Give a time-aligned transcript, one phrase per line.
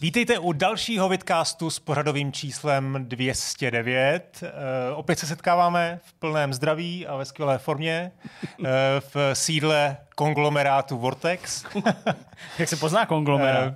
[0.00, 4.42] Vítejte u dalšího vidcastu s pořadovým číslem 209.
[4.42, 8.12] E, opět se setkáváme v plném zdraví a ve skvělé formě e,
[9.00, 11.64] v sídle konglomerátu Vortex.
[12.58, 13.74] Jak se pozná konglomerát?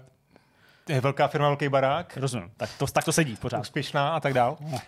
[0.88, 2.16] E, je velká firma, velký barák.
[2.16, 3.60] Rozumím, tak to, tak to sedí pořád.
[3.60, 4.56] Úspěšná a tak dál.
[4.62, 4.78] E,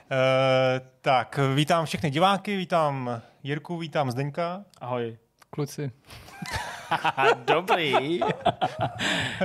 [1.00, 4.64] tak, vítám všechny diváky, vítám Jirku, vítám Zdeňka.
[4.80, 5.16] Ahoj.
[5.50, 5.92] Kluci.
[7.46, 8.20] Dobrý.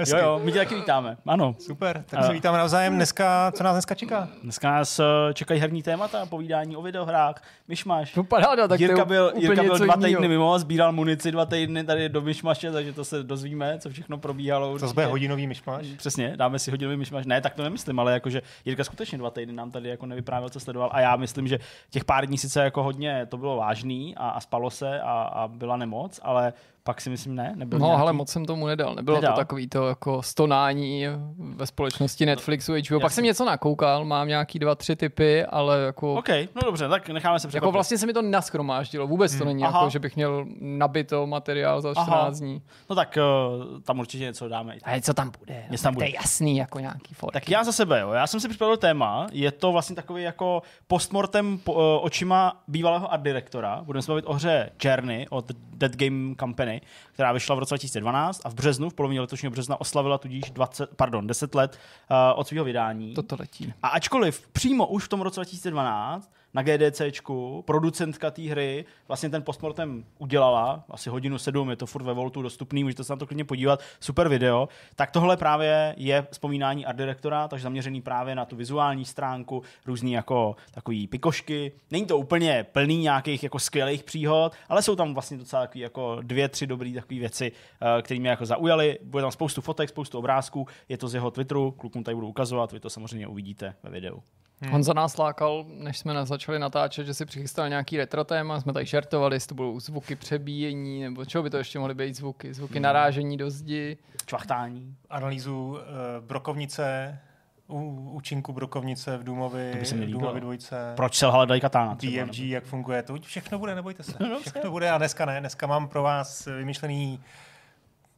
[0.08, 1.18] jo, jo, my tě taky vítáme.
[1.28, 1.56] Ano.
[1.60, 2.96] Super, tak se vítáme navzájem.
[2.96, 4.28] Dneska, co nás dneska čeká?
[4.44, 5.04] Dneska nás eh,
[5.34, 8.16] čekají herní témata, povídání o videohrách, myšmaš.
[8.16, 10.20] No paráda, tak Jirka byl, Jirka byl dva jinýho.
[10.22, 14.18] týdny mimo, sbíral munici dva týdny tady do myšmaše, takže to se dozvíme, co všechno
[14.18, 14.80] probíhalo.
[14.80, 15.86] To bude hodinový myšmaš.
[15.98, 17.26] Přesně, dáme si hodinový myšmaš.
[17.26, 20.60] Ne, tak to nemyslím, ale jakože Jirka skutečně dva týdny nám tady jako nevyprávěl, co
[20.60, 20.90] sledoval.
[20.94, 21.60] A já myslím, že
[21.90, 25.48] těch pár dní sice jako hodně to bylo vážný a, a spalo se a, a
[25.48, 28.02] byla nemoc, ale pak si myslím ne, nebyl No, nějaký...
[28.02, 28.96] ale moc jsem tomu nedal.
[28.96, 29.34] Nebylo Nedal?
[29.34, 31.06] to takový to jako stonání
[31.38, 33.00] ve společnosti Netflixu, HBO.
[33.00, 33.16] Pak jasně.
[33.16, 36.14] jsem něco nakoukal, mám nějaký dva, tři typy, ale jako...
[36.14, 37.66] OK, no dobře, tak necháme se překvapit.
[37.68, 39.08] Jako vlastně se mi to naschromáždilo.
[39.08, 39.80] Vůbec to není Aha.
[39.80, 42.30] jako, že bych měl nabito materiál za 14 Aha.
[42.30, 42.62] dní.
[42.90, 44.76] No tak uh, tam určitě něco dáme.
[44.84, 45.64] A co tam bude?
[45.70, 46.06] Něco tam To bude.
[46.08, 47.34] je jasný, jako nějaký fotky.
[47.34, 48.12] Tak já za sebe, jo.
[48.12, 49.28] Já jsem si připravil téma.
[49.32, 53.82] Je to vlastně takový jako postmortem po, uh, očima bývalého art direktora.
[53.84, 56.82] Budeme se bavit o hře Journey od Dead Game Company,
[57.20, 60.90] která vyšla v roce 2012 a v březnu, v polovině letošního března, oslavila tudíž 20,
[60.96, 61.80] pardon, 10 let
[62.12, 63.14] uh, od svého vydání.
[63.14, 63.74] Toto letí.
[63.84, 69.44] A ačkoliv přímo už v tom roce 2012 na GDCčku, producentka té hry, vlastně ten
[69.44, 73.28] postmortem udělala, asi hodinu sedm, je to furt ve Voltu dostupný, můžete se na to
[73.28, 78.46] klidně podívat, super video, tak tohle právě je vzpomínání art direktora, takže zaměřený právě na
[78.46, 81.72] tu vizuální stránku, různý jako takový pikošky.
[81.92, 86.18] Není to úplně plný nějakých jako skvělých příhod, ale jsou tam vlastně docela takový jako
[86.22, 89.00] dvě, tři dobré takové věci, eh, které mě jako zaujaly.
[89.04, 92.72] Bude tam spoustu fotek, spoustu obrázků, je to z jeho Twitteru, klukům tady budu ukazovat,
[92.72, 94.22] vy to samozřejmě uvidíte ve videu.
[94.62, 94.74] Hmm.
[94.74, 98.62] On za nás lákal, než jsme na- začali natáčet, že si přichystal nějaký retro téma,
[98.62, 102.16] jsme tady žertovali, jestli to budou zvuky přebíjení, nebo čeho by to ještě mohly být
[102.16, 103.98] zvuky, zvuky narážení do zdi.
[104.26, 104.96] Čvachtání.
[105.10, 105.78] analýzu uh,
[106.26, 107.20] brokovnice,
[107.68, 110.12] u, účinku brokovnice v Důmovi, To by se mi v.
[110.12, 112.26] Důmovi dvojce, Proč se lhala Daikatana třeba?
[112.26, 114.14] DFG, jak funguje, to všechno bude, nebojte se.
[114.30, 117.20] No, Všechno bude a dneska ne, dneska mám pro vás vymyšlený,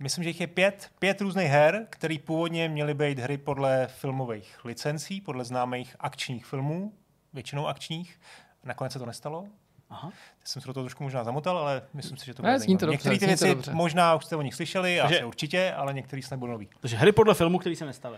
[0.03, 4.65] myslím, že jich je pět, pět různých her, které původně měly být hry podle filmových
[4.65, 6.93] licencí, podle známých akčních filmů,
[7.33, 8.19] většinou akčních.
[8.63, 9.45] Nakonec se to nestalo.
[9.89, 10.09] Aha.
[10.13, 13.17] Já jsem se do toho trošku možná zamotal, ale myslím si, že to bude Některé
[13.19, 13.71] ty věci dobře.
[13.73, 16.69] možná už jste o nich slyšeli, Takže- asi určitě, ale některý snad budou nový.
[16.79, 18.17] Takže hry podle filmu, který se nestaly.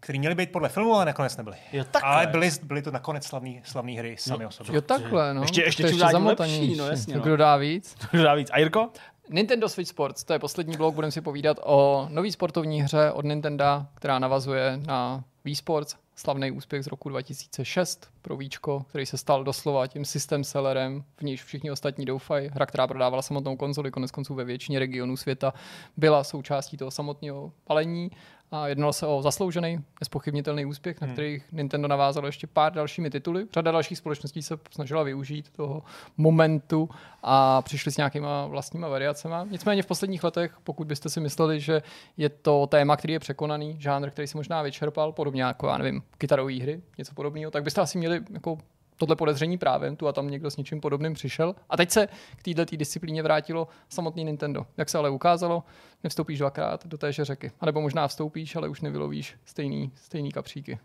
[0.00, 1.56] Který měly být podle filmu, ale nakonec nebyly.
[1.72, 2.10] Jo, takhle.
[2.12, 4.74] Ale byly, byly to nakonec slavné slavný hry sami No, o sobě.
[4.74, 5.42] Jo, takhle, no.
[5.42, 6.60] Ještě- ještě to je čím dál tím zamotanější.
[6.60, 7.22] lepší, no jasně, no.
[7.22, 7.96] Kdo dá víc?
[8.10, 8.50] Kdo dá víc?
[8.52, 8.90] A Jirko?
[9.30, 13.24] Nintendo Switch Sports, to je poslední blok, budeme si povídat o nový sportovní hře od
[13.24, 13.64] Nintendo,
[13.94, 19.44] která navazuje na Wii Sports, slavný úspěch z roku 2006 pro Víčko, který se stal
[19.44, 22.48] doslova tím systém sellerem, v níž všichni ostatní doufají.
[22.48, 25.54] Hra, která prodávala samotnou konzoli, konec konců ve většině regionů světa,
[25.96, 28.10] byla součástí toho samotného palení
[28.54, 33.46] a jednalo se o zasloužený, nespochybnitelný úspěch, na který Nintendo navázalo ještě pár dalšími tituly.
[33.54, 35.82] Řada dalších společností se snažila využít toho
[36.16, 36.88] momentu
[37.22, 39.46] a přišli s nějakýma vlastníma variacema.
[39.50, 41.82] Nicméně v posledních letech, pokud byste si mysleli, že
[42.16, 46.02] je to téma, který je překonaný, žánr, který si možná vyčerpal, podobně jako, já nevím,
[46.18, 48.58] kytarové hry, něco podobného, tak byste asi měli jako
[48.96, 51.54] tohle podezření právem, tu a tam někdo s něčím podobným přišel.
[51.70, 54.66] A teď se k této disciplíně vrátilo samotný Nintendo.
[54.76, 55.64] Jak se ale ukázalo,
[56.04, 57.52] nevstoupíš dvakrát do téže řeky.
[57.60, 60.78] A nebo možná vstoupíš, ale už nevylovíš stejný, stejný kapříky.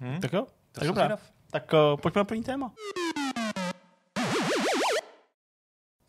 [0.00, 0.20] Hm?
[0.20, 0.46] Tak jo.
[0.72, 1.18] To Tak dobrá.
[1.50, 2.72] Tak uh, pojďme na první téma.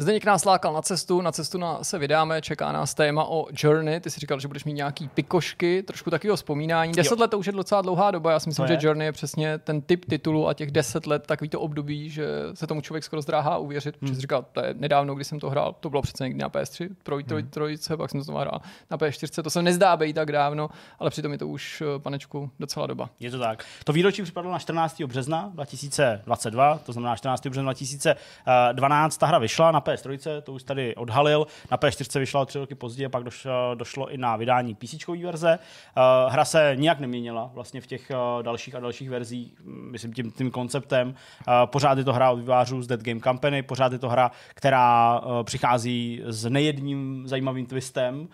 [0.04, 4.00] Zdeněk nás lákal na cestu, na cestu na, se vydáme, čeká nás téma o Journey.
[4.00, 6.94] Ty jsi říkal, že budeš mít nějaký pikošky, trošku takového vzpomínání.
[6.94, 8.80] Deset let to už je docela dlouhá doba, já si myslím, To že je.
[8.82, 12.68] Journey je přesně ten typ titulu a těch deset let takový to období, že se
[12.68, 14.00] tomu člověk skoro zdráhá uvěřit, Hmm.
[14.00, 16.50] protože jsi říkal, to je nedávno, kdy jsem to hrál, to bylo přece někdy na
[16.50, 17.50] PS3, troj, troj, Hmm.
[17.52, 18.62] trojice, pak jsem to znovu hrál
[18.92, 20.70] na PS4, to se nezdá být tak dávno,
[21.00, 23.10] ale přitom je to už, eh, panečku, docela doba.
[23.20, 23.64] Je to tak.
[23.84, 25.08] To výročí připadlo na 14.
[25.08, 27.50] března 2022, to znamená 14.
[27.50, 29.18] března 2012.
[29.18, 31.48] Ta hra vyšla na PS3, to už tady odhalil.
[31.72, 35.60] Na PS4 vyšla o tři roky později, pak došlo, došlo i na vydání PC verze.
[35.98, 40.14] Uh, hra se nijak neměnila vlastně v těch uh, dalších a dalších verzích, mm, myslím
[40.14, 41.08] tím, tím konceptem.
[41.08, 44.32] Uh, pořád je to hra od vývářů z Dead Game Company, pořád je to hra,
[44.56, 48.28] která přichází s nejedním zajímavým twistem.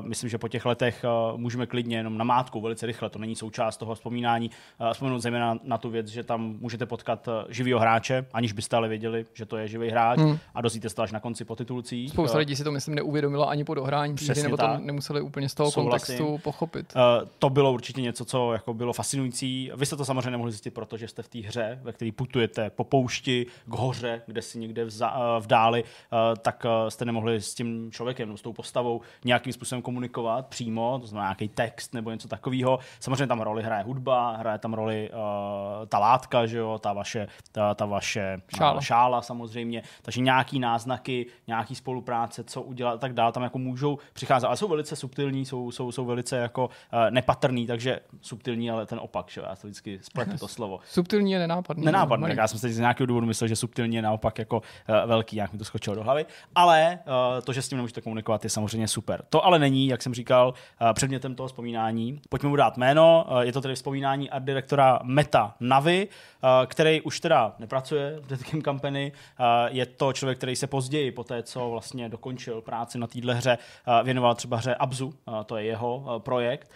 [0.00, 1.04] Myslím, že po těch letech
[1.36, 4.50] můžeme klidně jenom na mátku velice rychle, to není součást toho vzpomínání,
[4.92, 9.24] vzpomenout zejména na tu věc, že tam můžete potkat živýho hráče, aniž byste ale věděli,
[9.34, 10.38] že to je živý hráč Hmm.
[10.54, 12.10] a dozvíte to až na konci po titulcích.
[12.10, 15.54] Spousta lidí si to, myslím, neuvědomila ani po dohrání hry, nebo to nemuseli úplně z
[15.54, 16.16] toho Souhlasím.
[16.16, 16.92] kontextu pochopit.
[16.96, 19.70] Uh, to bylo určitě něco, co jako bylo fascinující.
[19.76, 22.84] Vy jste to samozřejmě nemohli zjistit, protože jste v té hře, ve které putujete po
[22.84, 27.40] poušti k hoře, kde si někde vza, uh, v dáli, uh, tak uh, jste nemohli
[27.40, 31.94] s tím člověkem, nebo s tou postavou nějakým způsobem komunikovat přímo, to znamená nějaký text
[31.94, 32.78] nebo něco takového.
[33.00, 37.28] Samozřejmě tam roli hraje hudba, hraje tam roli uh, ta látka, že jo, ta vaše,
[37.52, 38.80] ta, ta vaše Šála.
[38.80, 43.98] Šála samozřejmě, takže nějaký náznaky, nějaký spolupráce, co udělat a tak dále, tam jako můžou
[44.12, 48.86] přicházet, ale jsou velice subtilní, jsou, jsou, jsou velice jako uh, nepatrný, takže subtilní, ale
[48.86, 50.80] ten opak, že já to vždycky spletu to slovo.
[50.84, 51.84] Subtilní je nenápadný.
[51.84, 54.62] Nenápadný, tak já jsem si z nějakého důvodu myslel, že subtilně je naopak jako uh,
[55.06, 56.26] velký, jak mi to skočilo do hlavy.
[56.54, 59.22] Ale uh, to, že s tím nemůžete komunikovat, je samozřejmě super.
[59.28, 62.20] To ale není, jak jsem říkal, uh, předmětem toho vzpomínání.
[62.28, 63.26] Pojďme mu dát jméno.
[63.30, 68.26] Uh, je to tedy vzpomínání art direktora Meta Navi, uh, který už teda nepracuje v
[68.26, 69.12] Dead Game Company.
[69.40, 69.46] Uh,
[69.76, 73.58] je to člověk, který se později, po té, co vlastně dokončil práci na téhle hře,
[73.58, 76.70] uh, věnoval třeba hře Abzu, uh, to je jeho uh, projekt.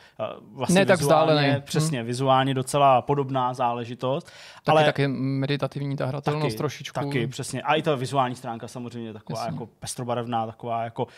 [0.52, 1.62] Vlastně Ne tak vizuálně- vzdálený.
[1.62, 4.26] Přesně, vizuálně docela podobná záležitost.
[4.64, 7.00] Taky, ale taky meditativní ta hratelnost taky, trošičku.
[7.00, 7.62] Taky, přesně.
[7.62, 9.54] A i ta vizuální stránka samozřejmě taková Jasně.
[9.54, 11.10] jako pestrobarevná, taková jako uh,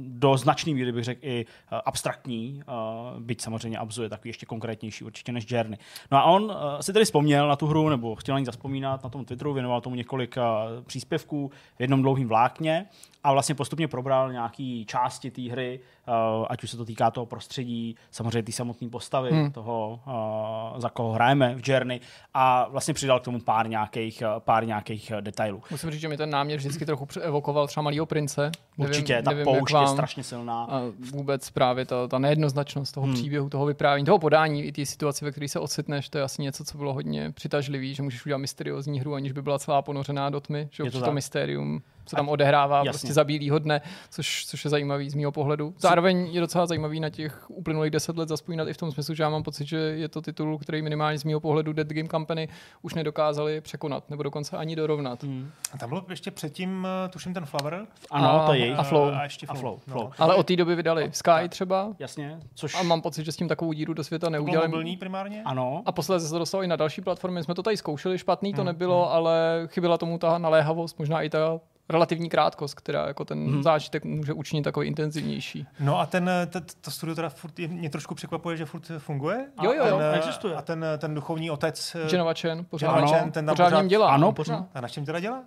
[0.00, 4.46] do značný míry bych řekl i uh, abstraktní, uh, byť samozřejmě Abzu je takový ještě
[4.46, 5.78] konkrétnější určitě než Journey.
[6.10, 9.04] No a on uh, si tedy vzpomněl na tu hru, nebo chtěl na ní zaspomínat
[9.04, 10.42] na tom Twitteru, věnoval tomu několik uh,
[10.84, 12.86] příspěvků v jednom dlouhém vlákně
[13.26, 17.26] a vlastně postupně probral nějaký části té hry, uh, ať už se to týká toho
[17.26, 19.50] prostředí, samozřejmě té samotné postavy, hmm.
[19.50, 22.00] toho, uh, za koho hrajeme v Journey
[22.34, 25.62] a vlastně přidal k tomu pár nějakých, uh, pár nějakých detailů.
[25.70, 28.50] Musím říct, že mi ten námět vždycky trochu evokoval třeba Malýho prince.
[28.76, 29.88] Určitě, nevím, ta nevím, poušť je vám.
[29.88, 30.64] strašně silná.
[30.64, 30.80] A
[31.12, 33.14] vůbec právě ta, ta nejednoznačnost toho Hmm.
[33.14, 36.42] příběhu, toho vyprávění, toho podání i té situace, ve které se ocitneš, to je asi
[36.42, 40.30] něco, co bylo hodně přitažlivý, že můžeš udělat mysteriózní hru, aniž by byla celá ponořená
[40.30, 42.90] do tmy, že Je to to, mystérium se tam odehrává Jasně.
[42.90, 43.80] prostě za bílýho dne,
[44.10, 45.74] což, což je zajímavý z mého pohledu.
[45.78, 49.22] Zároveň je docela zajímavý na těch uplynulých deset let zaspomínat i v tom smyslu, že
[49.22, 52.48] já mám pocit, že je to titul, který minimálně z mého pohledu Dead Game Company
[52.82, 55.22] už nedokázali překonat, nebo dokonce ani dorovnat.
[55.22, 55.50] Hmm.
[55.72, 57.86] A tam bylo ještě předtím, eh, tuším, ten Flower.
[58.10, 58.78] Ano, A- to je jejich.
[58.78, 59.08] a Flow.
[59.14, 59.78] A ještě A Flow.
[59.78, 60.04] Flow, Flow.
[60.18, 60.24] No.
[60.24, 63.48] Ale od té doby vydali Sky třeba Jasně, což a mám pocit, že s tím
[63.48, 64.68] takovou díru do světa neudělali.
[64.68, 65.42] mobilní primárně?
[65.44, 65.82] ano.
[65.86, 67.42] A posledně se to dostalo i na další platformy.
[67.44, 71.30] Jsme to tady zkoušeli, špatný to Hmm, nebylo, ale chyběla tomu ta naléhavost, možná i
[71.30, 73.62] ta relativní krátkost, která jako ten Mhm.
[73.62, 75.66] zážitek může učinit takový intenzivnější.
[75.80, 79.46] No a ten, t- to studio teda furt, je- mě trošku překvapuje, že furt funguje.
[79.62, 80.54] Jo, jo, ten, jo, eh, existuje.
[80.54, 83.64] A ten, ten duchovní otec, eh, Genova Chen pořád, Genova Ano, Chen, ten tam pořád
[83.70, 84.10] pořád, dělá.
[84.10, 84.32] Ano, no.
[84.32, 84.66] pořád.
[84.74, 85.42] a na čem teda dělá?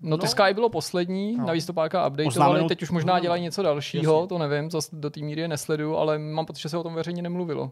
[0.00, 0.30] No to No.
[0.30, 1.46] Sky bylo poslední, No.
[1.46, 4.28] navíc to párka updateovali, teď už možná dělají něco dalšího, Jasně.
[4.28, 6.94] to nevím, zase do té míry je nesleduju, ale mám pocit, že se o tom
[6.94, 7.70] veřejně nemluvilo.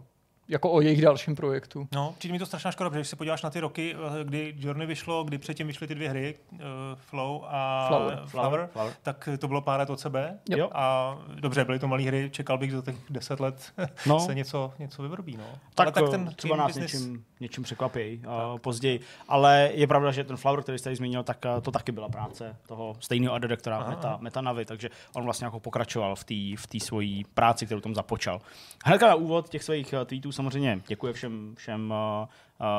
[0.51, 1.89] Jako o jejich dalším projektu.
[1.95, 4.55] No, přijde mi to strašná škoda, protože když se podíváš na ty roky, eh, kdy
[4.59, 6.59] Journey vyšlo, kdy předtím vyšly ty dvě hry, uh,
[6.97, 8.23] Flow a Flower.
[8.27, 8.95] Flower, Flower.
[9.03, 10.39] tak to bylo pár let od sebe.
[10.49, 10.59] Jo.
[10.59, 10.71] Jo.
[10.73, 13.73] A dobře, byly to malé hry, čekal bych, že za těch deset let
[14.07, 14.21] No.
[14.21, 15.37] se něco, něco vyvrbí.
[15.37, 15.45] No.
[15.75, 19.01] Tak, Ale tak eh, ten třeba nás business- něčím, něčím překvapí uh, později.
[19.29, 22.09] Ale je pravda, že ten Flower, který jste tady zmínil, tak uh, to taky byla
[22.09, 24.19] práce toho stejného art direktora Aha, Meta, aha.
[24.21, 26.35] Meta Navi, takže on vlastně jako pokračoval v té
[26.79, 28.41] v svojí práci, kterou tam započal.
[28.85, 32.29] Hnedka na úvod těch svých tweetů samozřejmě děkuje všem, všem uh,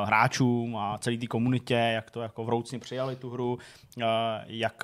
[0.02, 3.54] uh, hráčům a celé té komunitě, jak to jako vroucně přijali tu hru,
[3.98, 4.04] uh,
[4.46, 4.84] jak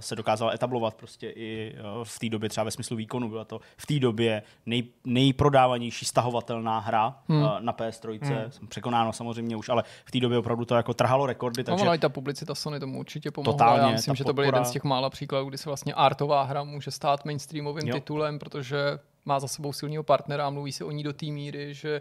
[0.00, 3.28] se dokázala etablovat prostě i v té době třeba ve smyslu výkonu.
[3.28, 7.42] Byla to v té době nej, nejprodávanější stahovatelná hra Hmm.
[7.60, 8.18] na PS3.
[8.22, 8.50] Hmm.
[8.52, 11.70] Jsem překonáno samozřejmě už, ale v té době opravdu to jako trhalo rekordy, Takže...
[11.76, 13.52] takže No, i ta publicita Sony tomu určitě pomohla.
[13.52, 15.94] Totálně, Já myslím, že to byl podpora- jeden z těch mála příkladů, kdy se vlastně
[15.94, 17.94] artová hra může stát mainstreamovým Jo.
[17.94, 18.78] titulem, protože
[19.24, 22.00] má za sebou silného partnera a mluví se o ní do té míry, že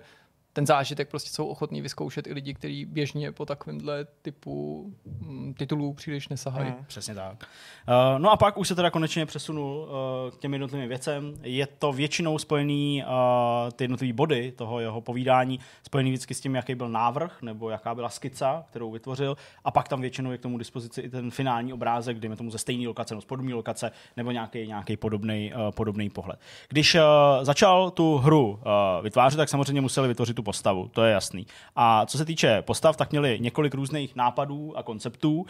[0.58, 4.86] ten zážitek prostě jsou ochotní vyzkoušet i lidi, kteří běžně po takovémhle typu
[5.20, 6.70] mm, titulů příliš nesahají.
[6.70, 6.86] Hmm.
[6.88, 7.44] Přesně tak.
[7.88, 11.34] Uh, no a pak už se teda konečně přesunul uh, k těm jednotlivým věcem.
[11.42, 16.56] Je to většinou spojený, uh, ty jednotlivé body toho jeho povídání, spojený vždycky s tím,
[16.56, 20.42] jaký byl návrh, nebo jaká byla skica, kterou vytvořil, a pak tam většinou je k
[20.42, 23.92] tomu dispozici i ten finální obrázek, dejme tomu ze stejné lokace, nebo z podobné lokace,
[24.18, 26.40] nebo nějaký, nějaký podobný, uh, pohled.
[26.70, 27.02] Když uh,
[27.42, 28.60] začal tu hru uh,
[29.04, 31.48] vytvářet, tak samozřejmě museli vytvořit tu postavu, to je jasný.
[31.75, 35.36] A co se týče postav, tak měli několik různých nápadů a konceptů.
[35.36, 35.46] Uh,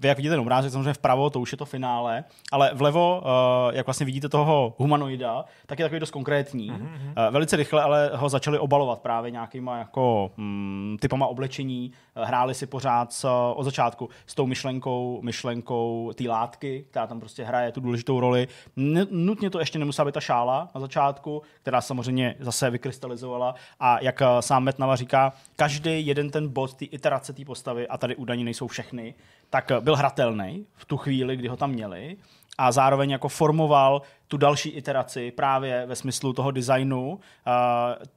[0.00, 3.74] vy jak vidíte ten obrázek, samozřejmě vpravo, to už je to finále, ale vlevo, uh,
[3.74, 6.70] jak vlastně vidíte toho humanoida, tak je takový dost konkrétní.
[6.70, 7.26] Mm-hmm.
[7.26, 11.92] Uh, velice rychle ale ho začali obalovat právě nějakýma jako mm, typama oblečení.
[12.14, 17.44] Hráli si pořád s, od začátku s tou myšlenkou, myšlenkou té látky, která tam prostě
[17.44, 18.48] hraje tu důležitou roli.
[18.76, 23.98] N- nutně to ještě nemusela být ta šála na začátku, která samozřejmě zase vykrystalizovala, a
[24.00, 28.16] jak uh, sám Metnava říká, každý jeden ten bod, ty iterace té postavy, a tady
[28.16, 29.14] údajně nejsou všechny,
[29.50, 32.16] tak byl hratelný v tu chvíli, kdy ho tam měli
[32.60, 37.18] a zároveň jako formoval tu další iteraci právě ve smyslu toho designu, uh,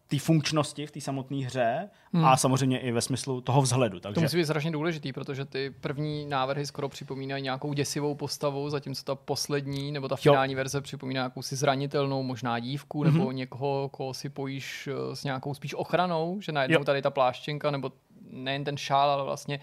[0.08, 2.26] té funkčnosti v té samotné hře hmm.
[2.26, 4.00] a samozřejmě i ve smyslu toho vzhledu.
[4.00, 4.16] Takže...
[4.16, 9.04] To musí být strašně důležitý, protože ty první návrhy skoro připomínají nějakou děsivou postavu, zatímco
[9.04, 10.58] ta poslední nebo ta finální jo.
[10.58, 13.14] verze připomíná jakousi zranitelnou, možná dívku, mm-hmm.
[13.14, 16.86] nebo někoho, koho si pojíš eh, s nějakou spíš ochranou, že najednou jo.
[16.86, 17.92] tady ta pláštěnka, nebo
[18.32, 19.60] nejen ten šál, ale vlastně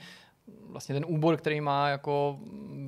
[0.70, 2.38] vlastně ten úbor, který má jako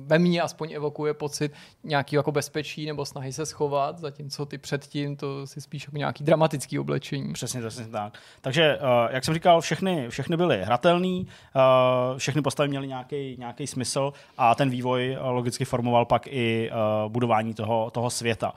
[0.05, 5.15] ve mně aspoň evokuje pocit nějaký jako bezpečí nebo snahy se schovat, zatímco ty předtím
[5.15, 7.33] to si spíš jako nějaký dramatický oblečení.
[7.33, 8.13] Přesně, přesně tak.
[8.41, 13.67] Takže, uh, jak jsem říkal, všechny, všechny byly hratelný, uh, všechny postavy měly nějaký, nějaký
[13.67, 16.71] smysl a ten vývoj uh, logicky formoval pak i
[17.07, 18.53] budování toho, toho světa.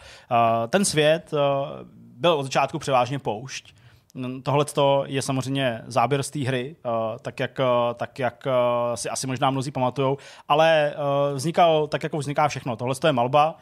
[0.69, 1.31] Ten svět
[2.17, 3.75] byl od začátku převážně poušť,
[4.43, 4.65] Tohle
[5.07, 9.27] je samozřejmě záběr z té hry, uh, tak jak, uh, tak jak uh, si asi
[9.27, 10.17] možná mnozí pamatují,
[10.49, 10.95] ale
[11.35, 12.77] vznikal tak, jako vzniká všechno.
[12.77, 13.57] Tohle je malba,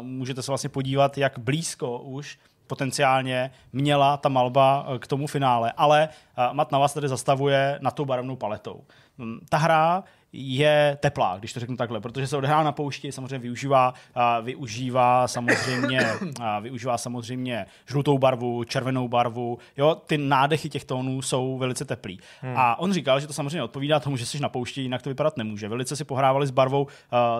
[0.00, 6.08] můžete se vlastně podívat, jak blízko už potenciálně měla ta malba k tomu finále, ale
[6.52, 8.84] Mat na vás tady zastavuje na tou barevnou paletou.
[9.18, 13.38] Hm, ta hra je teplá, když to řeknu takhle, protože se odehrává na poušti, samozřejmě
[13.38, 20.84] využívá, a využívá samozřejmě, a využívá samozřejmě žlutou barvu, červenou barvu, jo, ty nádechy těch
[20.84, 22.20] tónů jsou velice teplý.
[22.40, 22.54] Hmm.
[22.56, 25.36] A on říkal, že to samozřejmě odpovídá tomu, že jsi na poušti, jinak to vypadat
[25.36, 25.68] nemůže.
[25.68, 26.88] Velice si pohrávali s barvou uh,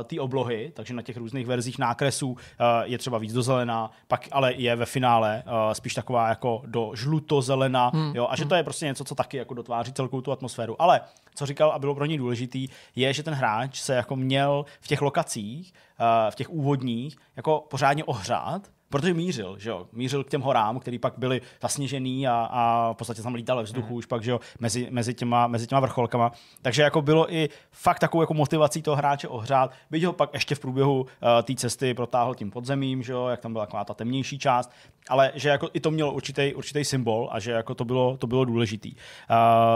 [0.04, 2.36] té oblohy, takže na těch různých verzích nákresů uh,
[2.84, 6.90] je třeba víc do zelená, pak ale je ve finále uh, spíš taková jako do
[6.94, 8.12] žluto-zelena, hmm.
[8.14, 10.82] jo, a že to je prostě něco, co taky jako dotváří celkou tu atmosféru.
[10.82, 11.00] Ale
[11.34, 14.88] co říkal a bylo pro něj důležitý, je, že ten hráč se jako měl v
[14.88, 20.30] těch lokacích, eh, v těch úvodních, jako pořádně ohřát, protože mířil, že jo, mířil k
[20.30, 23.94] těm horám, který pak byly zasněžený a, a v podstatě tam lítal ve vzduchu mm.
[23.94, 26.32] už pak, že jo, mezi, mezi, těma, mezi těma vrcholkama.
[26.62, 30.54] Takže jako bylo i fakt takovou jako motivací toho hráče ohřát, byť ho pak ještě
[30.54, 31.06] v průběhu uh,
[31.42, 34.72] té cesty protáhl tím podzemím, že jo, jak tam byla taková ta temnější část,
[35.08, 38.26] ale že jako i to mělo určitý, určitý symbol a že jako to bylo, to
[38.26, 38.92] bylo důležitý.
[38.94, 38.98] Uh,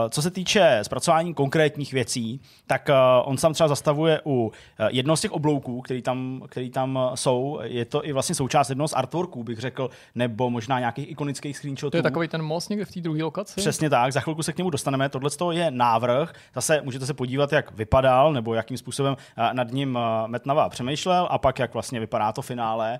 [0.09, 2.95] co se týče zpracování konkrétních věcí, tak uh,
[3.29, 4.51] on sám třeba zastavuje u uh,
[4.89, 8.87] jednoho z těch oblouků, který tam, který tam jsou, je to i vlastně součást jednoho
[8.87, 11.91] z artworků, bych řekl, nebo možná nějakých ikonických screenshotů.
[11.91, 13.61] To je takový ten most někde v té druhé lokaci?
[13.61, 15.09] Přesně tak, za chvilku se k němu dostaneme.
[15.09, 19.17] Tohle je návrh, zase můžete se podívat, jak vypadal, nebo jakým způsobem
[19.53, 22.99] nad ním Metnava přemýšlel a pak jak vlastně vypadá to finále,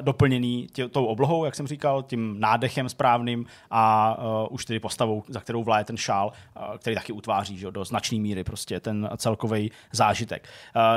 [0.00, 4.16] doplněný tě, tou oblohou, jak jsem říkal, tím nádechem správným a
[4.50, 6.32] už tedy postavou, za kterou vláje ten šál,
[6.78, 10.48] který taky utváří že, do značné míry prostě ten celkový zážitek.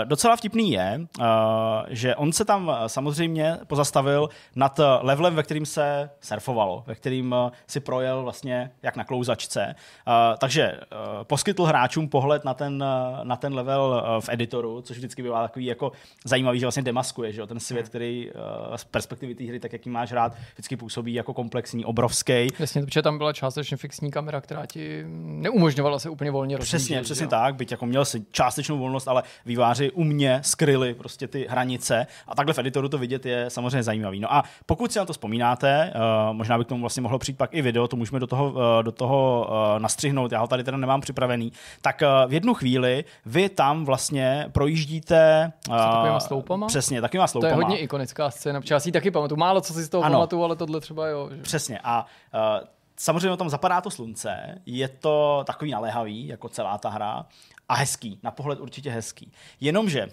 [0.04, 1.02] Docela vtipný je,
[1.88, 7.52] že on se tam samozřejmě pozastavil nad levelem, ve kterým se surfovalo, ve kterým eh,
[7.68, 9.76] si projel vlastně jak na klouzačce.
[10.08, 10.80] Uh, takže
[11.24, 12.84] poskytl hráčům pohled na ten,
[13.24, 15.92] na ten level v editoru, což vždycky bývá takový jako
[16.26, 17.48] zajímavý, že vlastně demaskuje, že jo?
[17.48, 17.90] ten svět, hmm.
[17.90, 18.32] který
[18.76, 22.48] z perspektivy té hry, tak jaký máš rád, vždycky působí jako komplexní, obrovský.
[22.60, 26.80] Jasně, protože tam byla částečně fixní kamera, která ti neumožňovala se úplně volně rozjíždět.
[26.80, 27.30] Přesně, přesně jo?
[27.30, 32.08] tak, byť jako měl si částečnou volnost, ale výváři u mě skryli prostě ty hranice
[32.28, 34.20] a takhle v editoru to vidět je samozřejmě zajímavý.
[34.20, 37.38] No a pokud si na to vzpomínáte, uh, možná by k tomu vlastně mohlo přijít
[37.38, 40.64] pak i video, to můžeme do toho, uh, do toho uh, nastřihnout, já ho tady
[40.64, 41.52] teda nemám připravený,
[41.82, 45.52] tak v jednu chvíli vy tam vlastně projíždíte...
[45.70, 46.68] Takovýma sloupama?
[46.68, 47.54] Přesně, takovýma sloupama.
[47.54, 49.40] To je hodně ikonická scéna, protože já si taky pamatuju.
[49.40, 50.14] Málo co si z toho ano.
[50.14, 51.30] pamatuju, ale tohle třeba jo.
[51.32, 51.42] Že...
[51.42, 52.06] Přesně a
[52.98, 57.26] samozřejmě tam zapadá to slunce, je to takový naléhavý, jako celá ta hra,
[57.70, 59.32] a hezký, na pohled určitě hezký.
[59.60, 60.08] Jenomže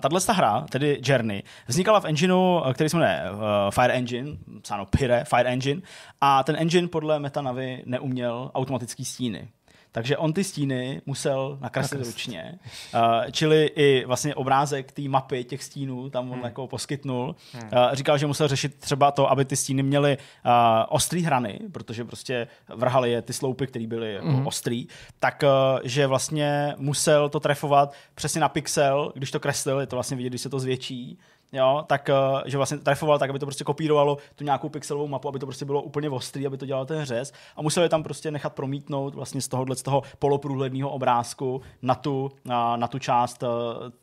[0.00, 5.24] tahle hra, tedy Journey, vznikala v engineu, který se jmenuje uh, Fire Engine, psáno Pyre,
[5.24, 5.80] Fire Engine,
[6.20, 9.48] a ten engine podle Metanavy neuměl automatický stíny
[9.92, 12.58] takže on ty stíny musel nakreslit ručně.
[12.94, 16.44] Uh, čili i vlastně obrázek té mapy těch stínů tam on hmm.
[16.44, 17.36] jako poskytnul.
[17.52, 17.62] Hmm.
[17.62, 20.52] Uh, říkal, že musel řešit třeba to, aby ty stíny měly uh,
[20.88, 24.46] ostrý hrany, protože prostě vrhali je ty sloupy, které byly jako hmm.
[24.46, 24.86] ostrý,
[25.18, 29.96] tak uh, že vlastně musel to trefovat přesně na pixel, když to kreslil, je to
[29.96, 31.18] vlastně vidět, když se to zvětší,
[31.52, 35.28] jo, tak, uh, že vlastně trefoval tak, aby to prostě kopírovalo tu nějakou pixelovou mapu,
[35.28, 38.30] aby to prostě bylo úplně ostrý, aby to dělal ten řez a museli tam prostě
[38.30, 43.42] nechat promítnout vlastně z tohohle z toho poloprůhledného obrázku na tu, uh, na tu část
[43.42, 43.48] uh,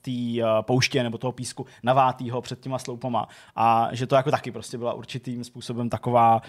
[0.02, 4.52] té uh, pouště nebo toho písku navátýho před těma sloupama a že to jako taky
[4.52, 6.42] prostě byla určitým způsobem taková,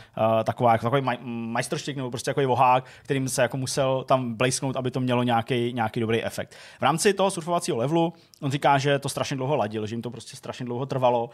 [0.44, 4.76] taková jako takový maj, majstrštěk nebo prostě jako vohák, kterým se jako musel tam blejsknout,
[4.76, 6.54] aby to mělo nějaký, nějaký dobrý efekt.
[6.78, 8.12] V rámci toho surfovacího levelu
[8.42, 11.30] on říká, že to strašně dlouho ladil, že jim to prostě strašně dlouho trvalo, uh,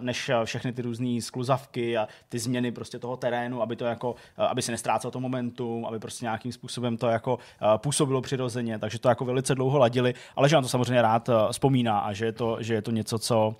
[0.00, 4.16] než všechny ty různé skluzavky a ty změny prostě toho terénu, aby to jako, uh,
[4.44, 7.38] aby se nestrácel to momentum, aby prostě nějakým způsobem to jako
[7.76, 11.98] působilo přirozeně, takže to jako velice dlouho ladili, ale že on to samozřejmě rád vzpomíná
[11.98, 13.54] a že je to, že je to něco, co,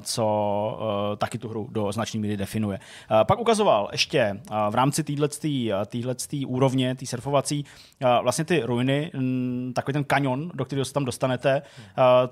[0.00, 0.78] co
[1.18, 2.78] taky tu hru do značné míry definuje.
[3.24, 7.64] Pak ukazoval ještě v rámci téhleté úrovně, té surfovací,
[8.22, 11.62] vlastně ty ruiny, m, takový ten kanion, do kterého se tam dostanete,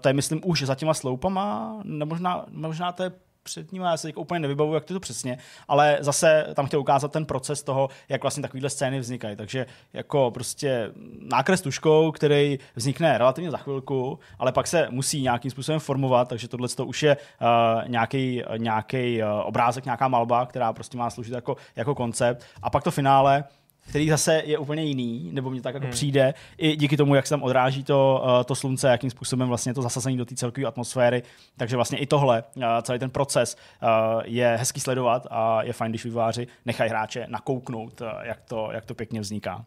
[0.00, 3.12] to je myslím už za těma sloupama, nebo možná, možná to je
[3.46, 7.12] před ním, já se úplně nevybavuju, jak to to přesně, ale zase tam chtěl ukázat
[7.12, 9.36] ten proces toho, jak vlastně takovéhle scény vznikají.
[9.36, 10.90] Takže jako prostě
[11.20, 16.48] nákres tuškou, který vznikne relativně za chvilku, ale pak se musí nějakým způsobem formovat, takže
[16.48, 21.34] tohle to už je uh, nějaký, nějaký uh, obrázek, nějaká malba, která prostě má sloužit
[21.34, 22.44] jako, jako koncept.
[22.62, 23.44] A pak to finále,
[23.88, 25.92] který zase je úplně jiný, nebo mně tak jako hmm.
[25.92, 29.74] přijde, i díky tomu, jak se tam odráží to, uh, to slunce, jakým způsobem vlastně
[29.74, 31.22] to zasazení do té celkové atmosféry.
[31.56, 33.88] Takže vlastně i tohle, uh, celý ten proces uh,
[34.24, 38.94] je hezký sledovat a je fajn, když výváři nechají hráče nakouknout, jak to, jak to
[38.94, 39.64] pěkně vzniká.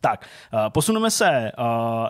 [0.00, 1.52] Tak, eh, posuneme se eh,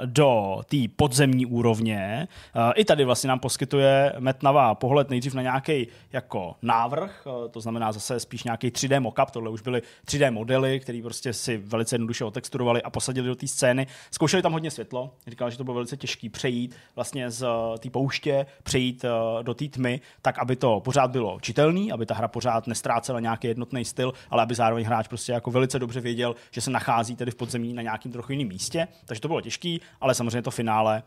[0.05, 2.29] do té podzemní úrovně.
[2.55, 7.93] Eh, I tady vlastně nám poskytuje Metnava pohled nejdřív na nějaký jako návrh, to znamená
[7.93, 12.25] zase spíš nějaký 3D mockup, tohle už byly 3D modely, které prostě si velice jednoduše
[12.25, 13.87] otexturovali a posadili do té scény.
[14.11, 17.47] Zkoušeli tam hodně světlo, říkal, že to bylo velice těžké přejít vlastně z
[17.79, 19.05] té pouště, přejít
[19.43, 23.47] do té tmy, tak aby to pořád bylo čitelný, aby ta hra pořád nestrácela nějaký
[23.49, 27.31] jednotný styl, ale aby zároveň hráč prostě jako velice dobře věděl, že se nachází tedy
[27.31, 27.35] v
[27.73, 31.03] na nějakým trochu jiném místě, takže to bylo těžký, ale samozřejmě to finále,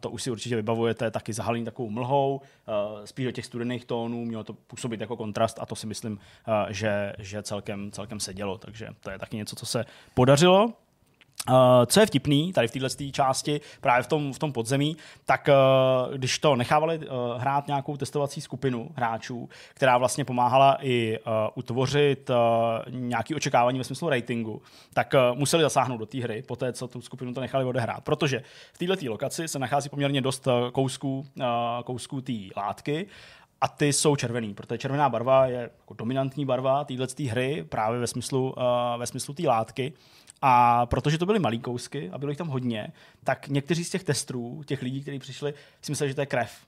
[0.00, 2.40] to už si určitě vybavujete, taky zahalený takovou mlhou,
[3.04, 6.18] spíš do těch studených tónů, mělo to působit jako kontrast a to si myslím,
[6.68, 10.72] že, že celkem, celkem sedělo, takže to je taky něco, co se podařilo.
[11.50, 11.54] Uh,
[11.86, 16.16] co je vtipný tady v této části, právě v tom, v tom podzemí, tak uh,
[16.16, 17.04] když to nechávali uh,
[17.40, 21.18] hrát nějakou testovací skupinu hráčů, která vlastně pomáhala i
[21.54, 22.30] utvořit
[22.90, 24.62] nějaké očekávání ve smyslu ratingu,
[24.94, 28.04] tak museli zasáhnout do té hry, po té, co tu skupinu to nechali odehrát.
[28.04, 28.42] Protože
[28.72, 31.26] v této lokaci se nachází poměrně dost kousků,
[31.84, 33.06] kousků té látky
[33.60, 38.06] a ty jsou červený, protože červená barva je jako dominantní barva této hry právě ve
[38.06, 38.62] smyslu, uh,
[38.98, 39.92] ve smyslu té látky.
[40.42, 42.92] A protože to byly malý kousky a bylo jich tam hodně,
[43.24, 46.66] tak někteří z těch testů, těch lidí, kteří přišli, si mysleli, že to je krev.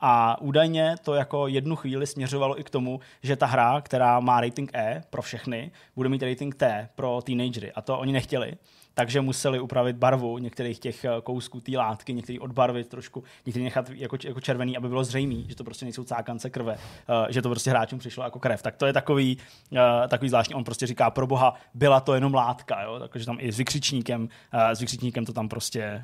[0.00, 4.40] A údajně to jako jednu chvíli směřovalo i k tomu, že ta hra, která má
[4.40, 7.72] rating E pro všechny, bude mít rating T pro teenagery.
[7.72, 8.52] A to oni nechtěli
[8.98, 13.90] takže museli upravit barvu některých těch eh, kousků té látky, některý odbarvit trošku, některý nechat
[13.90, 17.48] jako, jako červený, aby bylo zřejmé, že to prostě nejsou cákance krve, uh, že to
[17.48, 18.62] prostě hráčům přišlo jako krev.
[18.62, 19.38] Tak to je takový,
[19.70, 19.78] uh,
[20.08, 20.54] takový zvláštní.
[20.54, 23.00] On prostě říká, pro boha, byla to jenom látka, jo?
[23.08, 26.02] takže tam i s vykřičníkem, s vykřičníkem to tam prostě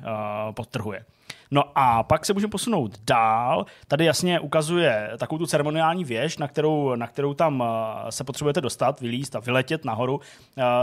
[0.51, 1.05] podtrhuje.
[1.53, 3.65] No a pak se můžeme posunout dál.
[3.87, 7.63] Tady jasně ukazuje takovou tu ceremoniální věž, na kterou, na kterou tam
[8.09, 10.19] se potřebujete dostat, vylíst a vyletět nahoru.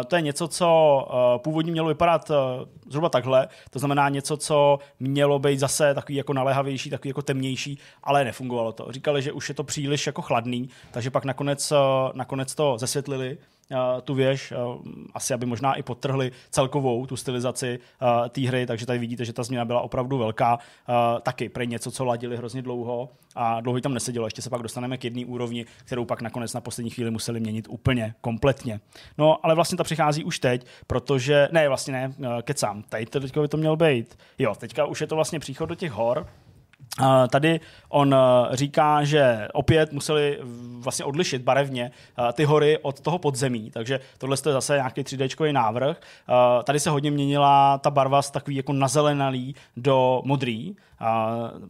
[0.06, 2.30] To je něco, co původně mělo vypadat
[2.88, 3.48] zhruba takhle.
[3.70, 8.72] To znamená něco, co mělo být zase takový jako naléhavější, takový jako temnější, ale nefungovalo
[8.72, 8.86] to.
[8.90, 11.72] Říkali, že už je to příliš jako chladný, takže pak nakonec,
[12.14, 13.59] nakonec to zesvětlili Eh,
[14.04, 14.56] tu věž, eh,
[15.14, 19.32] asi aby možná i potrhli celkovou tu stylizaci eh, té hry, takže tady vidíte, že
[19.32, 20.58] ta změna byla opravdu velká.
[21.22, 24.26] Taky pro něco, co ladili hrozně dlouho a dlouho tam nesedělo.
[24.26, 27.66] Ještě se pak dostaneme k jedné úrovni, kterou pak nakonec na poslední chvíli museli měnit
[27.68, 28.80] úplně kompletně.
[29.18, 33.48] No, ale vlastně ta přichází už teď, protože, ne, vlastně ne, kecám, tady teďka by
[33.48, 34.18] to mělo být.
[34.38, 36.26] Jo, teďka už je to vlastně příchod do těch hor,
[37.30, 40.38] Tady on eh, říká, že opět museli
[40.78, 45.52] vlastně odlišit barevně eh, ty hory od toho podzemí, takže tohle je zase nějaký 3D
[45.52, 46.00] návrh.
[46.00, 50.76] Eh, tady se hodně měnila ta barva z takový jako nazelenalý do modrý.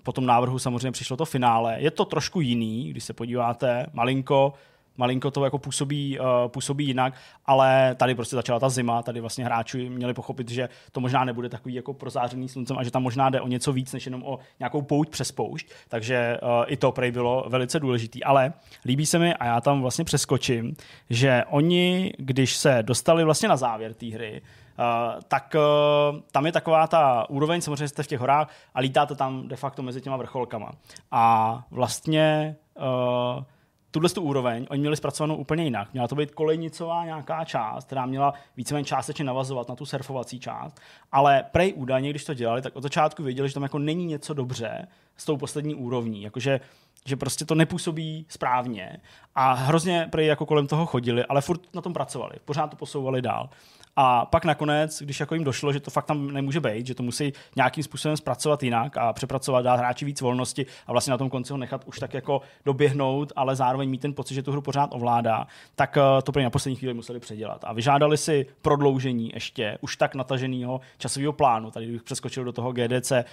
[0.03, 1.77] Po tom návrhu samozřejmě přišlo to finále.
[1.79, 4.53] Je to trošku jiný, když se podíváte malinko,
[5.01, 7.15] malinko to jako působí, uh, působí jinak,
[7.47, 11.49] ale tady prostě začala ta zima, tady vlastně hráči měli pochopit, že to možná nebude
[11.49, 14.39] takový jako prozářený sluncem a že tam možná jde o něco víc, než jenom o
[14.59, 18.53] nějakou pouť přes poušť, takže uh, i to prej bylo velice důležitý, ale
[18.85, 20.77] líbí se mi a já tam vlastně přeskočím,
[21.11, 24.43] že oni, když se dostali vlastně na závěr té hry,
[24.81, 29.15] Uh, tak uh, tam je taková ta úroveň, samozřejmě jste v těch horách a lítáte
[29.15, 30.73] tam de facto mezi těma vrcholkama.
[31.11, 33.45] A vlastně uh,
[33.90, 35.92] tuhle tu úroveň oni měli zpracovanou úplně jinak.
[35.92, 40.81] Měla to být kolejnicová nějaká část, která měla víceméně částečně navazovat na tu surfovací část,
[41.12, 44.35] ale prej údajně, když to dělali, tak od začátku věděli, že tam jako není něco
[44.35, 46.22] dobře s tou poslední úrovní.
[46.22, 46.61] Jakože
[47.05, 48.96] že prostě to nepůsobí správně
[49.35, 53.22] a hrozně prej jako kolem toho chodili, ale furt na tom pracovali, pořád to posouvali
[53.22, 53.50] dál.
[53.96, 57.03] A pak nakonec, když jako jim došlo, že to fakt tam nemůže být, že to
[57.03, 61.31] musí nějakým způsobem zpracovat jinak a přepracovat, dát hráči víc volnosti a vlastně na tom
[61.31, 64.62] konci ho nechat už tak jako doběhnout, ale zároveň mít ten pocit, že tu hru
[64.62, 67.64] pořád ovládá, tak eh, to pro na poslední chvíli museli předělat.
[67.64, 71.70] A vyžádali si prodloužení ještě už tak nataženého časového plánu.
[71.70, 73.24] Tady bych přeskočil do toho GDC eh,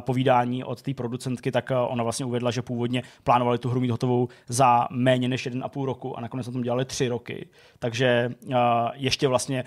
[0.00, 3.90] povídání od té producentky, tak uh, ona vlastně uvedla, že původně plánovali tu hru mít
[3.90, 7.48] hotovou za méně než jeden a půl roku a nakonec na tom dělali tři roky.
[7.78, 8.30] Takže
[8.94, 9.64] ještě vlastně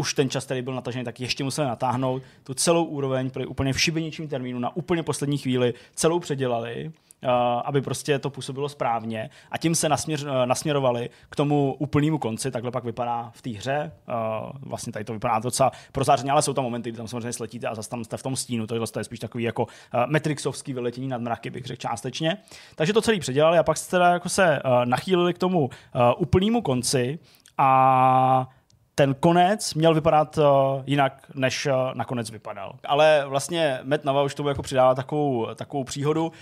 [0.00, 2.22] už ten čas, který byl natažený, tak ještě museli natáhnout.
[2.44, 6.92] Tu celou úroveň pro úplně v šibeničním termínu na úplně poslední chvíli, celou předělali,
[7.24, 7.30] uh,
[7.64, 9.30] aby prostě to působilo správně.
[9.50, 13.50] A tím se nasměř, uh, nasměrovali k tomu úplnému konci, takhle pak vypadá v té
[13.50, 17.32] hře, uh, vlastně tady to vypadá docela prozářeně, ale jsou tam momenty, kdy tam samozřejmě
[17.32, 19.66] sletíte a zase tam jste v tom stínu, to je spíš takový jako
[20.06, 22.36] Matrixovský vyletění nad mraky, bych řekl částečně.
[22.74, 25.70] Takže to celý předělali a pak se teda jako se nachýlili k tomu
[26.18, 27.18] úplnému konci
[27.58, 28.48] a
[28.94, 30.44] ten konec měl vypadat uh,
[30.86, 32.72] jinak, než uh, nakonec vypadal.
[32.84, 36.32] Ale vlastně Matt Nava už tomu jako přidává takovou, takovou příhodu,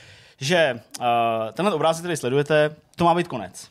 [0.40, 1.06] že uh,
[1.52, 3.68] tenhle obrázek, který sledujete, to má být konec.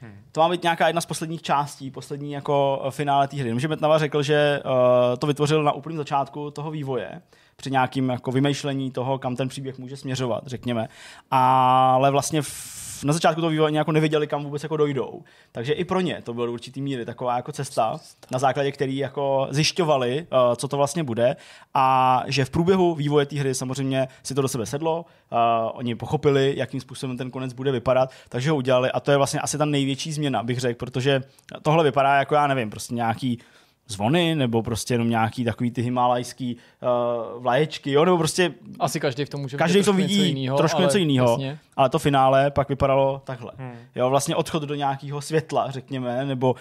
[0.00, 0.18] Hmm.
[0.32, 3.48] To má být nějaká jedna z posledních částí, poslední jako finále té hry.
[3.48, 4.72] Jenomže Metnava řekl, že uh,
[5.18, 7.22] to vytvořil na úplném začátku toho vývoje,
[7.56, 10.88] při nějakým jako vymýšlení toho, kam ten příběh může směřovat, řekněme.
[11.30, 15.22] Ale vlastně v na začátku toho vývoje jako nevěděli, kam vůbec jako dojdou.
[15.52, 18.96] Takže i pro ně to bylo do určitý míry taková jako cesta, na základě který
[18.96, 21.36] jako zjišťovali, uh, co to vlastně bude
[21.74, 25.38] a že v průběhu vývoje té hry samozřejmě si to do sebe sedlo, uh,
[25.72, 29.40] oni pochopili, jakým způsobem ten konec bude vypadat, takže ho udělali a to je vlastně
[29.40, 31.22] asi ta největší změna, bych řekl, protože
[31.62, 33.38] tohle vypadá jako já nevím, prostě nějaký
[33.88, 38.54] zvony, nebo prostě jenom nějaký takový ty himalajský uh, vlaječky, jo, nebo prostě...
[38.78, 41.58] Asi každý v tom může Každý to vidí něco jinýho, trošku něco jiného, jasně.
[41.76, 43.52] ale to finále pak vypadalo takhle.
[43.56, 43.76] Hmm.
[43.94, 46.58] Jo, vlastně odchod do nějakého světla, řekněme, nebo uh,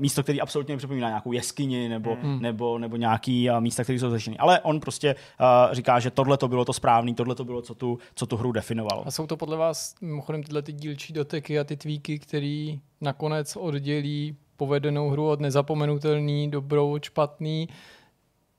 [0.00, 2.42] místo, který absolutně připomíná nějakou jeskyni, nebo, hmm.
[2.42, 4.38] nebo, nebo nějaký uh, místa, které jsou začíný.
[4.38, 7.74] Ale on prostě uh, říká, že tohle to bylo to správné, tohle to bylo, co
[7.74, 9.06] tu, co tu hru definovalo.
[9.06, 13.56] A jsou to podle vás mimochodem tyhle ty dílčí doteky a ty tweaky, který nakonec
[13.56, 17.68] oddělí povedenou hru od nezapomenutelný, dobrou špatný,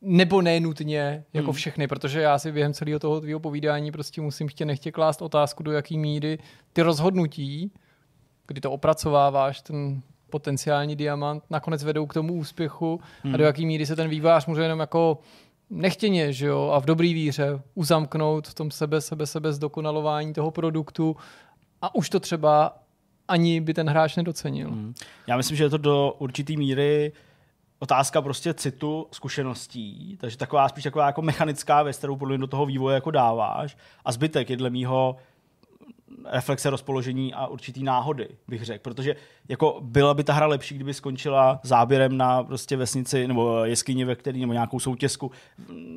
[0.01, 1.53] nebo nenutně jako hmm.
[1.53, 5.63] všechny, protože já si během celého toho tvýho povídání prostě musím chtě nechtě klást otázku,
[5.63, 6.39] do jaký míry
[6.73, 7.71] ty rozhodnutí,
[8.47, 13.33] kdy to opracováváš, ten potenciální diamant, nakonec vedou k tomu úspěchu hmm.
[13.33, 15.17] a do jaký míry se ten vývář může jenom jako
[15.69, 20.51] nechtěně, že jo, a v dobrý víře uzamknout v tom sebe, sebe, sebe zdokonalování toho
[20.51, 21.15] produktu
[21.81, 22.82] a už to třeba
[23.27, 24.71] ani by ten hráč nedocenil.
[24.71, 24.93] Hmm.
[25.27, 27.11] Já myslím, že je to do určitý míry
[27.79, 32.65] otázka prostě citu, zkušeností, takže taková spíš taková jako mechanická věc, kterou podle do toho
[32.65, 35.15] vývoje jako dáváš a zbytek je dle mýho
[36.25, 38.83] reflexe rozpoložení a určitý náhody, bych řekl.
[38.83, 39.15] Protože
[39.49, 44.15] jako byla by ta hra lepší, kdyby skončila záběrem na prostě vesnici nebo jeskyni, ve
[44.15, 45.31] který, nebo nějakou soutězku,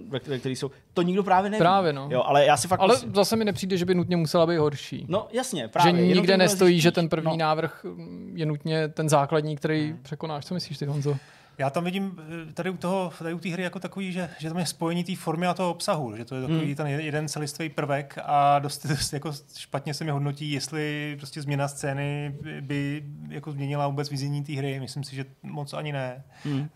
[0.09, 0.71] ve které, který jsou.
[0.95, 1.61] To nikdo právě neví.
[1.61, 2.09] Právě, no.
[2.11, 2.81] Jo, ale já si fakt...
[2.81, 3.15] Ale myslím...
[3.15, 5.07] zase mi nepřijde, že by nutně musela být horší.
[5.09, 6.07] No jasně, právě.
[6.07, 7.37] Že nikde nestojí, že ten první no.
[7.37, 7.87] návrh
[8.35, 10.03] je nutně ten základní, který hmm.
[10.03, 10.47] překonáš.
[10.47, 11.17] Co myslíš ty, Honzo?
[11.59, 14.49] Já tam vidím eh, tady u toho, tady u té hry jako takový, že, že
[14.49, 16.75] tam je spojení té formy a toho obsahu, že to je takový hmm.
[16.75, 21.69] ten jeden celistvý prvek a dost, dost jako špatně se mi hodnotí, jestli prostě změna
[21.69, 24.81] scény by jako změnila vůbec vidění té hry.
[24.81, 26.25] Myslím si, že moc ani ne.
[26.45, 26.61] Hmm.
[26.61, 26.67] Uh,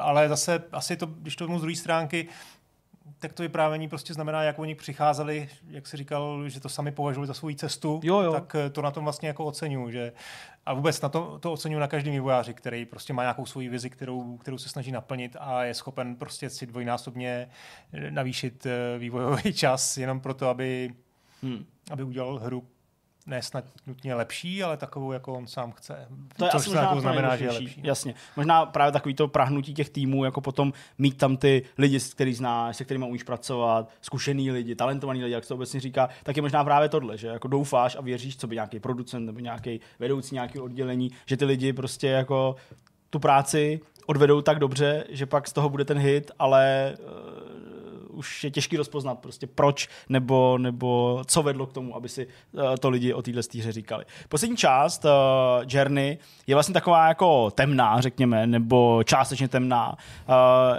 [0.00, 2.28] ale zase asi to, když to z druhé stránky,
[3.18, 7.26] tak to vyprávění prostě znamená, jak oni přicházeli, jak si říkal, že to sami považovali
[7.26, 8.32] za svou cestu, jo, jo.
[8.32, 10.12] tak eh, to na tom vlastně jako oceňuju, že
[10.66, 13.90] a vůbec na to, to oceňuji na každém vývojáři, který prostě má nějakou svoji vizi,
[13.90, 17.50] kterou, kterou se snaží naplnit a je schopen prostě si dvojnásobně
[17.92, 20.94] eh, navýšit eh, vývojový čas jenom proto, aby,
[21.42, 21.64] hmm.
[21.90, 22.68] aby udělal hru,
[23.28, 26.08] ne snad nutně lepší, ale takovou, jako on sám chce.
[26.36, 27.80] To je asi možná jako znamená, že je lepší.
[27.84, 28.14] Jasně.
[28.36, 32.76] Možná právě takový to prahnutí těch týmů, jako potom mít tam ty lidi, který znáš,
[32.76, 36.42] se kterými umíš pracovat, zkušený lidi, talentovaný lidi, jak se to obecně říká, tak je
[36.42, 40.34] možná právě tohle, že jako doufáš a věříš, co by nějaký producent nebo nějaký vedoucí
[40.34, 42.56] nějakého oddělení, že ty lidi prostě jako
[43.10, 46.96] tu práci odvedou tak dobře, že pak z toho bude ten hit, ale
[48.18, 52.62] už je těžký rozpoznat prostě proč nebo, nebo co vedlo k tomu, aby si uh,
[52.80, 54.04] to lidi o téhle hře říkali.
[54.28, 55.10] Poslední část, uh,
[55.68, 59.96] Journey, je vlastně taková jako temná, řekněme, nebo částečně temná.
[60.28, 60.34] Uh,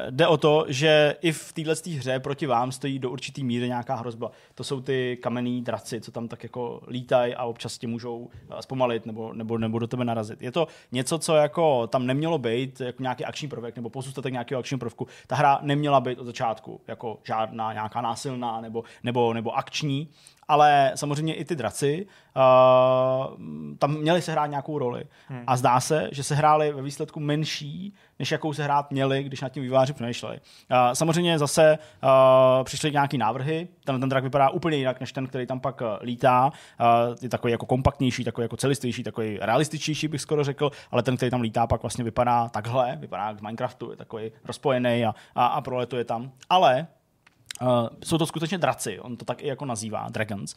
[0.10, 3.95] jde o to, že i v téhle hře proti vám stojí do určitý míry nějaká
[3.95, 4.32] hrozba.
[4.56, 9.06] To jsou ty kamenný draci, co tam tak jako lítají a občas tě můžou zpomalit
[9.06, 10.41] nebo, nebo, nebo do tebe narazit.
[10.41, 14.60] Je to něco, co jako tam nemělo být, jako nějaký akční prvek nebo pozůstatek nějakého
[14.60, 15.08] akčního prvku.
[15.28, 20.09] Ta hra neměla být od začátku jako žádná nějaká násilná nebo, nebo, nebo akční,
[20.47, 23.37] ale samozřejmě i ty draci uh,
[23.77, 25.03] tam měli se hrát nějakou roli.
[25.27, 25.43] Hmm.
[25.47, 29.41] A zdá se, že se hráli ve výsledku menší, než jakou se hrát měli, když
[29.41, 30.37] nad tím výváři přemýšleli.
[30.37, 35.27] Uh, samozřejmě zase uh, přišly nějaké návrhy, ten, ten drak vypadá úplně jinak, než ten,
[35.27, 36.45] který tam pak lítá.
[36.45, 41.17] Uh, je takový jako kompaktnější, takový jako celistvější, takový realističtější, bych skoro řekl, ale ten,
[41.17, 45.15] který tam lítá, pak vlastně vypadá takhle, vypadá jak z Minecraftu, je takový rozpojený a,
[45.35, 46.31] a, a proletuje tam.
[46.49, 46.87] Ale
[47.61, 50.55] Uh, jsou to skutečně draci, on to tak i jako nazývá, Dragons.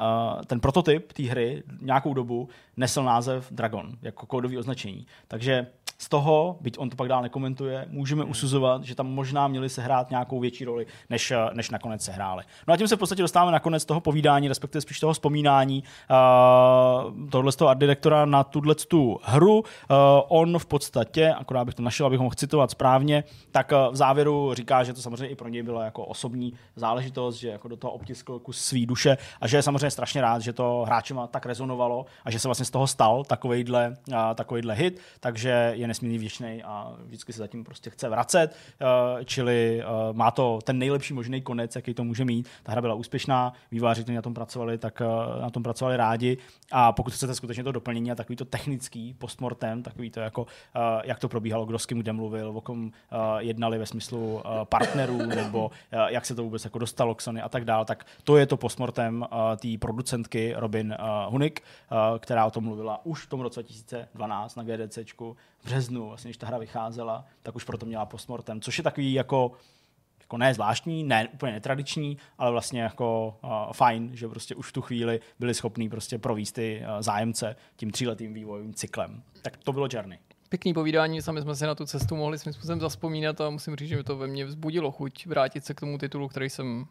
[0.00, 5.06] Uh, ten prototyp té hry nějakou dobu nesl název Dragon jako kódový označení.
[5.28, 5.66] Takže
[5.98, 8.30] z toho, byť on to pak dál nekomentuje, můžeme hmm.
[8.30, 12.12] usuzovat, že tam možná měli se hrát nějakou větší roli, než, eh, než nakonec se
[12.12, 12.44] hráli.
[12.68, 15.82] No a tím se v podstatě dostáváme na konec toho povídání, respektive spíš toho vzpomínání
[15.82, 19.58] uh, tohle z toho art direktora na tuhle tu hru.
[19.58, 19.64] Uh,
[20.28, 23.96] on v podstatě, akorát bych to našel, abych ho mohl citovat správně, tak uh, v
[23.96, 27.76] závěru říká, že to samozřejmě i pro něj byla jako osobní záležitost, že jako do
[27.76, 31.46] toho obtiskl kus svý duše a že je samozřejmě strašně rád, že to hráčima tak
[31.46, 36.18] rezonovalo a že se vlastně z toho stal takovejhle, uh, takovejhle hit, takže je nesmírně
[36.18, 41.14] vděčný a vždycky se zatím prostě chce vracet, uh, čili uh, má to ten nejlepší
[41.14, 42.48] možný konec, jaký to může mít.
[42.62, 46.38] Ta hra byla úspěšná, výváři, kteří na tom pracovali, tak uh, na tom pracovali rádi.
[46.72, 50.46] A pokud chcete skutečně to doplnění a takový to technický postmortem, takový to jako,
[51.04, 52.92] jak to probíhalo, kdo s kým kde mluvil, o kom
[53.38, 55.70] jednali ve smyslu partnerů, nebo
[56.08, 58.56] jak se to vůbec jako dostalo k Sony a tak dále, tak to je to
[58.56, 59.26] postmortem
[59.56, 60.96] té producentky Robin
[61.28, 61.62] Hunik,
[62.18, 66.46] která o tom mluvila už v tom roce 2012 na GDCčku březnu, vlastně, když ta
[66.46, 69.52] hra vycházela, tak už proto měla postmortem, což je takový jako
[70.32, 74.72] jako ne zvláštní, ne úplně netradiční, ale vlastně jako uh, fajn, že prostě už v
[74.72, 79.22] tu chvíli byli schopní prostě províst ty uh, zájemce tím tříletým vývojovým cyklem.
[79.42, 80.18] Tak to bylo Journey.
[80.48, 83.88] Pěkný povídání, sami jsme si na tu cestu mohli svým způsobem zaspomínat a musím říct,
[83.88, 86.86] že to ve mně vzbudilo chuť vrátit se k tomu titulu, který jsem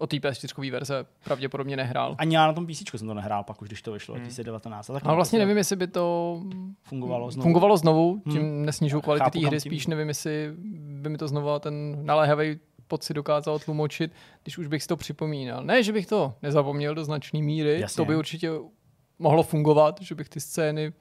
[0.00, 2.14] o té PS4 verze pravděpodobně nehrál.
[2.18, 4.22] Ani já na tom PC jsem to nehrál, pak už když to vyšlo hmm.
[4.22, 4.90] 2019.
[4.90, 6.40] Ale vlastně nevím, jestli by to
[6.82, 7.42] fungovalo znovu.
[7.42, 8.66] Fungovalo znovu, tím hmm.
[8.66, 12.58] nesnižuju kvalitu té hry, spíš nevím, jestli by mi to znovu ten naléhavý
[12.88, 15.64] pocit dokázal tlumočit, když už bych si to připomínal.
[15.64, 17.96] Ne, že bych to nezapomněl do značné míry, Jasně.
[17.96, 18.50] to by určitě
[19.18, 20.92] mohlo fungovat, že bych ty scény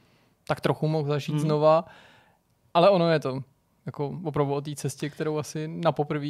[0.48, 1.40] tak trochu mohl zažít hmm.
[1.40, 1.86] znova,
[2.74, 3.44] ale ono je to
[3.86, 6.28] jako opravdu o té cestě, kterou asi na poprvé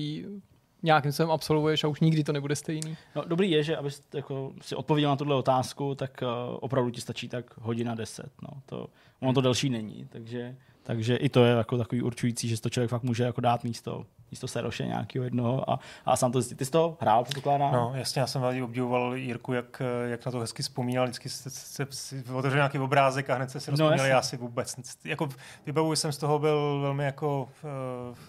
[0.84, 2.98] nějakým způsobem absolvuješ a už nikdy to nebude stejný.
[3.16, 7.02] No, dobrý je, že abys jako, si odpověděl na tuhle otázku, tak uh, opravdu ti
[7.02, 8.32] stačí tak hodina deset.
[8.42, 8.50] No.
[8.66, 8.88] To,
[9.20, 10.56] ono to delší není, takže,
[10.90, 14.06] takže i to je jako takový určující, že to člověk fakt může jako dát místo
[14.32, 16.56] místo Seroše nějakého jednoho a, a sám to zjistit.
[16.56, 17.74] Ty jsi to hrál, předpokládám?
[17.74, 21.50] No, jasně, já jsem velmi obdivoval Jirku, jak, jak na to hezky vzpomínal, vždycky se,
[21.50, 24.76] se, se otevřel nějaký obrázek a hned se si rozpomněl, no, já si vůbec,
[25.06, 25.30] jako
[25.66, 27.50] vybavuji jsem z toho byl velmi jako,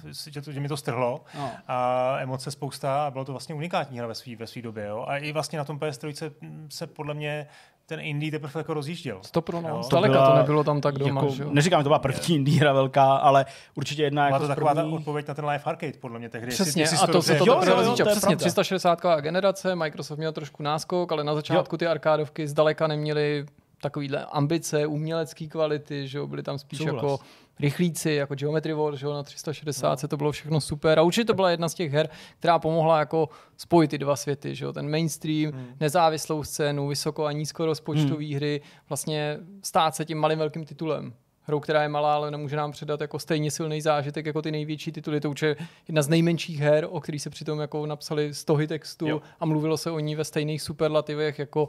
[0.04, 1.50] uh, že, to, že mi to strhlo no.
[1.68, 5.04] a emoce spousta a bylo to vlastně unikátní hra ve své ve svý době, jo.
[5.08, 6.32] A i vlastně na tom PS3
[6.68, 7.46] se podle mě
[7.90, 9.20] ten indie teprve jako rozjížděl.
[9.30, 9.82] To pro no.
[9.90, 11.20] To, byla, to nebylo tam tak doma.
[11.20, 14.44] Jako, že Neříkám, že to byla první indie hra velká, ale určitě jedna byla jako
[14.44, 14.90] to taková první...
[14.90, 16.46] ta odpověď na ten live arcade, podle mě tehdy.
[16.46, 20.32] Přesně, jestli, jestli a to se to jo, jo, jo, Přesně, 360 generace, Microsoft měl
[20.32, 21.78] trošku náskok, ale na začátku jo.
[21.78, 23.46] ty arkádovky zdaleka neměly
[23.80, 26.94] takovýhle ambice, umělecké kvality, že jo, byly tam spíš Souhlas.
[26.94, 27.18] jako
[27.60, 30.08] rychlíci, jako Geometry Wars, že jo, na 360 no.
[30.08, 30.98] to bylo všechno super.
[30.98, 34.54] A určitě to byla jedna z těch her, která pomohla jako spojit ty dva světy,
[34.54, 35.66] že jo, ten mainstream, hmm.
[35.80, 38.34] nezávislou scénu, vysoko a nízko rozpočtové hmm.
[38.34, 41.12] hry, vlastně stát se tím malým velkým titulem
[41.50, 44.92] hrou, která je malá, ale nemůže nám předat jako stejně silný zážitek jako ty největší
[44.92, 45.20] tituly.
[45.20, 45.56] To je
[45.88, 49.22] jedna z nejmenších her, o který se přitom jako napsali stohy textu jo.
[49.40, 51.68] a mluvilo se o ní ve stejných superlativech jako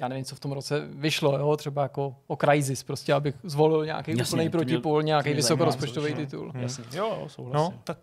[0.00, 1.56] já nevím, co v tom roce vyšlo, jo?
[1.56, 6.50] třeba jako o Crysis, prostě abych zvolil nějaký Jasně, úplný protipol, nějaký vysokorozpočtový titul.
[6.52, 6.62] Hmm.
[6.62, 6.84] Jasně.
[6.92, 7.72] Jo, jo, souhlasím.
[7.72, 7.98] No, tak,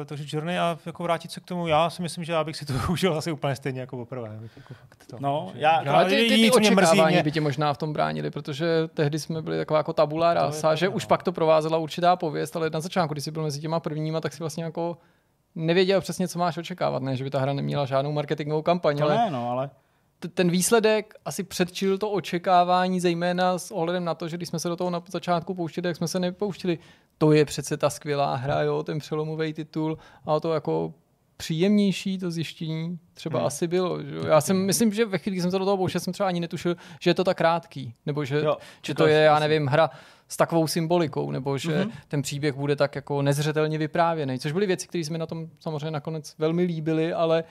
[0.00, 2.56] uh, takže Journey a jako vrátit se k tomu, já si myslím, že já bych
[2.56, 4.38] si to užil asi úplně stejně jako poprvé.
[4.56, 7.22] Jako fakt to, no, že, já, já, ale ty, ty, ty, ty očekávání mě...
[7.22, 10.88] by tě možná v tom bránili, protože tehdy jsme byli taková jako tabula rasa, že
[10.88, 11.08] už no.
[11.08, 14.32] pak to provázela určitá pověst, ale na začátku, když jsi byl mezi těma prvníma, tak
[14.32, 14.98] si vlastně jako
[15.54, 19.04] nevěděl přesně, co máš očekávat, ne, že by ta hra neměla žádnou marketingovou kampaň, to
[19.04, 19.70] ale, ne, no, ale
[20.34, 24.68] ten výsledek asi předčil to očekávání, zejména s ohledem na to, že když jsme se
[24.68, 26.78] do toho na začátku pouštěli, tak jsme se nepouštěli.
[27.18, 30.94] To je přece ta skvělá hra, jo, ten přelomový titul, a to jako
[31.36, 33.46] příjemnější to zjištění třeba hmm.
[33.46, 34.02] asi bylo.
[34.02, 34.28] Že?
[34.28, 36.40] Já jsem, myslím, že ve chvíli, kdy jsem se do toho pouštěl, jsem třeba ani
[36.40, 39.90] netušil, že je to tak krátký, nebo že, jo, že to je, já nevím, hra
[40.28, 41.90] s takovou symbolikou, nebo že mm-hmm.
[42.08, 45.90] ten příběh bude tak jako nezřetelně vyprávěný, což byly věci, které jsme na tom samozřejmě
[45.90, 47.44] nakonec velmi líbili, ale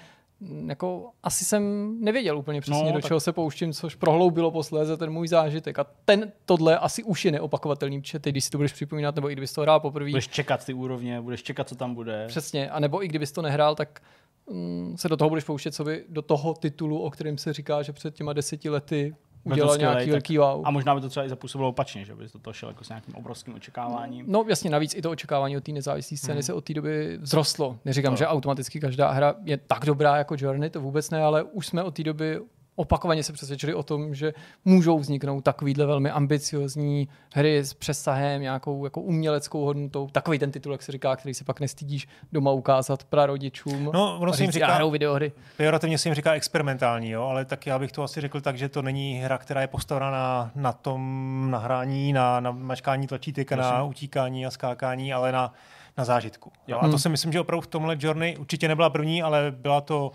[0.67, 4.97] jako asi jsem nevěděl úplně přesně, No, do tak- čeho se pouštím, což prohloubilo posléze
[4.97, 5.79] ten můj zážitek.
[5.79, 9.29] A ten, tohle asi už je neopakovatelný, protože ty, když si to budeš připomínat, nebo
[9.29, 12.25] i kdybys to hrál poprvé, Budeš čekat ty úrovně, budeš čekat, co tam bude.
[12.27, 14.01] Přesně, a nebo i kdybys to nehrál, tak
[14.49, 17.81] mm, se do toho budeš pouštět, co by do toho titulu, o kterém se říká,
[17.81, 19.15] že před těma deseti lety
[19.53, 20.61] udělal skvělej, nějaký tak- velký wow.
[20.67, 22.89] A možná by to třeba i zapůsobilo opačně, že bys do toho šel jako s
[22.89, 24.25] nějakým obrovským očekáváním.
[24.27, 26.43] No jasně, navíc i to očekávání od té nezávislé scény Hmm.
[26.43, 27.77] se od té doby vzrostlo.
[27.85, 28.17] Neříkám, No.
[28.17, 31.83] že automaticky každá hra je tak dobrá jako Journey, to vůbec ne, ale už jsme
[31.83, 32.39] od té doby
[32.77, 34.33] opakovaně se přesvědčili o tom, že
[34.65, 40.07] můžou vzniknout takovýhle velmi ambiciozní hry s přesahem, nějakou jako uměleckou hodnotou.
[40.07, 43.89] Takový ten titul, jak se říká, který se pak nestydíš doma ukázat prarodičům.
[43.93, 45.31] No, ono se jim říká- videohry.
[45.57, 48.69] Pejorativně se jim říká experimentální, jo, ale tak já bych to asi řekl tak, že
[48.69, 53.83] to není hra, která je postavena na, na tom nahrání, na, na mačkání tlačítek, na
[53.83, 55.53] utíkání a skákání, ale na,
[55.97, 56.51] na zážitku.
[56.67, 56.77] Jo.
[56.77, 56.99] A to Hmm.
[56.99, 60.11] si myslím, že opravdu v tomhle Journey určitě nebyla první, ale byla to,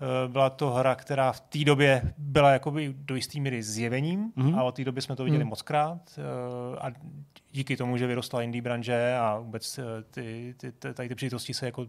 [0.00, 4.58] eh, byla to hra, která v té době byla jakoby do jisté míry zjevením Mhm.
[4.58, 5.50] a od té doby jsme to viděli Hmm.
[5.50, 6.90] mockrát eh, a
[7.54, 11.54] díky tomu, že vyrostla indie branže a vůbec eh, ty, ty, ty, tady ty příležitosti
[11.54, 11.86] se jako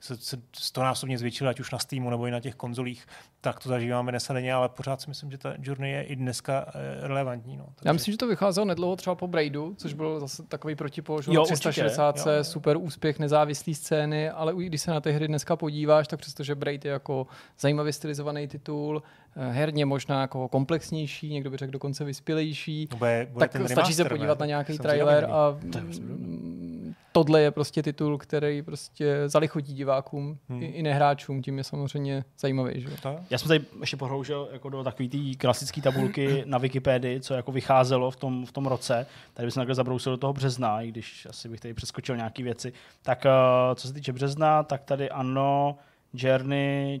[0.00, 3.06] se, se stonásobně zvětšily, ať už na Steamu nebo i na těch konzolích,
[3.40, 7.06] tak to zažíváme nesadeně, ale pořád si myslím, že ta Journey je i dneska eh,
[7.08, 7.56] relevantní.
[7.56, 7.66] No.
[7.84, 11.30] Já myslím, že to vycházelo nedlouho třeba po Braidu, což byl zase takový protipol, že
[11.30, 11.58] Jo, jo, určitě.
[11.58, 12.44] 360, Jo, jo.
[12.44, 16.54] super úspěch nezávislé scény, ale i když se na ty hry dneska podíváš, tak přestože
[16.54, 17.26] Braid je jako
[17.58, 19.02] zajímavě stylizovaný titul,
[19.36, 24.02] herně možná jako komplexnější, někdo by řekl dokonce vyspělejší, bude, bude tak ten stačí se
[24.02, 24.42] remaster, podívat ne?
[24.42, 30.38] na nějaký Jsem trailer a prostě mm, tohle je prostě titul, který prostě zalichotí divákům
[30.48, 30.62] Hmm.
[30.62, 32.80] i, i nehráčům, tím je samozřejmě zajímavý.
[32.80, 32.88] Že?
[33.30, 37.52] Já jsem tady ještě pohroužil jako do takové té klasické tabulky na Wikipedii, co jako
[37.52, 39.06] vycházelo v tom, v tom roce.
[39.34, 42.72] Tady bych takhle zabrousil do toho března, i když asi bych tady přeskočil nějaké věci.
[43.02, 45.78] Tak uh, co se týče března, tak tady ano,
[46.14, 47.00] Journey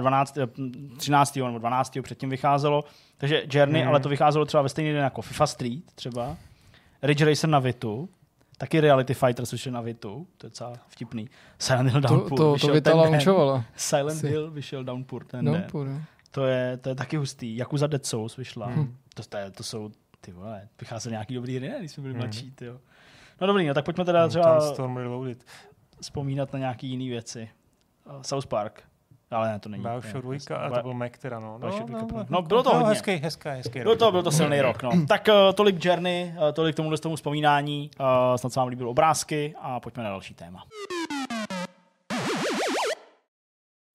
[0.00, 0.46] 12, eh,
[0.96, 1.46] 13.
[1.46, 2.02] nebo 12.
[2.02, 2.84] předtím vycházelo.
[3.18, 3.88] Takže Journey, Mhm.
[3.88, 6.36] ale to vycházelo třeba ve stejný den jako FIFA Street třeba,
[7.02, 8.08] Ridge Racer na Vitu,
[8.58, 11.28] taky Reality Fighter, což je na Vitu, to je docela vtipný.
[11.58, 13.64] Silent Hill To, Downpour to, to vyšel Vita ten launchovala.
[13.76, 14.28] Silent Asi.
[14.28, 15.66] Hill vyšel Downpour ten No, den.
[16.30, 17.56] To je, to je taky hustý.
[17.56, 18.66] Yakuza Dead Souls vyšla.
[18.66, 18.76] Hmm.
[18.76, 18.96] Hmm.
[19.14, 22.14] To, to, je, to jsou, ty vole, vycházely nějaký dobrý hry, ne, když jsme byli
[22.14, 22.22] Hmm.
[22.22, 22.78] mladší, ty jo.
[23.40, 25.44] No dobrý, no, tak pojďme teda třeba Tam Storm Reloaded.
[26.00, 27.48] vzpomínat na nějaký jiný věci.
[28.16, 28.82] Uh, South Park.
[29.30, 29.82] Ale ne, to není.
[29.82, 31.58] Bioshock ne, 2, a to byl Mac teda, no.
[31.58, 32.88] No, dvojka, no, no, bylo to no, hodně.
[32.88, 33.80] hezký, hezký, hezký.
[33.80, 34.90] Byl to, byl to silný rok, no.
[35.08, 37.90] Tak uh, tolik Journey, uh, tolik tomuhle tomu vzpomínání.
[38.00, 40.64] Uh, snad se vám líbilo obrázky a pojďme na další téma.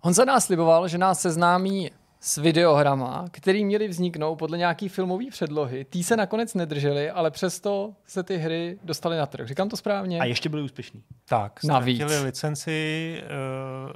[0.02, 1.92] Honza nás sliboval, že nás seznámí
[2.28, 5.86] s videohrama, který měly vzniknout podle nějaký filmové předlohy.
[5.86, 9.48] Tý se nakonec nedrželi, ale přesto se ty hry dostaly na trh.
[9.48, 10.20] Říkám to správně?
[10.20, 11.04] A ještě byli úspěšní.
[11.30, 11.98] Tak, Navíc.
[11.98, 13.22] ztratili licenci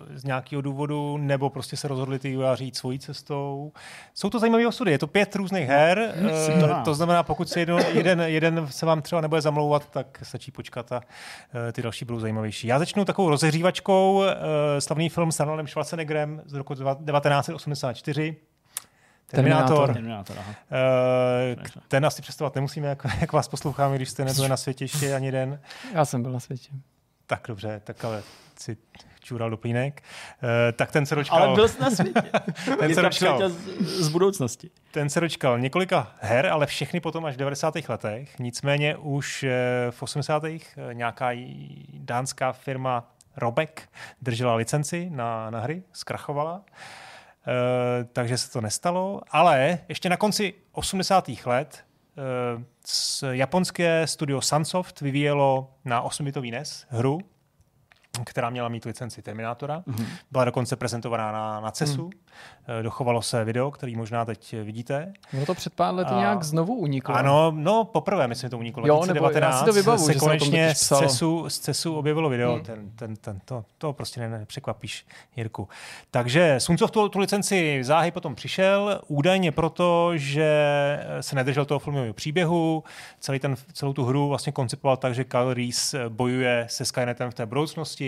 [0.08, 3.72] uh, z nějakého důvodu, nebo prostě se rozhodli ty vývojáři jít svojí cestou.
[4.13, 6.13] Jsou to zajímavé osudy, je to pět různých her,
[6.60, 6.86] to uh, nás.
[6.86, 10.92] to znamená, pokud se jedno, jeden, jeden se vám třeba nebude zamlouvat, tak stačí počkat
[10.92, 12.68] a uh, ty další budou zajímavější.
[12.68, 14.24] Já začnu takovou rozehřívačkou, uh,
[14.80, 18.18] slavný film s Arnoldem Schwarzeneggerem z roku 1984.
[19.32, 19.93] Terminátor.
[19.93, 20.55] Terminátor, aha.
[21.58, 25.15] Uh, ten asi představovat nemusíme, jak, jak vás posloucháme, když jste nebyli na světě ještě
[25.15, 25.60] ani den.
[25.93, 26.69] Já jsem byl na světě.
[27.27, 28.23] Tak dobře, tak ale
[28.60, 28.77] si
[29.19, 30.03] čural do plínek.
[30.43, 32.21] Uh, tak ten se dočkal, Ale byl jsi na světě.
[32.79, 34.69] ten se dočkal, z, z budoucnosti.
[34.91, 37.75] ten se dočkal několika her, ale všechny potom až v 90.
[37.89, 38.39] letech.
[38.39, 39.51] Nicméně už eh,
[39.91, 40.43] v 80.
[40.45, 40.60] eh,
[40.93, 41.29] nějaká
[41.93, 43.89] dánská firma Robek
[44.21, 46.53] držela licenci na, na hry, zkrachovala.
[46.53, 46.63] Uh,
[48.13, 51.30] takže se to nestalo, ale ještě na konci 80.
[51.45, 51.86] let
[52.86, 57.19] s japonské studio Sunsoft vyvíjelo na 8-bitový NES hru,
[58.26, 59.84] která měla mít licenci Terminátora.
[59.86, 60.06] Mhm.
[60.32, 62.04] Byla dokonce prezentovaná na, na CESu.
[62.04, 62.12] Mm.
[62.82, 65.13] Dochovalo se video, který možná teď vidíte.
[65.38, 67.15] Ono to před pár lety A- nějak znovu uniklo.
[67.15, 68.88] Ano, no poprvé myslím to uniklo.
[68.88, 70.98] Jo, nebo já si to vybavuju, se konečně z.
[70.98, 72.54] CESu, z CESu objevilo video.
[72.54, 72.63] Hmm.
[72.63, 75.67] Ten, ten, ten, to, to prostě ne- nepřekvapíš, Jirku.
[76.12, 80.50] Takže Suncoft tu, tu licenci záhy potom přišel, údajně proto, že
[81.22, 82.84] se nedržel toho filmového příběhu.
[83.19, 87.34] Celý ten, celou tu hru vlastně koncipoval tak, že Kyle Reese bojuje se Skynetem v
[87.34, 87.99] té budoucnosti,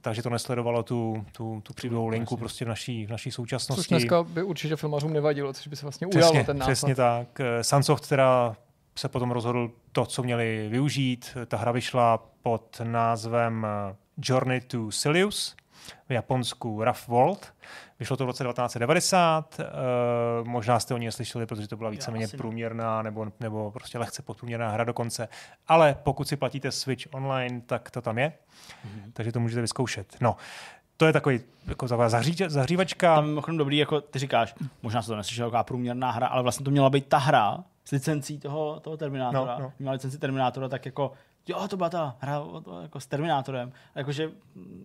[0.00, 3.82] takže to nesledovalo tu, tu, tu příběhovou linku prostě v naší, v naší současnosti.
[3.82, 6.70] Což dneska by určitě filmařům nevadilo, což by se vlastně ujalo Přesně, ten nápad.
[6.72, 7.40] přesně tak.
[7.40, 8.56] Eh, Sunsoft teda
[8.98, 11.36] se potom rozhodl to, co měli využít.
[11.46, 15.56] Ta hra vyšla pod názvem eh, Journey to Silius,
[16.08, 17.54] v Japonsku Rough World.
[18.00, 22.28] Vyšlo to v roce 1990, uh, možná jste o ní neslyšeli, protože to byla víceméně
[22.28, 25.28] průměrná nebo, nebo prostě lehce podprůměrná hra dokonce.
[25.68, 28.32] Ale pokud si platíte Switch online, tak to tam je,
[28.84, 29.12] Mhm.
[29.12, 30.16] takže to můžete vyzkoušet.
[30.20, 30.36] No,
[30.96, 33.14] to je takový jako taková zahří, zahřívačka.
[33.14, 36.64] Tam mimochodem dobrý, jako ty říkáš, možná se to neslyšel jako průměrná hra, ale vlastně
[36.64, 39.56] to měla být ta hra s licencí toho, toho Terminátora.
[39.58, 39.72] No, no.
[39.78, 41.12] Měla licenci Terminátora, tak jako
[41.48, 43.72] jo, to byla ta hra to, jako s Terminátorem.
[43.94, 44.30] Jakože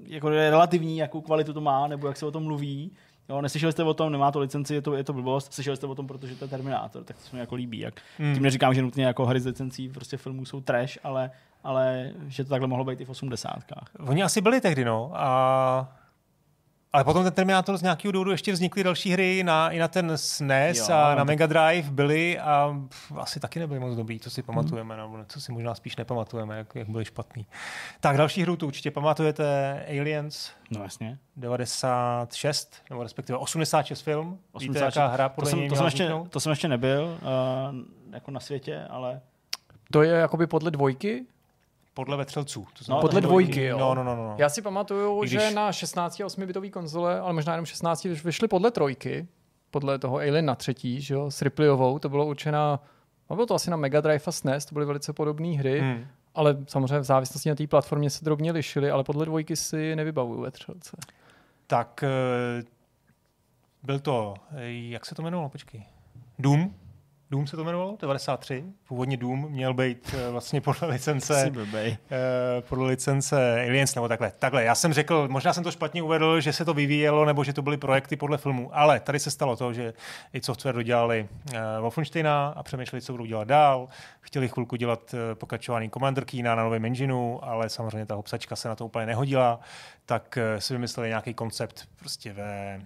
[0.03, 2.91] jako je relativní, jakou kvalitu to má, nebo jak se o tom mluví.
[3.29, 5.87] Jo, neslyšeli jste o tom, nemá to licenci, je to, je to blbost, slyšeli jste
[5.87, 7.79] o tom, protože to je Terminátor, tak to se mi jako líbí.
[7.79, 8.33] Jak, Hmm.
[8.33, 11.31] Tím neříkám, že nutně jako hry s licencí prostě filmů jsou trash, ale,
[11.63, 13.89] ale že to takhle mohlo být i v osmdesátkách.
[14.07, 15.11] Oni asi byli tehdy, no.
[15.13, 16.00] A...
[16.93, 20.11] Ale potom ten Terminátor z nějakého důvodu ještě vznikly další hry na, i na ten
[20.15, 23.79] SNES Jo, jo, a no na to- Mega Drive byly a pff, asi taky nebyly
[23.79, 27.45] moc dobrý, to si pamatujeme, nebo co si možná spíš nepamatujeme, jak, jak byly špatný.
[27.99, 31.17] Tak další hru tu určitě pamatujete, Aliens No jasně.
[31.35, 34.39] 96, nebo respektive 86 film.
[34.51, 34.75] 86.
[34.75, 36.31] Víte, jaká hra To podle jsem, něj to, jsem ještě, vzniknout?
[36.31, 37.75] to jsem ještě nebyl uh,
[38.13, 39.21] jako na světě, ale
[39.91, 41.25] To je jakoby podle dvojky?
[41.93, 42.67] Podle vetřelců.
[42.85, 43.77] To No, podle dvojky, jo.
[43.77, 44.35] No, no, no, no.
[44.37, 47.65] Já si pamatuju, I že když- na 16 a 8 bitový konzole, ale možná jenom
[47.65, 49.27] 16, vyšly podle trojky,
[49.71, 52.79] podle toho Alien na třetí, že jo, s Ripleyovou, to bylo určena,
[53.29, 56.05] no bylo to asi na Mega Drive a SNES, to byly velice podobné hry, Hmm.
[56.35, 60.41] ale samozřejmě v závislosti na té platformě se drobně lišily, ale podle dvojky si nevybavuju
[60.41, 60.97] ve třelce.
[61.67, 62.63] Tak eh,
[63.83, 65.83] byl to, eh, jak se to jmenovalo, počkej.
[66.39, 66.73] Doom?
[67.31, 68.63] Doom se to jmenovalo, 93.
[68.87, 71.51] Původně Doom měl být eh, vlastně podle licence,
[72.11, 74.31] eh, podle licence Aliens nebo takhle.
[74.39, 77.53] Takhle, já jsem řekl, možná jsem to špatně uvedl, že se to vyvíjelo nebo že
[77.53, 79.93] to byly projekty podle filmu, ale tady se stalo to, že
[80.33, 83.87] i software dodělali eh, Wolfensteina a přemýšleli, co budou dělat dál.
[84.21, 88.67] Chtěli chvilku dělat eh, pokračování Commander Keena na novém engineu, ale samozřejmě ta obsačka se
[88.67, 89.59] na to úplně nehodila,
[90.05, 92.81] tak eh, si vymysleli nějaký koncept prostě ve,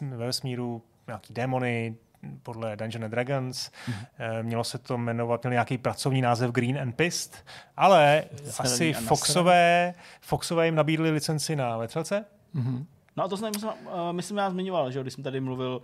[0.00, 1.94] ve vesmíru, nějaký démony,
[2.42, 3.70] podle Dungeons and Dragons.
[3.88, 4.42] Mm-hmm.
[4.42, 7.36] Mělo se to jmenovat, měl nějaký pracovní název Green and Pist,
[7.76, 9.00] ale Zelený asi a.
[9.00, 12.24] Foxové, Foxové jim nabídli licenci na vetřelce.
[12.52, 12.86] Mhm.
[13.16, 15.80] No a to jsem, myslím, uh, myslím já zmiňoval, že když jsem tady mluvil,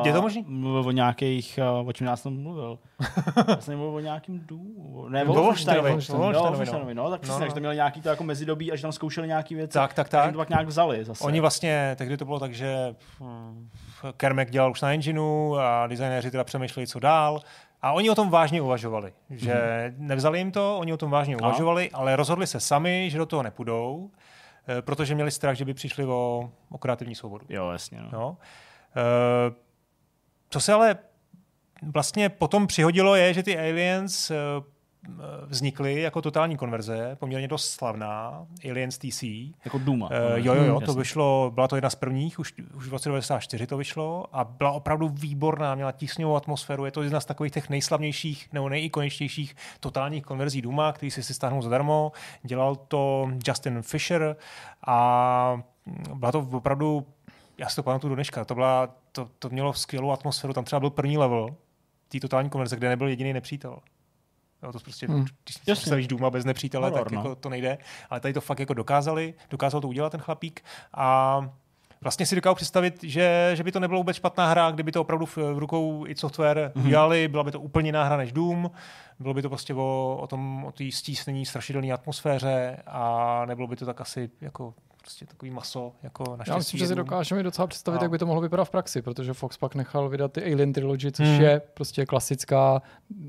[0.00, 0.44] uh, Je to možný?
[0.48, 2.78] mluvil o nějakých, uh, o čem já jsem mluvil.
[3.48, 6.94] já jsem mluvil o nějakým dům, ne, O o Wolfensteinovi, Wolfensteinovi, o jo, Wolfensteinovi, Wolfensteinovi,
[6.94, 7.46] no, tak No, přesně, no.
[7.46, 9.72] že to měli nějaký to jako mezidobí, až tam zkoušeli nějaký věci.
[9.72, 10.22] Tak, tak, tak.
[10.22, 10.32] tak.
[10.32, 11.24] to pak nějak vzali zase.
[11.24, 12.94] Oni vlastně, tehdy to bylo tak, že
[14.16, 17.40] Kermek dělal už na engineu a designéři teda přemýšleli, co dál.
[17.82, 19.54] A oni o tom vážně uvažovali, že
[19.96, 20.06] Mhm.
[20.08, 21.48] nevzali jim to, oni o tom vážně Aha.
[21.48, 24.10] uvažovali, ale rozhodli se sami, že do toho nepůjdou,
[24.68, 27.46] eh, protože měli strach, že by přišli o, o kreativní svobodu.
[27.48, 28.08] Jo, jasně, no.
[28.12, 28.36] No.
[30.50, 30.96] Co se ale
[31.82, 34.34] vlastně potom přihodilo je, že ty Aliens eh,
[35.46, 39.22] vznikly jako totální konverze, poměrně dost slavná, Aliens TC.
[39.64, 40.06] Jako Duma.
[40.06, 42.92] Uh, jo, jo, jo, Hmm, to vyšlo, byla to jedna z prvních, už, už v
[42.92, 47.24] roce 94 to vyšlo a byla opravdu výborná, měla tísňovou atmosféru, je to jedna z
[47.24, 52.12] takových těch nejslavnějších nebo nejikoničtějších totálních konverzí Duma, který si si stáhnul zadarmo.
[52.42, 54.36] Dělal to Justin Fisher
[54.86, 55.62] a
[56.14, 57.06] byla to opravdu,
[57.58, 60.80] já si to pamatuju do dneška, to, byla, to, to mělo skvělou atmosféru, tam třeba
[60.80, 61.54] byl první level
[62.08, 63.78] té totální konverze, kde nebyl jediný nepřítel.
[64.62, 65.16] Jo, to prostě, Hmm.
[65.16, 65.26] hmm.
[65.44, 67.18] když si představíš Duma bez nepřítele, Horor, tak no.
[67.20, 67.78] jako to nejde.
[68.10, 71.40] Ale tady to fakt jako dokázali, dokázal to udělat ten chlapík a
[72.02, 75.26] vlastně si dokážu představit, že, že by to nebylo vůbec špatná hra, kdyby to opravdu
[75.26, 76.82] v, v rukou i software Mhm.
[76.82, 76.86] mm-hmm.
[76.86, 78.70] udělali, byla by to úplně jiná hra než Doom,
[79.20, 83.76] bylo by to prostě o, o tom, o té stísnění strašidelné atmosféře a nebylo by
[83.76, 87.66] to tak asi jako prostě takový maso, jako naštěstí Já myslím, že si dokážeme docela
[87.66, 88.04] představit, No.
[88.04, 91.12] jak by to mohlo vypadat v praxi, protože Fox pak nechal vydat ty Alien Trilogy,
[91.12, 91.40] což Hmm.
[91.40, 92.82] je prostě klasická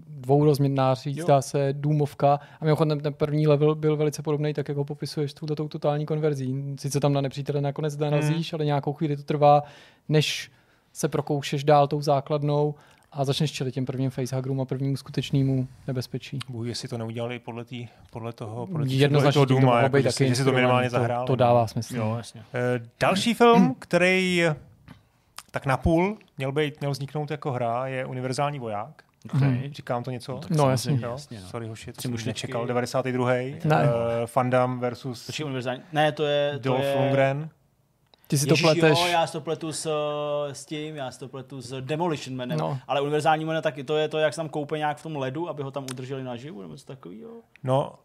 [0.08, 2.40] dvourozměrná říct, dá se důmovka.
[2.62, 6.76] A mimochodem ten první level byl velice podobný, tak jako popisuješ s touto totální konverzí.
[6.80, 9.64] Sice tam na nepřítele nakonec narazíš, ale nějakou chvíli to trvá,
[10.10, 10.52] než
[10.94, 12.76] se prokoušeš dál tou základnou
[13.12, 16.40] a začneš čelit těm prvním facehagrům a prvnímu skutečnému nebezpečí.
[16.50, 20.02] Bůh, jestli to neudělali podle, tý, podle toho, podle tý- Jednoznačně toho tím to jako,
[20.02, 20.90] že si to minimálně inspirovaný.
[20.90, 21.26] zahrál.
[21.26, 21.96] To, to dává smysl.
[21.96, 22.44] Jo, jasně.
[22.54, 24.44] Eh, Další film, který
[25.52, 29.04] tak napůl měl, být, měl vzniknout jako hra, je Univerzální voják.
[29.36, 29.70] Okay.
[29.74, 30.40] Říkám to něco?
[30.50, 31.00] No, jasně.
[31.02, 31.48] Jo, jasně no.
[31.48, 32.48] sorry hoši, to jsem mušličky.
[32.48, 32.68] nečekal.
[32.68, 33.30] 92.
[33.34, 33.56] Ne.
[33.64, 33.80] Uh,
[34.26, 35.82] Fandam versus Počkej, univerzální.
[35.94, 36.52] Ne, to je...
[36.54, 36.96] To Dolph je...
[37.00, 37.50] Lundgren.
[38.32, 39.00] Ty si to Ježiš, pleteš.
[39.00, 42.38] Jo, já si to pletu s, eh, s tím, já si to pletu s Demolition
[42.38, 42.60] Manem.
[42.60, 42.80] No.
[42.88, 45.50] Ale univerzální man taky, to je to, jak se tam koupe nějak v tom ledu,
[45.50, 47.32] aby ho tam udrželi naživu, nebo něco takového,
[47.64, 47.96] No,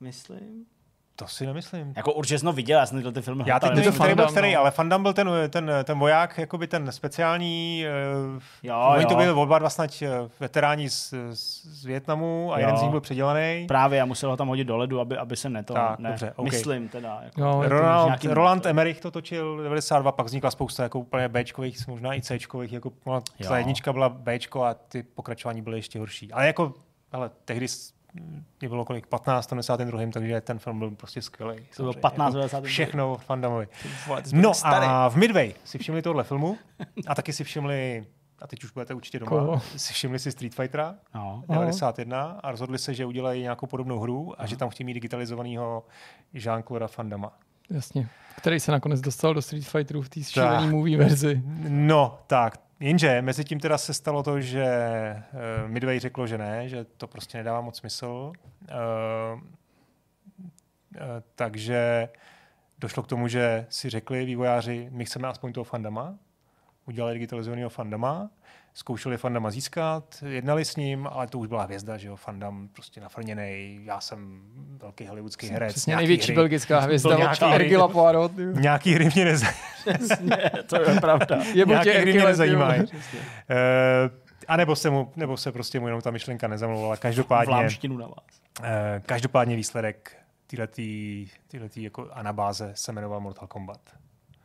[0.00, 0.66] myslím.
[1.20, 1.92] To si nemyslím.
[1.96, 4.14] Jako určitě jsem to viděl, já jsem tyhle ty filmy Já teď nevím, to který
[4.14, 4.60] byl který, no.
[4.60, 7.84] ale Fandam byl ten, ten, ten voják, jakoby ten speciální,
[8.34, 9.18] uh, Jo, oni to jo.
[9.18, 10.08] byli oba dva snad eh,
[10.40, 12.66] veteráni z, z, Větnamu a Jo.
[12.66, 13.64] jeden z nich byl předělaný.
[13.68, 15.74] Právě, a musel ho tam hodit do ledu, aby, aby se neto...
[15.74, 16.50] Tak, ne, dobře, OK.
[16.50, 17.20] Myslím teda.
[17.24, 17.40] Jako.
[17.40, 18.70] Jo, to Roland, nějaký Roland motor.
[18.70, 22.92] Emmerich to točil 92, pak vznikla spousta jako úplně Bčkových, možná i Cčkových, jako
[23.48, 26.32] ta jednička byla Bčko a ty pokračování byly ještě horší.
[26.32, 26.74] Ale jako,
[27.12, 27.66] ale tehdy
[28.60, 30.00] mě bylo kolik, 15 v 92.
[30.12, 31.56] takže ten film byl prostě skvělý.
[31.76, 32.00] To bylo samozřejmě.
[32.00, 32.68] 15 v Jako 92.
[32.68, 33.68] Všechno Fandamovi.
[34.32, 36.58] No a v Midway si všimli tohle filmu
[37.06, 38.06] a taky si všimli,
[38.42, 41.42] a teď už budete určitě doma, si všimli si Street Fightera No.
[41.48, 45.84] 91 a rozhodli se, že udělají nějakou podobnou hru a že tam chtějí mít digitalizovaného
[46.34, 47.28] Jean-Claude Van Damme.
[47.70, 48.08] Jasně.
[48.36, 50.70] Který se nakonec dostal do Street Fighterů v té šílený Tak.
[50.70, 51.42] movie verzi.
[51.68, 54.66] No, tak, jenže mezi tím teda se stalo to, že
[55.64, 58.32] uh, Midway řeklo, že ne, že to prostě nedává moc smysl.
[58.62, 61.00] Uh, uh,
[61.34, 62.08] takže
[62.78, 66.18] došlo k tomu, že si řekli vývojáři, my chceme aspoň toho fandama,
[66.86, 68.30] udělali digitalizovaného fandama,
[68.74, 73.00] zkoušeli fandama získat, jednali s ním, ale to už byla hvězda, že jo, fandam prostě
[73.00, 74.40] nafrněnej, já jsem
[74.82, 75.72] velký hollywoodský herec.
[75.72, 77.76] Přesně největší hry- belgická hvězda nějaký hry.
[77.92, 78.32] Poirot.
[78.54, 79.64] Nějaký hry mě nezajímají.
[79.98, 81.36] Přesně, to je pravda.
[81.54, 82.82] Je Nějaký tě hry mě nezajímají.
[83.50, 84.10] Eh,
[84.48, 86.96] a nebo se, mu, nebo se prostě mu jenom ta myšlenka nezamlouvala.
[86.96, 88.40] Každopádně, Vlámštinu na vás.
[88.62, 90.16] eh, každopádně výsledek
[90.46, 93.80] této jako anabáze se jmenoval Mortal Kombat.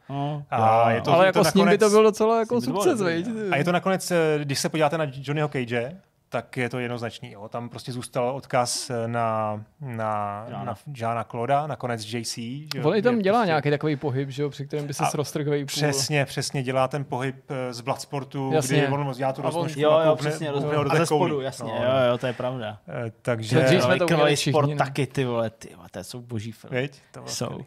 [0.10, 2.66] No, A je to- Ale jako to s ním by to byl docela jako s
[2.66, 5.47] ním by to sukces, bylo A je to nakonec, eh, když se podíváte na Johnnyho
[5.47, 5.97] Cage,
[6.30, 7.32] tak je to jednoznačný.
[7.32, 7.47] Jo.
[7.49, 12.36] Tam prostě zůstal odkaz na, na, na Žána Kloda, nakonec JC.
[12.36, 14.93] Že, jo, On i tam dělá prostě nějaký takový pohyb, že jo, při kterém by
[14.93, 15.66] se A roztrhl půl.
[15.66, 18.78] Přesně, přesně dělá ten pohyb eh, z Bloodsportu, Jasně.
[18.78, 21.45] kdy on dělá tu roznožku Jo, jo, přesně, do té ze spodu, kouli.
[21.45, 22.78] jasně, No, jo, jo, to je pravda.
[22.88, 23.60] Eh, Takže...
[23.60, 26.82] Dřív jsme to uměli Sport taky, ty vole, ty vole, to jsou boží filmy.
[26.82, 27.01] Viď?
[27.12, 27.60] To bylo Jsou.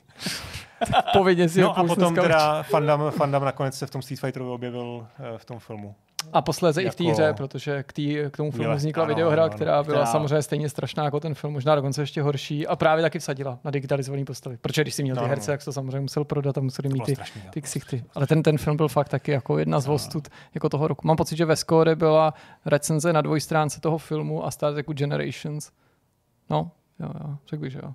[1.12, 5.06] Povědně si No a potom teda Fandam, Fandam nakonec se v tom Street Fighterovi objevil
[5.34, 5.94] eh, v tom filmu.
[6.32, 9.08] A posléze i v té Jako- hře, protože k, tý, k tomu filmu vznikla ano,
[9.14, 9.54] videohra, ano, ano.
[9.56, 13.02] která byla Která- samozřejmě stejně strašná jako ten film, možná dokonce ještě horší a právě
[13.02, 14.56] taky vsadila na digitalizované postavy.
[14.56, 15.52] Protože když si měl ty No, no, herce, no.
[15.54, 17.42] jak to samozřejmě musel prodat a museli mít ty, strašný.
[17.50, 18.04] ty ksichty.
[18.14, 21.06] Ale ten, ten film byl fakt taky jako jedna z ostud jako toho roku.
[21.06, 22.34] Mám pocit, že ve Score byla
[22.66, 25.70] recenze na dvojstránce toho filmu a Star Treku Generations.
[26.50, 26.70] No,
[27.00, 27.92] jo, jo, řekl bych, že jo.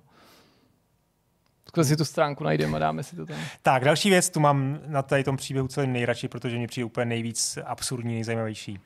[1.74, 3.36] Zkus si tu stránku najdeme a dáme si to tam.
[3.62, 7.06] Tak, další věc, tu mám na tady tom příběhu celým nejradši, protože mě přijde úplně
[7.06, 8.72] nejvíc absurdní, nejzajímavější.
[8.72, 8.78] Uh,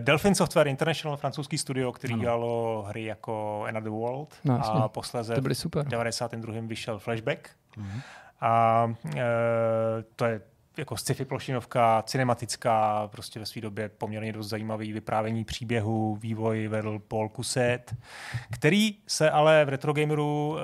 [0.00, 2.22] Delphin Software International, francouzský studio, který Ano.
[2.22, 4.80] dělalo hry jako Another World No, jasně.
[4.80, 5.84] a posléze To byly super.
[5.84, 6.54] v 92.
[6.60, 7.48] vyšel Flashback.
[7.76, 8.00] Mhm.
[8.40, 9.12] A uh,
[10.16, 10.40] to je
[10.76, 16.98] jako sci-fi plošinovka, cinematická, prostě ve své době poměrně dost zajímavý vyprávění příběhu, vývoj vedl
[16.98, 17.94] Paul Cuset,
[18.50, 20.58] který se ale v Retro Gameru uh,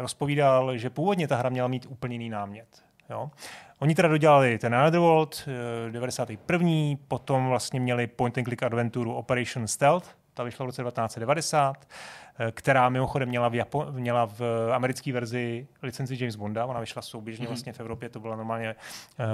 [0.00, 2.82] rozpovídal, že původně ta hra měla mít úplně jiný námět.
[3.10, 3.30] Jo?
[3.78, 5.48] Oni teda dodělali ten Underworld,
[5.88, 6.96] eh, 91.
[7.08, 12.27] Potom vlastně měli point and click adventuru Operation Stealth, ta vyšla v roce 1990, eh,
[12.50, 14.40] která mimochodem měla v, Japo- měla v
[14.72, 17.48] americké verzi licenci James Bonda, ona vyšla souběžně mm-hmm.
[17.48, 18.76] vlastně v Evropě, to byla normálně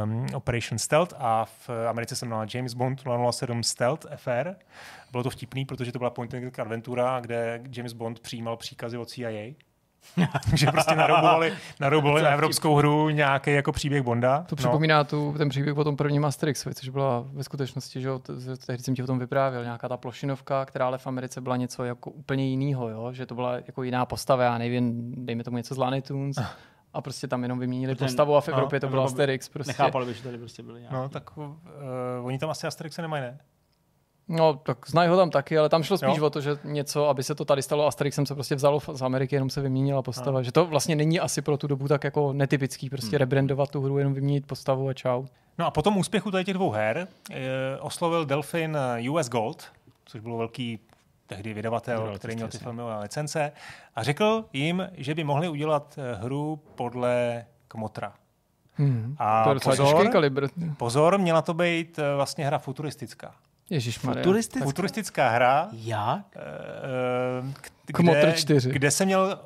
[0.05, 4.55] um, Operation Stealth a v Americe se jmenovala James Bond 007 Stealth FR.
[5.11, 8.99] Bylo to vtipný, protože to byla point and click adventura, kde James Bond přijímal příkazy
[8.99, 9.55] od CIA.
[10.55, 14.45] že prostě naroubovali, naroubovali na evropskou hru nějaký jako příběh Bonda.
[14.49, 18.21] To připomíná tu, ten příběh o tom prvním Asterixovi, což byla ve skutečnosti, že jo,
[18.67, 21.85] tehdy jsem ti o tom vyprávěl, nějaká ta plošinovka, která ale v Americe byla něco
[21.85, 23.13] jako úplně jiného, jo?
[23.13, 26.37] že to byla jako jiná postava, já nevím, dejme tomu něco z Looney Tunes,
[26.95, 29.49] a prostě tam jenom vyměnili Ten- postavu a v no, Evropě to byl Asterix.
[29.49, 29.71] Prostě.
[29.71, 30.97] Nechápali by, že tady prostě byli nějaký.
[30.97, 31.45] No, tak uh,
[32.23, 33.39] oni tam asi Asterix nemají, ne?
[34.29, 36.27] No, tak znají ho tam taky, ale tam šlo spíš Jo.
[36.27, 39.37] o to, že něco, aby se to tady stalo Asterixem, se prostě vzalo z Ameriky,
[39.37, 40.39] jenom se vyměnila postava.
[40.39, 40.43] No.
[40.43, 43.19] Že to vlastně není asi pro tu dobu tak jako netypický, prostě Hmm.
[43.19, 45.25] rebrandovat tu hru, jenom vyměnit postavu a čau.
[45.59, 47.37] No a po tom úspěchu tady těch dvou her eh,
[47.81, 49.65] oslovil Delphin eh, US Gold,
[50.05, 50.79] což byl velký
[51.27, 53.53] tehdy vydavatel, Vydavatel, který měl ty filmové licence,
[53.95, 58.13] a řekl jim, že by mohli udělat eh, hru podle Kmotra.
[58.77, 59.17] Hmm.
[59.19, 60.47] A to je pozor, kalibr.
[60.77, 63.35] pozor, měla to být vlastně hra futuristická.
[63.71, 64.65] Ježíš Futuristická?
[64.65, 66.27] Futuristická hra, Jak?
[66.37, 67.53] eh,
[67.93, 68.71] k- kde, 4.
[68.71, 69.39] kde se měl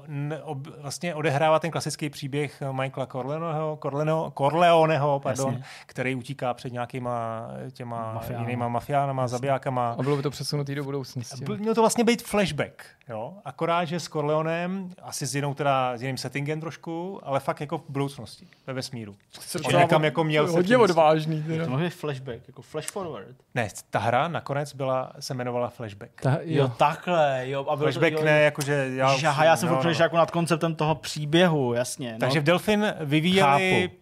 [0.81, 5.65] vlastně odehrávat ten klasický příběh Michaela Corleoneho, Corleoneho, Corleoneho pardon, Jasně.
[5.87, 8.49] který utíká před nějakýma těma Mafiánama.
[8.49, 9.97] jinýma mafiánama, zabijákama.
[9.99, 11.45] A bylo by to přesunutý do budoucnosti.
[11.45, 13.35] Byl- Měl to vlastně být flashback, jo?
[13.45, 17.79] akorát, že s Corleonem, asi s, jinou teda, s jiným settingem trošku, ale fakt jako
[17.79, 19.17] v budoucnosti, ve vesmíru.
[19.65, 21.43] On někam jako měl se hodně odvážný.
[21.43, 21.67] To Teda.
[21.69, 23.27] mohl být flashback, jako flash forward.
[23.55, 26.11] Ne, ta hra nakonec byla, se jmenovala Flashback.
[26.23, 26.69] Ta, Jo, jo.
[26.77, 27.61] takhle, jo.
[27.61, 29.17] A bylo Flashback to, jo, ne, jakože já...
[29.17, 32.13] Žaha, já jsem no, přemýšlel jako nad konceptem toho příběhu, jasně.
[32.13, 32.19] No.
[32.19, 33.95] Takže v Delphin vyvíjeli, Chápu.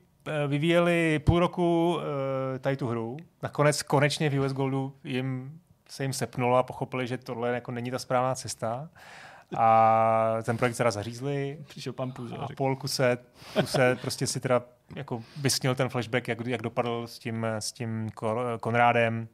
[0.45, 1.99] eh, vyvíjeli půl roku
[2.55, 3.17] eh, tady tu hru.
[3.43, 7.91] Nakonec konečně v US Goldu jim se jim sepnulo a pochopili, že tohle jako není
[7.91, 8.89] ta správná cesta.
[9.57, 12.41] A ten projekt teda zařízli Přišel pan Puzo.
[12.43, 13.19] a Paul Kuse,
[13.61, 14.63] Kuse prostě si teda
[14.97, 18.11] jako vysnil ten flashback, jak, jak dopadl s tím, s tím
[18.61, 19.29] Konrádem.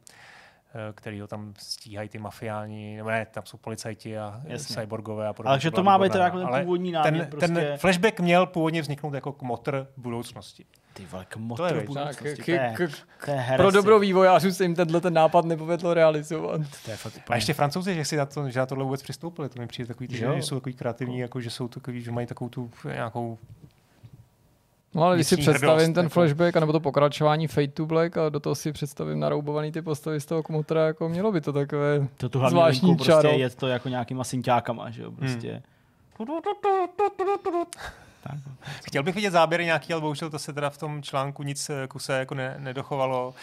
[0.75, 4.75] Eh, který ho tam stíhají ty mafiáni, nebo ne, tam jsou policajti a Jasně.
[4.75, 5.49] cyborgové a podobně.
[5.49, 7.47] Ale že to má být teda jako ten Ale původní ten, námět prostě.
[7.53, 10.65] ten flashback měl původně vzniknout jako kmotr budoucnosti.
[10.93, 11.73] Ty vole, k To je.
[11.73, 12.35] Tak, budoucnosti.
[12.41, 15.93] k, To je- k, to je pro dobro vývojářů se jim tenhle ten nápad nepovedlo
[15.93, 16.61] realizovat.
[16.85, 19.49] To je fakt A ještě francouzi, že si na, to, že na tohle vůbec přistoupili,
[19.49, 22.27] to mi přijde takový, Že že jsou takový kreativní, jako, že jsou takový, že mají
[22.27, 23.37] takovou tu nějakou
[24.95, 26.13] No ale když si představím hrdost, ten jako.
[26.13, 30.21] flashback, anebo to pokračování Fade to Black a do toho si představím naroubovaný ty postavy
[30.21, 32.07] z toho kmotra, jako mělo by to takové...
[32.17, 33.37] To tu zvláštní linku prostě čaro.
[33.37, 35.61] je to jako nějakýma synťákama, že jo, prostě.
[38.23, 38.35] Tak.
[38.85, 41.87] Chtěl bych vidět záběry nějaký, ale bohužel to se teda v tom článku nic eh,
[41.87, 43.33] kuse jako ne, nedochovalo.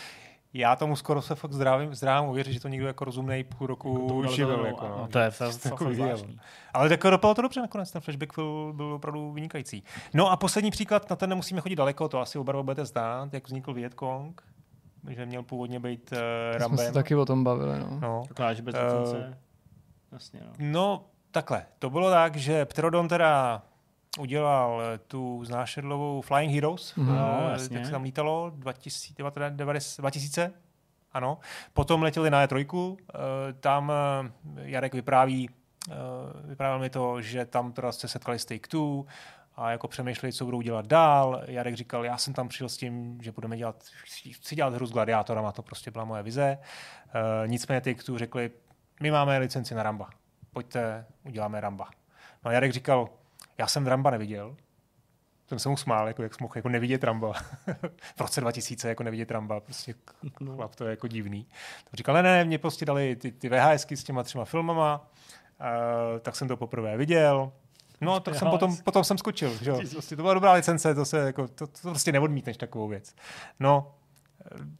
[0.52, 4.22] Já tomu skoro se fakt zdrávím, zdrávím uvěřit, že to někdo jako rozumnej půl roku
[4.30, 4.48] živil.
[4.54, 4.98] udělalo, Jako, no.
[4.98, 6.26] no, to je fakt, Jako.
[6.74, 9.84] Ale tak dopadlo to dobře nakonec, ten flashback byl, byl opravdu vynikající.
[10.14, 13.46] No a poslední příklad, na ten nemusíme chodit daleko, to asi oba budete znát, jak
[13.46, 14.42] vznikl Vietkong,
[15.10, 16.92] že měl původně být uh, Jsme se Rambem.
[16.94, 17.98] taky o tom bavili, no.
[18.00, 18.22] No.
[18.52, 19.38] Že bez Eh, licence.
[20.12, 20.52] Jasně, no.
[20.58, 21.66] No, takhle.
[21.78, 23.62] To bylo tak, že Pterodon teda
[24.18, 27.16] udělal eh, tu znášedlovou Flying Heroes, Mhm.
[27.16, 27.76] No, eh, jasně.
[27.76, 29.14] jak se tam lítalo, 2000,
[29.98, 30.52] 2000,
[31.12, 31.38] ano.
[31.72, 33.18] Potom letěli na E3, eh,
[33.52, 35.50] tam eh, Jarek vypráví,
[35.90, 35.94] eh,
[36.44, 39.04] vyprávěl mi to, že tam teda se setkali s Take-Two
[39.56, 41.42] a jako přemýšleli, co budou dělat dál.
[41.46, 43.76] Jarek říkal, já jsem tam přišel s tím, že budeme dělat,
[44.30, 46.58] chci dělat hru s gladiátorama, to prostě byla moje vize.
[47.08, 48.50] Eh, nicméně Take-Two řekli,
[49.02, 50.10] my máme licenci na Ramba,
[50.52, 51.88] pojďte, uděláme Ramba.
[52.44, 53.08] No a Jarek říkal,
[53.60, 54.56] já jsem Ramba neviděl,
[55.48, 57.32] jsem se mu smál, jako, jak mohl jako nevidět Ramba.
[58.16, 59.94] v roce 2000 jako nevidět Ramba, prostě
[60.40, 60.56] No.
[60.56, 61.46] chlap, to je jako divný.
[61.84, 65.10] Tak říkal, ne, ne, mě prostě dali ty, ty VHSky s těma třema filmama,
[65.60, 67.52] uh, tak jsem to poprvé viděl.
[68.00, 69.80] No, tak jsem potom, potom jsem skočil, že jo.
[69.92, 73.14] Prostě to byla dobrá licence, to se jako, to, to prostě neodmítneš takovou věc.
[73.60, 73.94] No,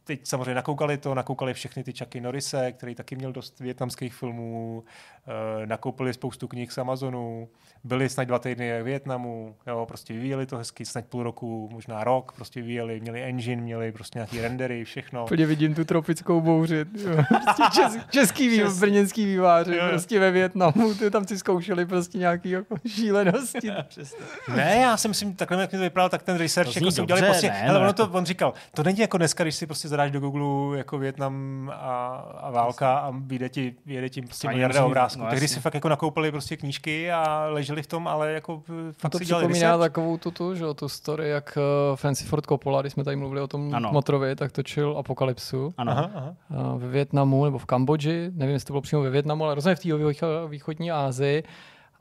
[0.03, 4.83] teď samozřejmě nakoukali to, nakoukali všechny ty Chucky Norrise, který taky měl dost větnamských filmů,
[5.27, 7.49] uh, nakoupili spoustu knih z Amazonu,
[7.83, 12.03] byli snad dva týdny v Větnamu, jo, prostě vyvíjeli to hezky, snad půl roku, možná
[12.03, 15.23] rok, prostě vyvíjeli, měli engine, měli prostě nějaký rendery, všechno.
[15.23, 16.85] Úplně vidím tu tropickou bouři.
[16.95, 17.15] jo.
[17.43, 19.89] Prostě čes, český vývo, Čes- brněnský výváři, Jo, jo.
[19.89, 23.71] prostě ve Větnamu, ty tam si zkoušeli prostě nějaký jako šílenosti.
[24.55, 27.01] Ne, já si myslím, takhle jak mi to vypadalo, tak ten research To jako si
[27.01, 29.43] udělali dobře, prostě, ne, hele, no, ono to, jako- on říkal, to není jako dneska,
[29.43, 31.33] když si prostě zadáš do Google jako Větnam
[31.75, 32.07] a,
[32.41, 35.21] a válka a vyjde ti, vyjede ti prostě Ani miliarda obrázků.
[35.23, 38.93] no, Tehdy si fakt jako nakoupili prostě knížky a leželi v tom, ale jako eh,
[38.93, 39.81] fakt to si dělali připomíná research.
[39.81, 41.57] takovou tu, tu, že, jo, tu story, jak
[41.91, 43.89] uh, Francis Ford Coppola, když jsme tady mluvili o tom Ano.
[43.93, 45.91] Motrovi, tak točil Apokalypsu Ano.
[45.91, 46.33] Aha, aha.
[46.73, 49.75] uh, ve Větnamu nebo v Kambodži, nevím, jestli to bylo přímo ve Větnamu, ale rozhodně
[49.75, 51.43] v té výcho- východní Asii.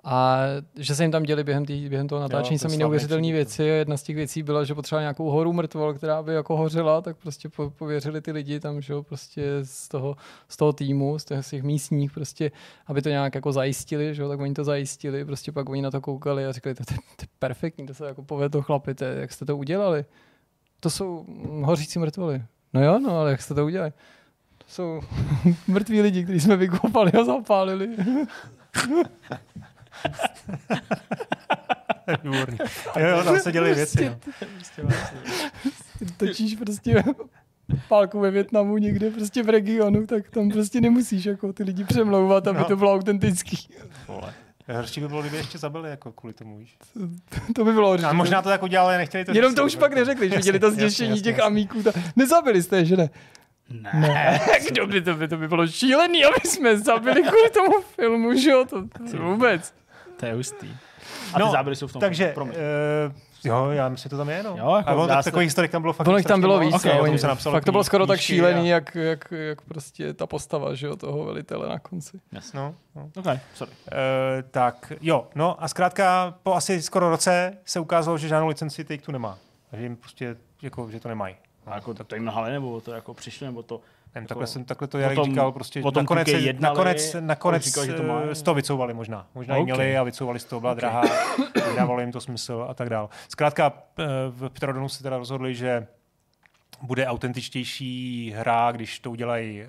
[0.05, 0.38] A
[0.76, 3.70] že se jim tam děli během, tý, během toho natáčení samý neuvěřitelné příběh, věci.
[3.70, 7.01] A jedna z těch věcí byla, že potřeba nějakou horu mrtvol, která by jako hořela,
[7.01, 10.16] tak prostě po, pověřili ty lidi tam, že jo, prostě z toho,
[10.48, 12.51] z toho týmu, z těch, z těch místních, prostě,
[12.86, 15.90] aby to nějak jako zajistili, že jo, tak oni to zajistili, prostě pak oni na
[15.90, 19.05] to koukali a říkali, to, to, to je perfektní, to se jako povedlo chlapi, to,
[19.05, 20.05] jak jste to udělali.
[20.80, 21.26] To jsou
[21.64, 22.42] hořící mrtvoly.
[22.72, 23.92] No jo, no, ale jak jste to udělali?
[24.59, 25.01] To jsou
[25.68, 27.88] mrtví lidi, kteří jsme vykopali a zapálili.
[32.24, 32.59] Výborný.
[32.98, 34.11] Jo, jo, tam se děli věci.
[34.80, 34.88] No.
[36.16, 37.05] točíš prostě
[37.88, 42.46] pálku ve Větnamu někde prostě v regionu, tak tam prostě nemusíš jako ty lidi přemlouvat,
[42.48, 42.64] aby No.
[42.64, 43.68] to bylo autentický.
[44.09, 44.32] Vole.
[44.74, 46.76] Horší by bylo, kdyby ještě zabili, jako kvůli tomu, víš.
[47.55, 50.30] To by bylo A možná to tak udělali, nechtěli to Jenom to už pak neřekli,
[50.30, 51.82] že viděli to zděšení těch amíků.
[51.82, 51.92] Ta...
[52.16, 53.11] Nezabili jste, že ne?
[53.70, 53.90] Ne.
[53.94, 54.40] Ne.
[54.68, 58.51] Kdo by to by, to by bylo šílený, aby jsme zabili kvůli tomu filmu, že
[58.51, 58.64] jo?
[58.70, 59.74] To, to vůbec.
[60.20, 60.76] To je hustý.
[61.32, 62.00] A ty No, záběry jsou v tom.
[62.00, 62.54] Takže, Promiň.
[63.06, 63.12] uh,
[63.44, 64.50] jo, já myslím, že to tam je, no.
[64.58, 66.58] Jo, jako a ono tak, se- takových historik tam bylo fakt Ono jich tam bylo
[66.58, 68.74] víc, a o no, tom oni- se napsalo fakt to bylo skoro tak šílený, A,
[68.74, 72.20] jak, jak, jak prostě ta postava, že jo, toho velitele na konci.
[72.54, 73.10] no, no.
[73.16, 73.72] OK, sorry.
[73.72, 73.96] Uh,
[74.50, 79.02] tak jo, no a zkrátka po asi skoro roce se ukázalo, že žádnou licenci take
[79.02, 79.38] tu nemá.
[79.70, 81.36] Takže jim prostě, jako, že to nemají.
[81.66, 83.80] A jako to jim nahali, nebo to jako přišli, nebo to...
[84.14, 86.38] Nevím, Jako- takhle, jsem, takhle to Jarek tom- říkal, prostě o tom nakonec, 2K se-
[86.46, 88.20] jednali, nakonec, on nakonec říkal, že to má.
[88.32, 89.26] z toho vycouvali možná.
[89.34, 89.61] Možná okay.
[89.61, 89.64] Ok.
[89.64, 90.78] měli a vycouvali z toho, byla Ok.
[90.78, 91.02] drahá,
[91.76, 93.08] dávalo jim to smysl a tak dál.
[93.28, 95.86] Zkrátka eh, v Pterodonu se teda rozhodli, že
[96.82, 99.66] bude autentičtější hra, když to udělají eh,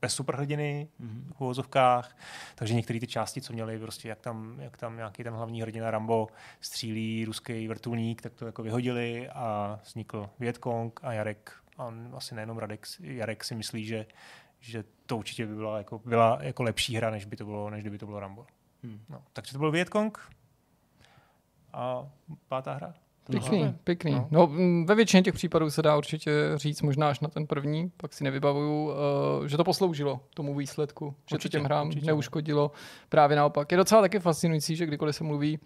[0.00, 1.32] bez superhrdiny Mhm.
[1.36, 2.16] v uvozovkách.
[2.54, 5.90] Takže některé ty části, co měli, prostě jak tam, jak tam nějaký ten hlavní hrdina
[5.90, 6.28] Rambo
[6.60, 12.34] střílí ruský vrtulník, tak to jako vyhodili a vznikl Vietkong a Jarek, a on asi
[12.34, 14.06] nejenom Radek, Jarek si myslí, že,
[14.60, 17.80] že to určitě by byla jako, byla jako lepší hra, než by to bylo, než
[17.82, 18.46] kdyby to bylo Rambo.
[18.84, 19.00] Hmm.
[19.08, 20.18] No, takže to byl Vietkong
[21.72, 22.06] a
[22.48, 22.94] pátá hra.
[23.30, 23.74] Pěkný, No.
[23.84, 24.12] pěkný.
[24.12, 24.28] No.
[24.30, 24.46] No.
[24.46, 28.12] mm, ve většině těch případů se dá určitě říct, možná až na ten první, pak
[28.12, 28.94] si nevybavuju, uh,
[29.46, 32.06] že to posloužilo tomu výsledku, že to Určitě, těm hrám určitě.
[32.06, 32.70] neuškodilo.
[33.08, 33.72] Právě naopak.
[33.72, 35.58] Je docela taky fascinující, že kdykoliv se mluví,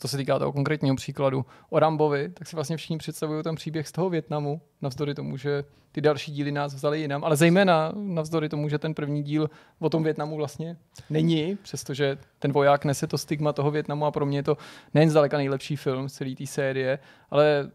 [0.00, 3.88] to se týká toho konkrétního příkladu, o Rambovi, tak si vlastně všichni představují ten příběh
[3.88, 8.48] z toho Větnamu, navzdory tomu, že ty další díly nás vzali jinam, ale zejména navzdory
[8.48, 10.76] tomu, že ten první díl o tom Větnamu vlastně
[11.10, 14.56] není, přestože ten voják nese to stigma toho Větnamu a pro mě je to
[14.94, 16.98] nejen zdaleka nejlepší film z celé té série,
[17.30, 17.70] ale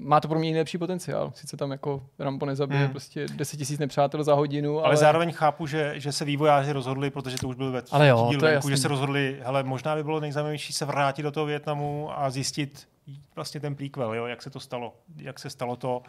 [0.00, 1.32] má to pro mě nejlepší potenciál.
[1.34, 2.90] Sice tam jako Rambo nezabije Hmm.
[2.90, 7.10] prostě 10 tisíc nepřátel za hodinu, Ale, ale, zároveň chápu, že, že se vývojáři rozhodli,
[7.10, 9.62] protože to už byl ve Ale jo, dílu to je venku, že se rozhodli, hele,
[9.62, 12.88] možná by bylo nejzajímavější se vrátit do toho Větnamu a zjistit
[13.34, 16.02] vlastně ten prequel, jo, jak se to stalo, jak se stalo to,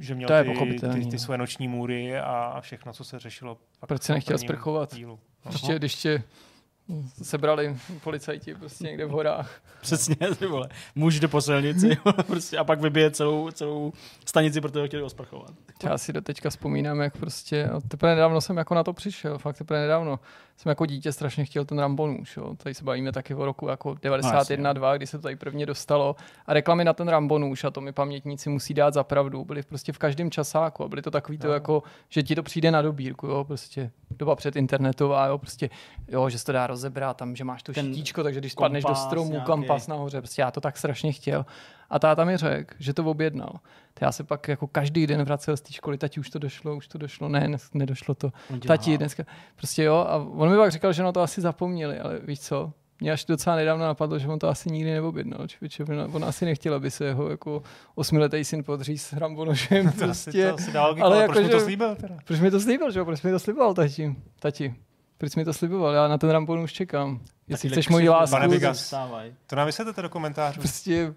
[0.00, 1.18] že měl To ty, ty, ty no.
[1.18, 3.58] své noční můry a, všechno, co se řešilo.
[3.86, 4.94] Proč se nechtěl sprchovat?
[4.94, 5.18] dílu.
[5.50, 6.22] Ještě, když tě
[7.22, 9.60] sebrali policajti prostě někde v horách.
[9.80, 10.68] Přesně, ty vole.
[10.94, 13.92] Muž jde po silnici prostě, a pak vybije celou, celou
[14.26, 15.50] stanici, protože ho chtěli osprchovat.
[15.84, 19.58] Já si do teďka vzpomínám, jak prostě, teprve nedávno jsem jako na to přišel, fakt
[19.58, 20.20] teprve nedávno.
[20.58, 22.54] Jsem jako dítě strašně chtěl ten Rambo nůž, jo.
[22.56, 26.16] Tady se bavíme taky o roku jako 91, 2, kdy se to tady prvně dostalo.
[26.46, 29.62] A reklamy na ten Rambo nůž, a to mi pamětníci musí dát za pravdu, byly
[29.62, 31.52] prostě v každém časáku a byly to takový to Jo.
[31.52, 35.70] jako, že ti to přijde na dobírku, jo, prostě doba předinternetová, jo, prostě,
[36.08, 38.84] jo, že se to dá rozebrat, tam, že máš to Ten štíčko, takže když spadneš
[38.84, 39.46] do kompas stromu, nějaký.
[39.46, 41.46] kampas nahoře, prostě já to tak strašně chtěl.
[41.90, 43.52] A táta mi řekl, že to objednal.
[43.98, 46.76] To já se pak jako každý den vracel z té školy, tati už to došlo,
[46.76, 48.32] už to došlo, ne, ne nedošlo to.
[48.60, 49.24] Tě Tati dneska,
[49.56, 52.72] prostě jo, a on mi pak říkal, že no to asi zapomněli, ale víš co,
[53.00, 55.46] mě až docela nedávno napadlo, že on to asi nikdy neobjednal.
[55.46, 57.62] Člověče, on, asi nechtěl, aby se jeho jako
[57.94, 59.92] osmiletý syn podříz rambonožem.
[59.98, 60.48] To asi, Prostě.
[60.48, 62.16] to asi dá logiku, ale ale, jako, proč mu to slíbil teda?
[62.24, 63.04] Proč mi to slíbil, že jo?
[63.04, 64.16] Proč mi to slíbil, tati?
[64.38, 64.74] Tati,
[65.18, 65.84] proč mi to slíbil?
[65.84, 67.20] Já na ten Rambon už čekám.
[67.48, 69.32] Jestli Taky chceš moji lásku, Pane vstávaj.
[69.46, 70.60] To nám vysvětlete do komentářů.
[70.60, 71.14] prostě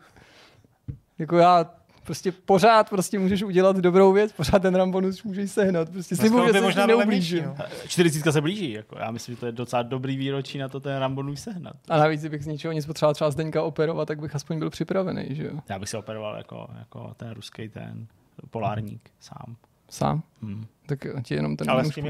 [1.19, 1.65] jako já
[2.11, 5.89] prostě pořád prostě můžeš udělat dobrou věc, pořád ten Rambonus můžeš sehnat.
[5.89, 7.43] Prostě slibuju, by že se možná neublížím.
[7.45, 7.55] no.
[7.87, 8.95] 40 se blíží, jako.
[8.99, 11.73] já myslím, že to je docela dobrý výročí na to ten Rambo nůž sehnat.
[11.89, 15.25] A navíc, kdybych z ničeho nic potřeboval třeba Zdeňka operovat, tak bych aspoň byl připravený,
[15.29, 15.51] že jo?
[15.69, 18.07] Já bych se operoval jako, jako ten ruský ten
[18.49, 19.55] polárník sám.
[19.89, 20.23] Sám.
[20.41, 20.65] Hmm.
[20.85, 22.09] Tak ti jenom ten Ale s tím.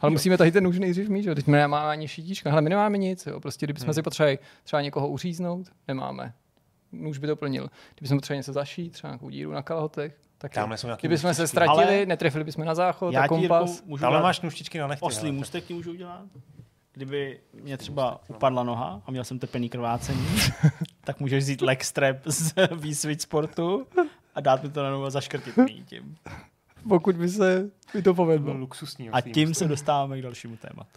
[0.00, 1.34] Ale musíme tady ten nůž nejdřív mít, že jo?
[1.34, 2.50] Teď my nemáme ani šitíčka.
[2.50, 3.40] Hele, my nemáme nic, jo?
[3.40, 3.94] Prostě kdybychom Hmm.
[3.94, 6.32] si potřebovali třeba někoho uříznout, nemáme.
[6.92, 7.68] Nůž by to plnil.
[7.94, 11.46] Kdybychom potřebovali něco zašít, třeba nějakou díru na kalhotech, tak Tamhle jsou nějaký Kdybychom se
[11.46, 13.80] ztratili, Ale- netrefili bychom na záchod Já a ti, Jirko, kompas.
[13.80, 15.04] Tamhle dát máš nůžtičky na nechty.
[15.04, 16.22] oslý můstek ti můžu udělat?
[16.92, 20.26] Kdyby mě třeba upadla noha a měl jsem tepený krvácení,
[21.04, 23.86] tak můžeš vzít leg strap z výsvit sportu
[24.34, 26.16] a dát mi to na nohu a zaškrtit mi tím.
[26.88, 28.52] Pokud by se by to povedlo.
[28.54, 29.10] luxusní.
[29.10, 30.90] A tím se dostáváme k dalšímu tématu.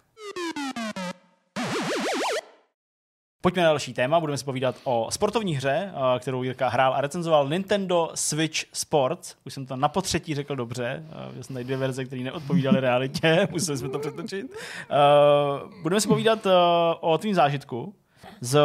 [3.44, 7.00] Pojďme na další téma, budeme si povídat o sportovní hře, eh, kterou Jirka hrál a
[7.00, 9.34] recenzoval Nintendo Switch Sports.
[9.46, 12.80] Už jsem to na potřetí řekl dobře, eh, že jsem tady dvě verze, které neodpovídaly
[12.80, 14.46] realitě, museli jsme to přetočit.
[14.90, 14.94] Eh,
[15.82, 16.50] Budeme si povídat eh,
[17.00, 17.94] o tvým zážitku
[18.40, 18.58] z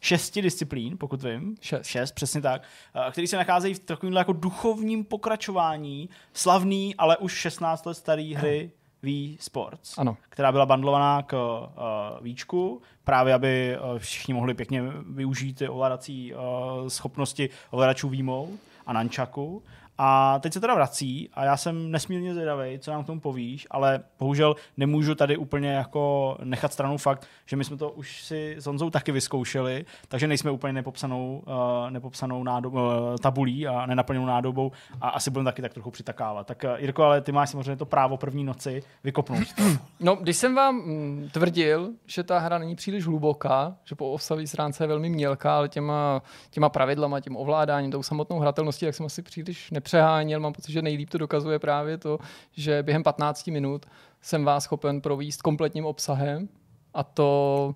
[0.00, 1.54] šesti disciplín, pokud vím.
[1.60, 1.86] Šest.
[1.86, 2.62] Šest, přesně tak.
[3.08, 8.34] eh, Který se nacházejí v takovém jako duchovním pokračování slavný, ale už 16 let starý
[8.34, 8.70] hry
[9.02, 10.16] Wii Sports Ano.
[10.28, 16.34] která byla bandlovaná k uh, víčku, právě aby uh, všichni mohli pěkně využít ty ovládací
[16.34, 16.40] uh,
[16.88, 18.48] schopnosti ovladačů výmou
[18.86, 19.62] a nančaku.
[20.04, 23.66] A teď se teda vrací a já jsem nesmírně zvědavý, co nám k tomu povíš,
[23.70, 28.56] ale bohužel nemůžu tady úplně jako nechat stranou fakt, že my jsme to už si
[28.58, 32.80] s Honzou taky vyzkoušeli, takže nejsme úplně nepopsanou, uh, nepopsanou nádob, uh,
[33.20, 36.46] tabulí a nenaplněnou nádobou a asi budeme taky tak trochu přitakávat.
[36.46, 39.48] Tak uh, Jirko, ale ty máš samozřejmě to právo první noci vykopnout.
[40.00, 44.46] No, když jsem vám mm, tvrdil, že ta hra není příliš hluboká, že po obsaví
[44.46, 49.06] stránce je velmi mělká, ale těma, těma pravidlama, tím ovládáním, tou samotnou hratelností, tak jsem
[49.06, 50.40] asi příliš nepřeháněl.
[50.40, 52.18] Mám pocit, že nejlíp to dokazuje právě to,
[52.52, 53.86] že během 15 minut
[54.20, 56.48] jsem vás schopen províst kompletním obsahem
[56.94, 57.74] a to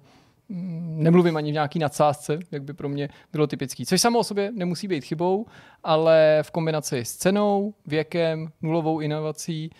[0.48, 3.86] mm, nemluvím ani v nějaký nadsázce, jak by pro mě bylo typický.
[3.86, 5.46] Což samo o sobě nemusí být chybou,
[5.84, 9.70] ale v kombinaci s cenou, věkem, nulovou inovací,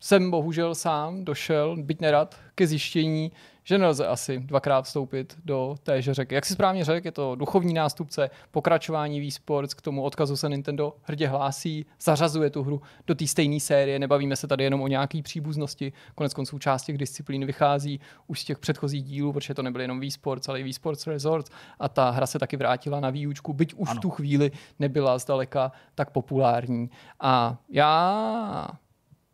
[0.00, 3.32] jsem bohužel sám došel, byť nerad, ke zjištění,
[3.68, 6.34] že nelze asi dvakrát vstoupit do téže řeky.
[6.34, 10.48] Jak si správně řekl, je to duchovní nástupce, pokračování Wii Sports, k tomu odkazu se
[10.48, 14.88] Nintendo hrdě hlásí, zařazuje tu hru do té stejné série, nebavíme se tady jenom o
[14.88, 19.62] nějaký příbuznosti, konec konců část těch disciplín vychází už z těch předchozích dílů, protože to
[19.62, 21.48] nebyly jenom Wii Sports, ale i Wii Sports Resort
[21.78, 23.98] a ta hra se taky vrátila na výučku, byť už Ano.
[23.98, 26.90] v tu chvíli nebyla zdaleka tak populární.
[27.20, 28.68] A já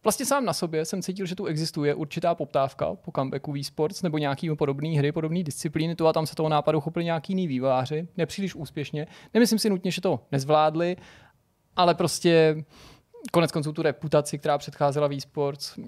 [0.05, 4.18] vlastně sám na sobě jsem cítil, že tu existuje určitá poptávka po comebacku e-sports nebo
[4.18, 5.94] nějaký podobný hry, podobné disciplíny.
[5.94, 9.07] Tu a tam se toho nápadu chopili nějaký jiný výváři, nepříliš úspěšně.
[9.34, 10.96] Nemyslím si nutně, že to nezvládli,
[11.76, 12.64] ale prostě
[13.32, 15.78] konec konců tu reputaci, která předcházela e-sports,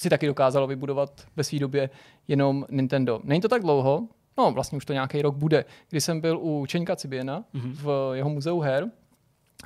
[0.00, 1.90] si taky dokázalo vybudovat ve své době
[2.28, 3.20] jenom Nintendo.
[3.24, 6.66] Není to tak dlouho, no vlastně už to nějaký rok bude, kdy jsem byl u
[6.66, 7.72] Čeňka Ciběna mm-hmm.
[7.72, 8.90] v jeho muzeu her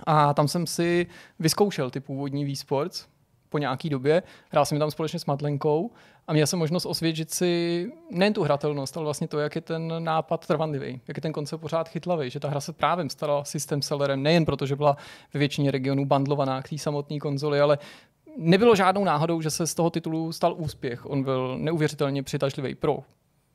[0.06, 1.06] a tam jsem si
[1.38, 3.06] vyzkoušel ty původní e-sports
[3.56, 4.22] po nějaký době.
[4.50, 5.90] Hrál jsem tam společně s Madlenkou
[6.26, 10.04] a měl jsem možnost osvědčit si nejen tu hratelnost, ale vlastně to, jak je ten
[10.04, 13.82] nápad trvanlivý, jak je ten koncept pořád chytlavý, že ta hra se právě stala systém
[13.82, 14.96] sellerem nejen proto, že byla
[15.34, 17.78] ve většině regionů bandlovaná k té samotné konzoli, ale
[18.36, 21.06] nebylo žádnou náhodou, že se z toho titulu stal úspěch.
[21.06, 22.98] On byl neuvěřitelně přitažlivý pro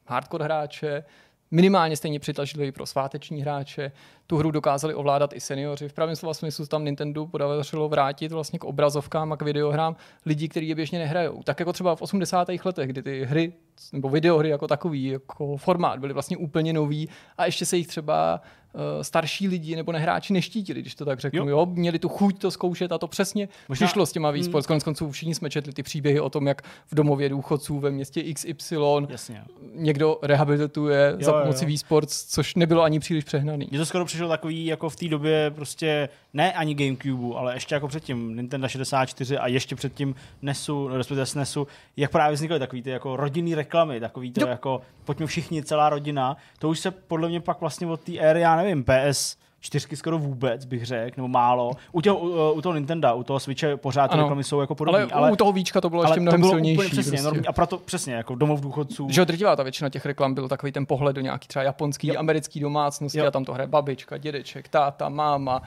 [0.08, 1.04] hardcore hráče,
[1.52, 3.92] minimálně stejně přitažlivý pro sváteční hráče.
[4.32, 5.90] Tu hru dokázali ovládat i seniori.
[5.90, 10.50] V pravém slova smyslu tam Nintendo podařilo vrátit vlastně k obrazovkám a k videohrám lidí,
[10.50, 11.44] kteří je běžně nehrajou.
[11.44, 12.48] Tak jako třeba v 80.
[12.66, 13.54] letech, kdy ty hry
[13.94, 18.42] nebo videohry jako takový, jako formát byly vlastně úplně nový a ještě se jich třeba
[18.74, 21.40] uh, starší lidi nebo nehráči neštítili, když to tak řeknu.
[21.40, 21.48] Jo.
[21.48, 21.66] jo.
[21.66, 23.88] Měli tu chuť to zkoušet a to přesně Možná...
[23.88, 24.36] přišlo s těma hmm.
[24.36, 24.68] výsport.
[24.68, 28.34] Konec konců všichni jsme četli ty příběhy o tom, jak v domově důchodců ve městě
[28.34, 28.76] XY
[29.10, 29.44] Jasně.
[29.76, 33.68] někdo rehabilituje jo, za pomoci výsport, což nebylo ani příliš přehnaný.
[33.70, 37.76] Mně to skoro přišlo takový jako v té době prostě ne ani Gamecube, ale ještě
[37.76, 41.68] jako předtím Nintendo 64 a ještě předtím NESu, respektive SNESu,
[41.98, 44.48] jak právě vznikaly takový ty jako rodinný reklamy, takový to jo.
[44.48, 46.38] jako pojďme všichni, celá rodina.
[46.60, 50.20] To už se podle mě pak vlastně od té éry, já nevím, PS čtyřky skoro
[50.20, 51.72] vůbec, bych řekl, nebo málo.
[51.92, 55.00] U, těho, u, u toho Nintendo, u toho Switche pořád ty reklamy jsou jako podobné.
[55.00, 56.92] Ale, ale, u toho víčka to bylo ještě mnohem to bylo silnější.
[56.92, 57.24] přesně, prostě.
[57.24, 59.08] normální, a proto přesně, jako domov důchodců.
[59.10, 62.16] Že drtivá ta většina těch reklam byl takový ten pohled do nějaký třeba japonský, jo.
[62.18, 63.28] americký domácnosti jo.
[63.28, 65.62] a tam to hraje babička, dědeček, táta, máma,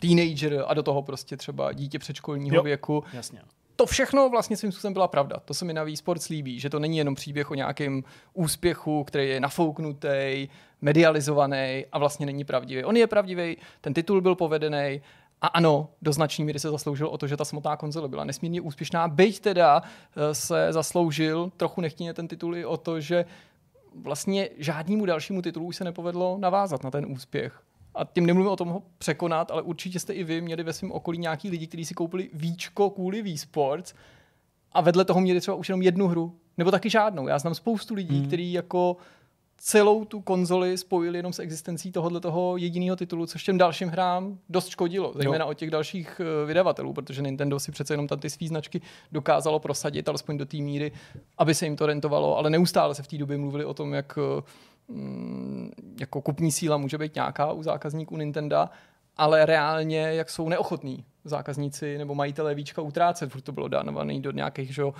[0.00, 2.62] teenager a do toho prostě třeba dítě předškolního jo.
[2.62, 3.04] věku.
[3.12, 3.40] Jasně
[3.80, 5.36] to všechno vlastně svým způsobem byla pravda.
[5.44, 8.04] To se mi na sport líbí, že to není jenom příběh o nějakém
[8.34, 10.48] úspěchu, který je nafouknutý,
[10.80, 12.84] medializovaný a vlastně není pravdivý.
[12.84, 15.00] On je pravdivý, ten titul byl povedený
[15.40, 18.60] a ano, do značné míry se zasloužil o to, že ta samotná konzole byla nesmírně
[18.60, 23.24] úspěšná, byť teda eh, se zasloužil trochu nechtěně ten titul i o to, že
[23.94, 27.62] vlastně žádnému dalšímu titulu už se nepovedlo navázat na ten úspěch
[28.00, 30.92] a tím nemluvím o tom ho překonat, ale určitě jste i vy měli ve svém
[30.92, 33.94] okolí nějaký lidi, kteří si koupili víčko kvůli v-sports
[34.72, 37.28] a vedle toho měli třeba už jenom jednu hru, nebo taky žádnou.
[37.28, 38.26] Já znám spoustu lidí, hmm.
[38.26, 38.96] kteří jako
[39.58, 44.38] celou tu konzoli spojili jenom s existencí tohohle toho jediného titulu, což těm dalším hrám
[44.48, 45.50] dost škodilo, zejména jo.
[45.50, 48.80] od těch dalších uh, vydavatelů, protože Nintendo si přece jenom tam ty svý značky
[49.12, 50.92] dokázalo prosadit, alespoň do té míry,
[51.38, 54.18] aby se jim to rentovalo, ale neustále se v té době mluvili o tom, jak
[54.18, 54.42] Mm,
[56.00, 58.68] jako kupní síla může být nějaká u zákazníků Nintendo,
[59.16, 64.30] ale reálně, jak jsou neochotní zákazníci nebo majitelé víčka utrácet, protože to bylo dánované do
[64.30, 64.92] nějakých že, uh,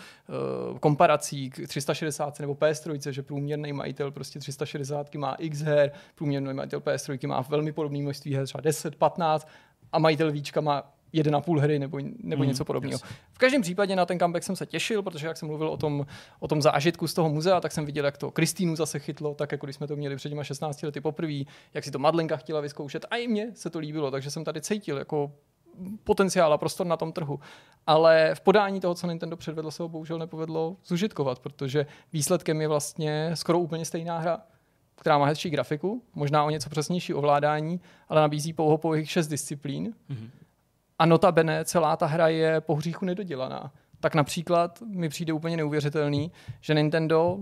[0.80, 6.80] komparací k 360 nebo PS3, že průměrný majitel prostě 360 má x her, průměrný majitel
[6.80, 9.48] PS3 má velmi podobné množství her, třeba 10, 15
[9.92, 12.92] a majitel víčka má jeden a půl hry nebo, nebo mm, něco podobného.
[12.92, 13.14] Yes.
[13.32, 16.06] V každém případě na ten comeback jsem se těšil, protože jak jsem mluvil o tom,
[16.38, 19.52] o tom zážitku z toho muzea, tak jsem viděl, jak to Kristýnu zase chytlo, tak
[19.52, 21.42] jako když jsme to měli před těma 16 lety poprvé,
[21.74, 24.60] jak si to Madlenka chtěla vyzkoušet a i mně se to líbilo, takže jsem tady
[24.60, 25.32] cítil jako
[26.04, 27.40] potenciál a prostor na tom trhu.
[27.86, 32.68] Ale v podání toho, co Nintendo předvedlo, se ho bohužel nepovedlo zužitkovat, protože výsledkem je
[32.68, 34.40] vlastně skoro úplně stejná hra
[35.00, 39.94] která má hezčí grafiku, možná o něco přesnější ovládání, ale nabízí pouho pouhých šest disciplín.
[40.10, 40.30] Mm-hmm.
[41.00, 43.72] A notabene celá ta hra je po hříchu nedodělaná.
[44.00, 47.38] Tak například mi přijde úplně neuvěřitelný, že Nintendo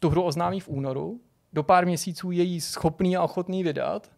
[0.00, 1.20] tu hru oznámí v únoru,
[1.52, 4.10] do pár měsíců je jí schopný a ochotný vydat,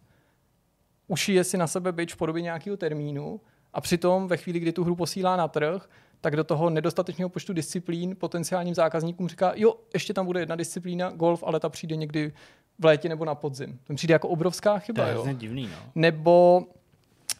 [1.08, 3.40] ušije si na sebe byč v podobě nějakého termínu
[3.72, 5.88] a přitom ve chvíli, kdy tu hru posílá na trh,
[6.20, 11.10] tak do toho nedostatečného počtu disciplín potenciálním zákazníkům říká, jo, ještě tam bude jedna disciplína,
[11.10, 12.32] golf, ale ta přijde někdy
[12.78, 13.78] v létě nebo na podzim.
[13.84, 15.02] To přijde jako obrovská chyba.
[15.02, 15.26] To je jo?
[15.32, 15.78] divný, no.
[15.94, 16.62] Nebo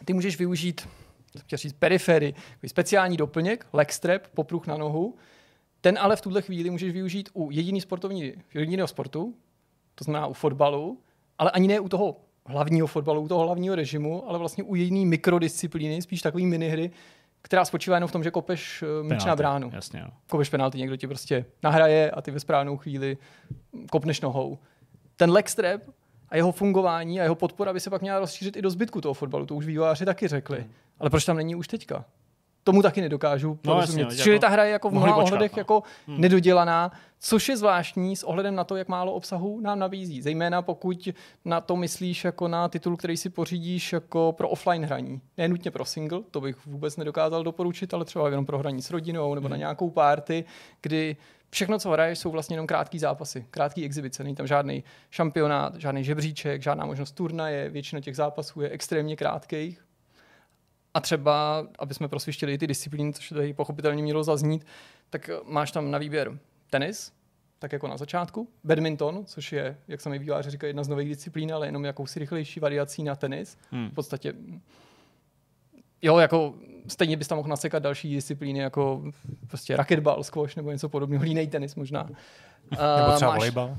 [0.04, 0.88] ty můžeš využít
[1.40, 2.34] chtěl říct perifery,
[2.66, 5.14] speciální doplněk, legstrap, popruh na nohu.
[5.80, 9.34] Ten ale v tuhle chvíli můžeš využít u jediný sportovní, jediného sportu,
[9.94, 10.98] to znamená u fotbalu,
[11.38, 12.16] ale ani ne u toho
[12.46, 16.90] hlavního fotbalu, u toho hlavního režimu, ale vlastně u jediné mikrodisciplíny, spíš takový minihry,
[17.42, 19.70] která spočívá jenom v tom, že kopeš eh, míč na bránu.
[19.74, 20.06] Jasně, jo.
[20.30, 23.18] Kopeš penalty, někdo ti prostě nahraje a ty ve správnou chvíli
[23.90, 24.58] kopneš nohou.
[25.16, 25.82] Ten legstrap
[26.28, 29.14] a jeho fungování a jeho podpora by se pak měla rozšířit i do zbytku toho
[29.14, 29.46] fotbalu.
[29.46, 30.58] To už vývojáři taky řekli.
[30.58, 30.70] Hmm.
[31.00, 32.04] Ale proč tam není už teďka?
[32.66, 34.04] tomu taky nedokážu porozumět.
[34.04, 35.60] jasně, Čili jako ta hra je jako v mnoha počkat, ohledech no.
[35.60, 40.22] jako nedodělaná, což je zvláštní s ohledem na to, jak málo obsahu nám nabízí.
[40.22, 41.08] Zejména pokud
[41.44, 45.20] na to myslíš jako na titul, který si pořídíš jako pro offline hraní.
[45.38, 48.90] Ne nutně pro single, to bych vůbec nedokázal doporučit, ale třeba jenom pro hraní s
[48.90, 50.44] rodinou nebo na nějakou party,
[50.82, 51.16] kdy
[51.50, 54.24] všechno, co hraješ, jsou vlastně jenom krátký zápasy, krátký exibice.
[54.24, 59.85] Není tam žádný šampionát, žádný žebříček, žádná možnost turnaje, většina těch zápasů je extrémně krátkých.
[60.96, 64.66] A třeba, aby jsme prosvištěli i ty disciplíny, což tady pochopitelně mělo zaznít,
[65.10, 66.38] tak máš tam na výběr
[66.70, 67.12] tenis,
[67.58, 71.54] tak jako na začátku, badminton, což je, jak sami výváři říkají, jedna z nových disciplín,
[71.54, 73.58] ale jenom jakousi rychlejší variací na tenis.
[73.70, 73.90] Hmm.
[73.90, 74.34] V podstatě
[76.02, 76.54] Jo, jako
[76.88, 79.02] stejně bys tam mohl nasekat další disciplíny, jako
[79.46, 82.02] prostě raketbal, squash nebo něco podobného, línej tenis možná.
[82.02, 82.16] Nebo
[82.70, 83.76] Uh, třeba máš, volejbal.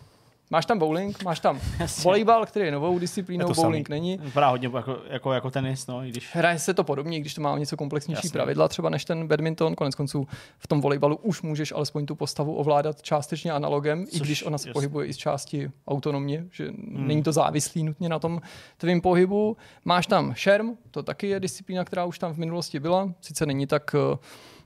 [0.50, 1.60] Máš tam bowling, máš tam
[2.04, 4.00] volejbal, který je novou disciplínou, Je bowling samý.
[4.00, 4.18] není.
[4.18, 6.36] Vypadá hodně jako, jako, jako tenis, no, i když...
[6.36, 8.38] Hraje se to podobně, i když to má něco komplexnější Jasně.
[8.38, 9.76] pravidla, třeba než ten badminton.
[9.76, 10.28] Konec konců
[10.58, 14.58] v tom volejbalu už můžeš alespoň tu postavu ovládat částečně analogem, i Což- když ona
[14.58, 14.74] se jasně.
[14.74, 17.08] pohybuje i z části autonomně, že hmm.
[17.08, 18.42] není to závislý nutně na tom
[18.78, 19.58] tvým pohybu.
[19.86, 23.14] Máš tam šerm, to taky je disciplína, která už tam v minulosti byla.
[23.22, 24.18] Sice není tak eh,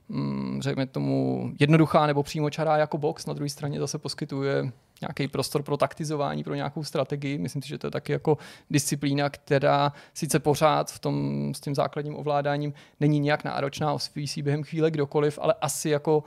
[0.08, 4.72] mm, řekněme tomu jednoduchá nebo přímočará jako box, na druhé straně zase poskytuje
[5.02, 7.38] nějaký prostor pro taktizování, pro nějakou strategii.
[7.38, 8.38] Myslím si, že to je taky jako
[8.70, 14.42] disciplína, která sice pořád v tom, s tím základním ovládáním není nějak náročná, osvíjí si
[14.42, 16.24] během chvíle kdokoliv, ale asi jako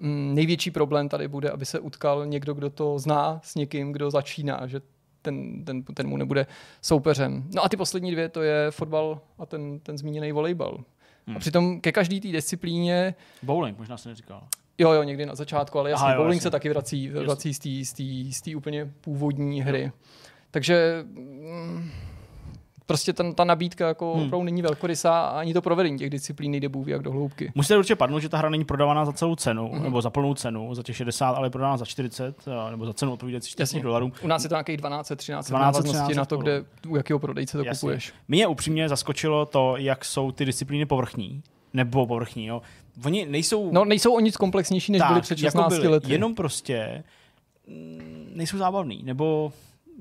[0.00, 4.10] mm, největší problém tady bude, aby se utkal někdo, kdo to zná s někým, kdo
[4.10, 4.80] začíná, že
[5.22, 6.46] ten, ten, ten mu nebude
[6.82, 7.44] soupeřem.
[7.54, 10.84] No a ty poslední dvě, to je fotbal a ten, ten zmíněný volejbal.
[11.26, 11.36] Hmm.
[11.36, 14.48] A přitom ke každé té disciplíně Bowling, možná se neříkal.
[14.80, 16.42] Jo, jo, někdy na začátku, ale jasně, Aha, jo, bowling jasně.
[16.42, 17.84] se taky vrací, vrací
[18.32, 19.92] z té úplně původní hry.
[20.50, 21.90] Takže mm,
[22.86, 24.24] prostě ten, ta nabídka jako hmm.
[24.24, 27.52] opravdu není velkorysá a ani to provedení těch disciplín nejde bůh jak do hloubky.
[27.54, 29.82] Musíte určitě padnout, že ta hra není prodávaná za celou cenu, mm-hmm.
[29.82, 32.92] nebo za plnou cenu, za těch 60, ale je prodávána za 40, eh, nebo za
[32.92, 33.82] cenu odpovídající 40 Jasně.
[33.82, 34.12] dolarů.
[34.22, 37.18] U nás je to nějakých 12, 13 12, návaznosti 13 na to, kde, u jakého
[37.18, 37.80] prodejce to Jasně.
[37.80, 38.12] kupuješ.
[38.28, 42.62] Mě upřímně zaskočilo to, jak jsou ty disciplíny povrchní, nebo povrchní, jo.
[43.04, 46.12] Oni nejsou No, nejsou o nic komplexnější, než byli před 16 jako byli, lety.
[46.12, 47.04] jenom prostě
[47.66, 49.52] mm, nejsou zábavný, nebo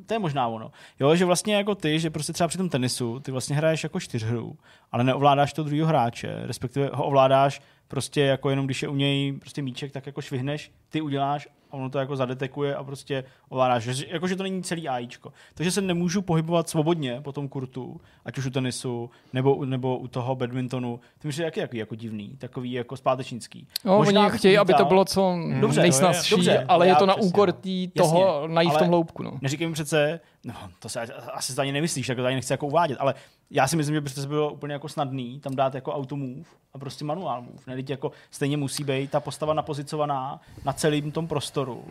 [0.05, 0.71] to je možná ono.
[0.99, 3.99] Jo, že vlastně jako ty, že prostě třeba při tom tenisu, ty vlastně hraješ jako
[3.99, 4.57] čtyřhru,
[4.91, 9.33] ale neovládáš to druhého hráče, respektive ho ovládáš prostě jako jenom, když je u něj
[9.33, 13.83] prostě míček, tak jako švihneš, ty uděláš a ono to jako zadetekuje a prostě ovládáš.
[13.83, 15.33] Že- Jakože to není celý AIčko.
[15.53, 20.07] Takže se nemůžu pohybovat svobodně po tom kurtu, ať už u tenisu, nebo, nebo u
[20.07, 20.99] toho badmintonu.
[21.21, 23.67] To mi přijde jaký, jaký jako divný, takový jako zpátečnický.
[23.85, 27.13] No, Možná oni chtějí, aby to bylo co Dobře, nejsnazší, dobře, ale je to na
[27.13, 27.53] přesně, úkor no.
[27.53, 29.23] tý Jasně, toho najít v tom hloubku.
[29.23, 29.31] No.
[29.41, 31.01] Neříkej mi přece, no to se
[31.33, 33.13] asi to ani nemyslíš, tak to ani nechci jako uvádět, ale
[33.51, 36.43] já si myslím, že by přece bylo úplně jako snadný tam dát jako auto move
[36.73, 37.57] a prostě manuál move.
[37.67, 41.85] Ne, jako stejně musí být ta postava napozicovaná na celém tom prostoru.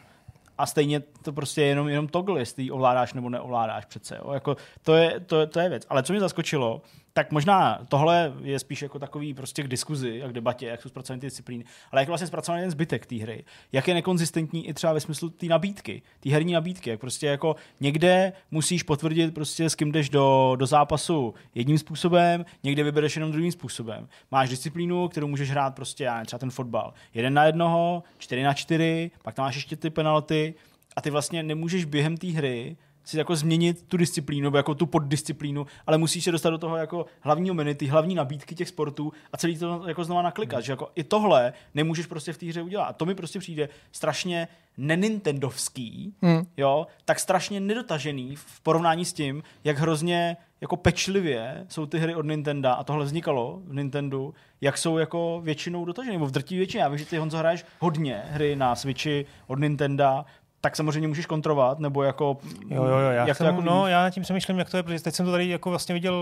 [0.59, 4.19] A stejně to prostě je jenom, jenom toggle, jestli ji ovládáš nebo neovládáš přece.
[4.25, 4.33] Jo?
[4.33, 5.87] Jako, to, je, to, to, je věc.
[5.89, 6.83] Ale co mě zaskočilo,
[7.19, 10.89] tak možná tohle je spíš jako takový prostě k diskuzi a k debatě, jak jsou
[10.89, 13.45] zpracované ty disciplíny, ale jak je vlastně zpracovaný ten zbytek té hry.
[13.73, 17.57] Jak je nekonzistentní i třeba ve smyslu té nabídky, té herní nabídky, jak prostě jako
[17.81, 23.33] někde musíš potvrdit prostě s kým jdeš do, do zápasu jedním způsobem, někde vybereš jenom
[23.33, 24.09] druhým způsobem.
[24.31, 26.95] Máš disciplínu, kterou můžeš hrát prostě, já třeba ten fotbal.
[27.15, 30.55] Jeden na jednoho, čtyři na čtyři, pak tam máš ještě ty penalty
[30.97, 32.77] a ty vlastně nemůžeš během té hry
[33.09, 36.77] si jako změnit tu disciplínu, nebo jako tu poddisciplínu, ale musíš se dostat do toho
[36.77, 40.65] jako hlavního menu, ty hlavní nabídky těch sportů a celý to jako znova naklikat, hmm.
[40.65, 42.85] že jako i tohle nemůžeš prostě v té hře udělat.
[42.85, 46.47] A to mi prostě přijde strašně nenintendovský, Hmm.
[46.57, 52.15] jo, tak strašně nedotažený v porovnání s tím, jak hrozně jako pečlivě jsou ty hry
[52.15, 56.59] od Nintendo a tohle vznikalo v Nintendo, jak jsou jako většinou dotažený, nebo v drtivé
[56.59, 56.83] většině.
[56.83, 60.25] Já vím, že ty Honzo hraješ hodně hry na Switchi od Nintendo,
[60.61, 62.39] tak samozřejmě můžeš kontrolovat, nebo jako...
[62.69, 64.77] Jo, jo, jo, já, jak jsem, to jako no, já nad tím přemýšlím, jak to
[64.77, 66.15] je, protože teď jsem to tady jako vlastně viděl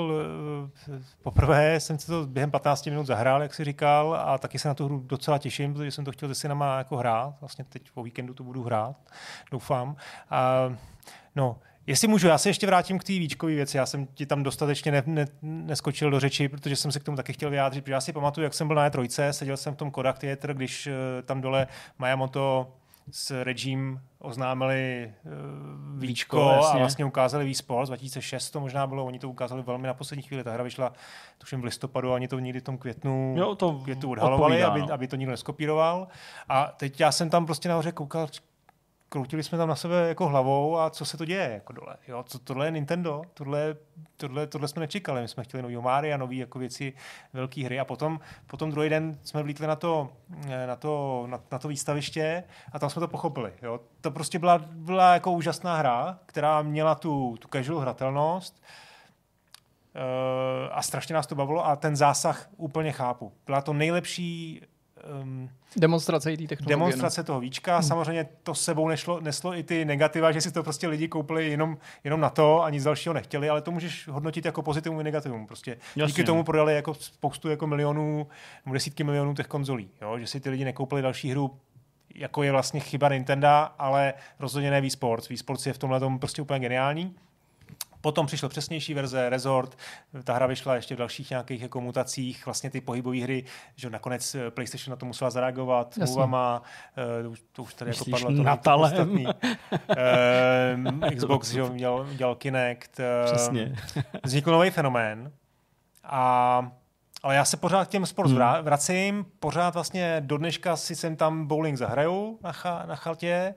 [0.88, 4.68] uh, poprvé, jsem si to během 15 minut zahrál, jak si říkal, a taky se
[4.68, 7.90] na tu hru docela těším, protože jsem to chtěl se synama jako hrát, vlastně teď
[7.94, 8.96] po víkendu to budu hrát,
[9.50, 9.96] doufám.
[10.30, 10.72] A,
[11.36, 11.56] no,
[11.88, 13.76] Jestli můžu, já se ještě vrátím k té výčkové věci.
[13.76, 17.16] Já jsem ti tam dostatečně ne, ne, neskočil do řeči, protože jsem se k tomu
[17.16, 17.84] taky chtěl vyjádřit.
[17.84, 20.54] Protože já si pamatuju, jak jsem byl na E3, seděl jsem v tom Kodak Theater,
[20.54, 20.92] když uh,
[21.24, 21.66] tam dole
[21.98, 22.72] Miyamoto
[23.10, 25.32] s Regime oznámili uh,
[26.00, 26.78] Víčko, Víčko a jasně.
[26.78, 30.44] vlastně ukázali Wii Sports, 2006 to možná bylo, oni to ukázali velmi na poslední chvíli,
[30.44, 30.92] ta hra vyšla
[31.38, 34.80] tuším v listopadu, ani to někdy v tom květnu, Jo, to květu odhalovali, odpovídá, aby,
[34.80, 34.94] no.
[34.94, 36.08] aby to nikdo neskopíroval.
[36.48, 38.28] A teď já jsem tam prostě nahoře koukal,
[39.08, 41.96] kroutili jsme tam na sebe jako hlavou a co se to děje jako dole.
[42.08, 42.24] Jo?
[42.26, 43.76] Co, tohle je Nintendo, tohle,
[44.16, 45.22] tohle, tohle jsme nečekali.
[45.22, 46.92] My jsme chtěli nový Mario, nové jako věci,
[47.32, 50.08] velké hry a potom, potom druhý den jsme vlítli na to,
[50.66, 53.52] na to, na, na to výstaviště a tam jsme to pochopili.
[53.62, 53.80] Jo?
[54.00, 58.62] To prostě byla, byla jako úžasná hra, která měla tu, tu casual hratelnost,
[60.72, 63.32] a strašně nás to bavilo a ten zásah úplně chápu.
[63.46, 64.62] Byla to nejlepší
[65.22, 66.76] um, demonstrace i technologie.
[66.76, 67.74] Demonstrace toho víčka.
[67.74, 67.88] Hmm.
[67.88, 71.50] Samozřejmě to s sebou nešlo, neslo i ty negativa, že si to prostě lidi koupili
[71.50, 75.04] jenom, jenom na to a nic dalšího nechtěli, ale to můžeš hodnotit jako pozitivum i
[75.04, 75.46] negativum.
[75.46, 76.12] Prostě Jasně.
[76.12, 78.26] díky tomu prodali jako spoustu jako milionů,
[78.66, 79.90] nebo desítky milionů těch konzolí.
[80.02, 80.18] Jo?
[80.18, 81.50] Že si ty lidi nekoupili další hru
[82.14, 83.48] jako je vlastně chyba Nintendo,
[83.78, 85.28] ale rozhodně ne Wii Sports.
[85.28, 87.14] Wii Sports je v tomhle tom prostě úplně geniální.
[88.06, 89.78] Potom přišla přesnější verze, Resort,
[90.24, 93.44] ta hra vyšla ještě v dalších nějakých jako mutacích, vlastně ty pohybové hry,
[93.76, 96.62] že nakonec eh, PlayStation na to musela zareagovat, Movama,
[97.26, 99.26] uh, eh, to už tady jako padlo to Natalem.
[99.26, 102.98] uh, Xbox že měl, dělal Kinect.
[102.98, 103.76] Uh, Přesně.
[104.24, 105.32] vznikl nový fenomén
[106.04, 106.72] a
[107.26, 108.40] ale já se pořád k těm sports hmm.
[108.62, 113.54] vracím, pořád vlastně do dneška si jsem tam bowling zahraju na, cha, na chaltě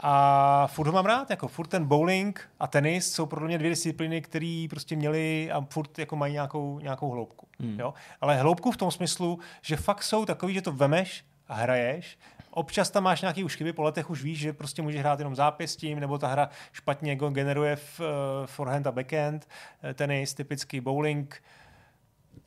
[0.00, 3.70] a furt ho mám rád, jako furt ten bowling a tenis jsou pro mě dvě
[3.70, 7.46] disciplíny, které prostě měly a furt jako mají nějakou, nějakou hloubku.
[7.60, 7.80] Hmm.
[7.80, 7.94] Jo?
[8.20, 12.18] Ale hloubku v tom smyslu, že fakt jsou takový, že to vemeš a hraješ
[12.54, 15.34] Občas tam máš nějaký už chyby, po letech už víš, že prostě můžeš hrát jenom
[15.34, 18.06] zápěstím, nebo ta hra špatně jako generuje v, uh,
[18.46, 19.48] forehand a backhand,
[19.82, 21.42] eh, tenis, typický bowling,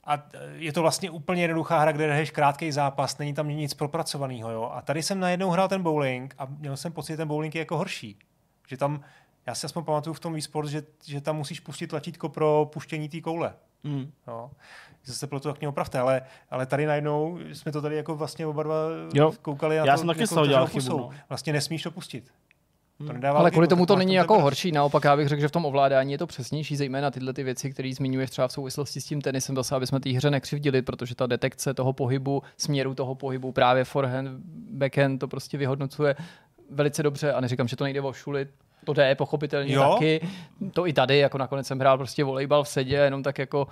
[0.06, 4.52] a je to vlastně úplně jednoduchá hra, kde hraješ krátký zápas, není tam nic propracovaného.
[4.52, 4.72] Jo?
[4.74, 7.60] A tady jsem najednou hrál ten bowling a měl jsem pocit, že ten bowling je
[7.60, 8.20] jako horší.
[8.68, 9.02] Že tam,
[9.46, 13.10] já si aspoň pamatuju v tom e že, že tam musíš pustit tlačítko pro puštění
[13.10, 13.54] té koule.
[13.84, 14.12] Mm.
[14.28, 14.52] Jo?
[15.06, 18.48] Zase pro to tak mě opravte, ale, ale tady najednou jsme to tady jako vlastně
[18.48, 18.76] oba dva
[19.14, 19.32] jo.
[19.42, 21.10] koukali na já to, jsem taky jako, dělal chybu, no.
[21.30, 22.34] Vlastně nesmíš to pustit.
[22.98, 23.26] To hmm.
[23.26, 26.12] Ale kvůli tomu to není jako horší, naopak já bych řekl, že v tom ovládání
[26.12, 29.56] je to přesnější, zejména tyhle ty věci, které zmiňuješ třeba v souvislosti s tím tenisem,
[29.56, 33.84] zase aby jsme té hře nekřivdili, protože ta detekce toho pohybu, směru toho pohybu, právě
[33.84, 34.30] forehand,
[34.72, 36.16] backhand, to prostě vyhodnocuje
[36.70, 38.50] velice dobře a neříkám, že to nejde o šulit,
[38.86, 39.94] to jde pochopitelně jo?
[39.94, 40.28] taky.
[40.74, 43.68] To i tady, jako nakonec jsem hrál prostě volejbal v sedě, jenom tak jako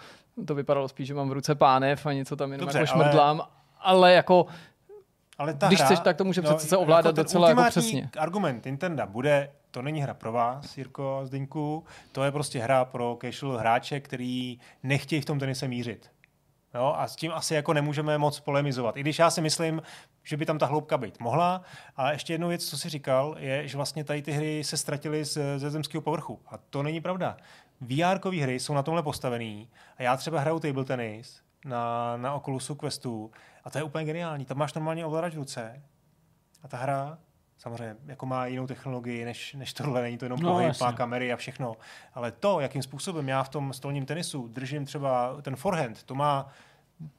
[0.45, 3.41] to vypadalo spíš, že mám v ruce pánev a něco tam jenom Dobře, jako šmrdlám,
[3.41, 3.49] ale...
[3.81, 4.45] ale jako
[5.37, 8.09] ale ta Když hra, chceš, tak to může no, přece ovládat jako docela jako přesně.
[8.19, 13.17] argument Nintendo bude, to není hra pro vás, Jirko Zdeňku, to je prostě hra pro
[13.21, 16.11] casual hráče, který nechtějí v tom tenise mířit.
[16.75, 18.97] Jo, a s tím asi jako nemůžeme moc polemizovat.
[18.97, 19.81] I když já si myslím,
[20.23, 21.61] že by tam ta hloubka být mohla.
[21.97, 25.25] A ještě jednu věc, co si říkal, je, že vlastně tady ty hry se ztratily
[25.25, 26.39] ze, ze zemského povrchu.
[26.47, 27.37] A to není pravda.
[27.81, 32.75] vr hry jsou na tomhle postavený a já třeba hraju table tenis na, na Oculusu
[32.75, 33.31] Questu
[33.63, 34.45] a to je úplně geniální.
[34.45, 35.83] Tam máš normálně ovladač v ruce
[36.63, 37.17] a ta hra
[37.57, 41.33] samozřejmě jako má jinou technologii než, než tohle, není to jenom no, pohyb, má kamery
[41.33, 41.77] a všechno.
[42.13, 46.47] Ale to, jakým způsobem já v tom stolním tenisu držím třeba ten forehand, to má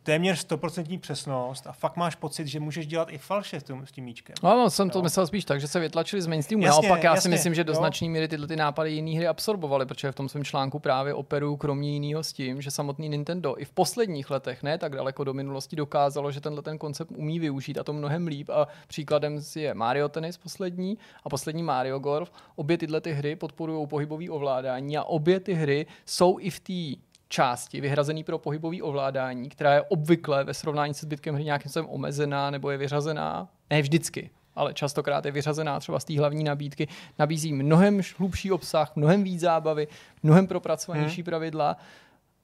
[0.02, 3.92] téměř 100% přesnost a fakt máš pocit, že můžeš dělat i falše s tím, s
[3.92, 4.34] tím míčkem.
[4.42, 6.64] No, no jsem to myslel spíš tak, že se vytlačili z mainstreamu.
[6.64, 9.26] Jasně, Naopak já jasně, si myslím, že do značné míry tyhle ty nápady jiné hry
[9.26, 13.60] absorbovaly, protože v tom svém článku právě operuju kromě jiného s tím, že samotný Nintendo
[13.60, 17.38] i v posledních letech, ne tak daleko do minulosti, dokázalo, že tenhle ten koncept umí
[17.38, 18.50] využít a to mnohem líp.
[18.50, 22.32] A příkladem je Mario Tennis poslední a poslední Mario Golf.
[22.56, 27.04] Obě tyhle ty hry podporují pohybový ovládání a obě ty hry jsou i v té
[27.28, 31.90] části vyhrazený pro pohybový ovládání, která je obvykle ve srovnání se zbytkem hry nějakým způsobem
[31.90, 36.88] omezená nebo je vyřazená, ne vždycky, ale častokrát je vyřazená třeba z té hlavní nabídky,
[37.18, 39.88] nabízí mnohem hlubší obsah, mnohem víc zábavy,
[40.22, 41.24] mnohem propracovanější hmm.
[41.24, 41.76] pravidla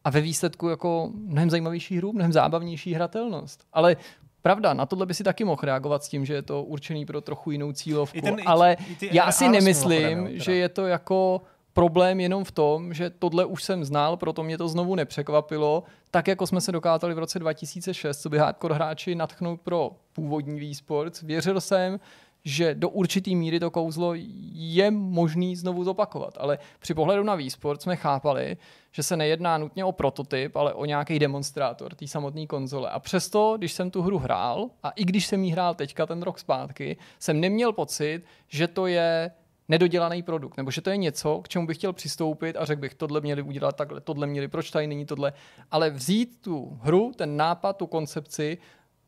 [0.05, 3.65] a ve výsledku jako mnohem zajímavější hru, mnohem zábavnější hratelnost.
[3.73, 3.97] Ale
[4.43, 7.21] Pravda, na tohle by si taky mohl reagovat s tím, že je to určený pro
[7.21, 11.43] trochu jinou cílovku, I ten, ale i ty, já si nemyslím, že je to jako
[11.73, 16.29] problém jenom v tom, že tohle už jsem znal, proto mě to znovu nepřekvapilo, tak
[16.29, 21.23] jako jsme se dokázali v roce 2006, co by hardcore hráči natchnout pro původní e-sports,
[21.23, 22.01] věřil jsem,
[22.45, 24.13] že do určitý míry to kouzlo
[24.53, 26.35] je možný znovu zopakovat.
[26.39, 28.57] Ale při pohledu na e-sport jsme chápali,
[28.93, 32.91] že se nejedná nutně o prototyp, ale o nějaký demonstrátor té samotné konzole.
[32.91, 36.23] A přesto, když jsem tu hru hrál, a i když jsem ji hrál teďka ten
[36.23, 39.31] rok zpátky, jsem neměl pocit, že to je
[39.71, 42.95] nedodělaný produkt, nebo že to je něco, k čemu bych chtěl přistoupit a řekl bych,
[42.95, 45.33] tohle měli udělat takhle, tohle měli, proč tady není tohle,
[45.71, 48.59] ale vzít tu hru, ten nápad, tu koncepci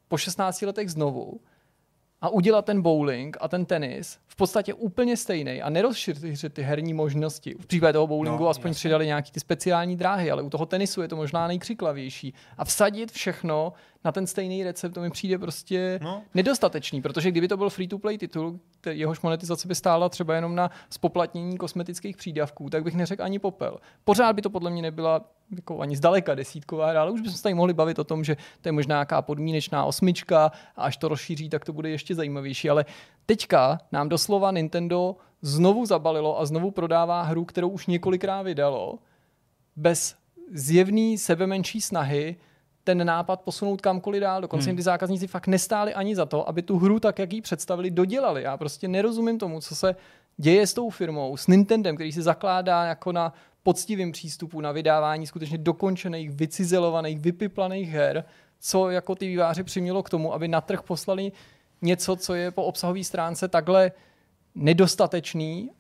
[0.09, 1.41] po 16 letech znovu
[2.21, 6.95] a udělat ten bowling a ten tenis v podstatě úplně stejný a nerozšířit ty herní
[6.95, 7.55] možnosti.
[7.61, 8.79] V případě toho bowlingu No, aspoň jasně.
[8.79, 12.35] přidali nějaký ty speciální dráhy, ale u toho tenisu je to možná nejkřiklavější.
[12.59, 13.73] A vsadit všechno
[14.05, 16.23] na ten stejný recept, to mi přijde prostě No.
[16.35, 21.59] nedostatečný, protože kdyby to byl free-to-play titul, jehož monetizace by stála třeba jenom na spoplatnění
[21.59, 23.79] kosmetických přídavků, tak bych neřekl ani popel.
[24.05, 25.25] Pořád by to podle mě nebyla
[25.57, 28.37] jako ani zdaleka desítková hra, ale už bychom se tady mohli bavit o tom, že
[28.61, 32.71] to je možná nějaká podmínečná osmička a až to rozšíří, tak to bude ještě zajímavější.
[32.71, 32.85] Ale
[33.27, 38.99] teďka nám doslova Nintendo znovu zabalilo a znovu prodává hru, kterou už několikrát vydalo,
[39.77, 40.17] bez
[40.53, 42.37] zjevný sebemenší snahy
[42.85, 44.41] ten nápad posunout kamkoliv dál.
[44.41, 47.41] Dokonce jim ty zákazníci fakt nestáli ani za to, aby tu hru tak, jak ji
[47.41, 48.43] představili, dodělali.
[48.43, 49.97] Já prostě nerozumím tomu, co se
[50.37, 53.33] děje s tou firmou, s Nintendem, který se zakládá jako na
[53.63, 58.25] poctivým přístupu na vydávání skutečně dokončených, vycizelovaných, vypiplaných her,
[58.61, 61.33] co jako ty výváři přimělo k tomu, aby na trh poslali
[61.83, 63.93] něco, co je po obsahové stránce takhle
[64.55, 65.71] nedostatečný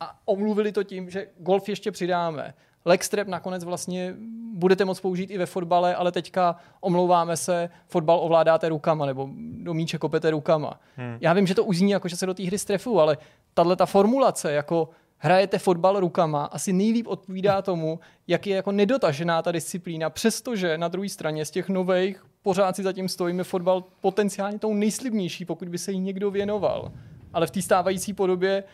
[0.00, 2.54] a omluvili to tím, že golf ještě přidáme.
[2.88, 4.14] Legstrap nakonec vlastně
[4.52, 9.74] budete moct použít i ve fotbale, ale teďka omlouváme se, fotbal ovládáte rukama nebo do
[9.74, 10.80] míče kopete rukama.
[10.96, 11.18] Hmm.
[11.20, 13.18] Já vím, že to uzní jako, že se do té hry strefu, ale
[13.54, 14.88] tahle ta formulace jako
[15.18, 20.88] hrajete fotbal rukama asi nejlíp odpovídá tomu, jak je jako nedotažená ta disciplína, přestože na
[20.88, 25.78] druhé straně z těch nových pořád si zatím stojíme fotbal potenciálně tou nejslibnější, pokud by
[25.78, 26.92] se jí někdo věnoval.
[27.32, 28.64] Ale v té stávající podobě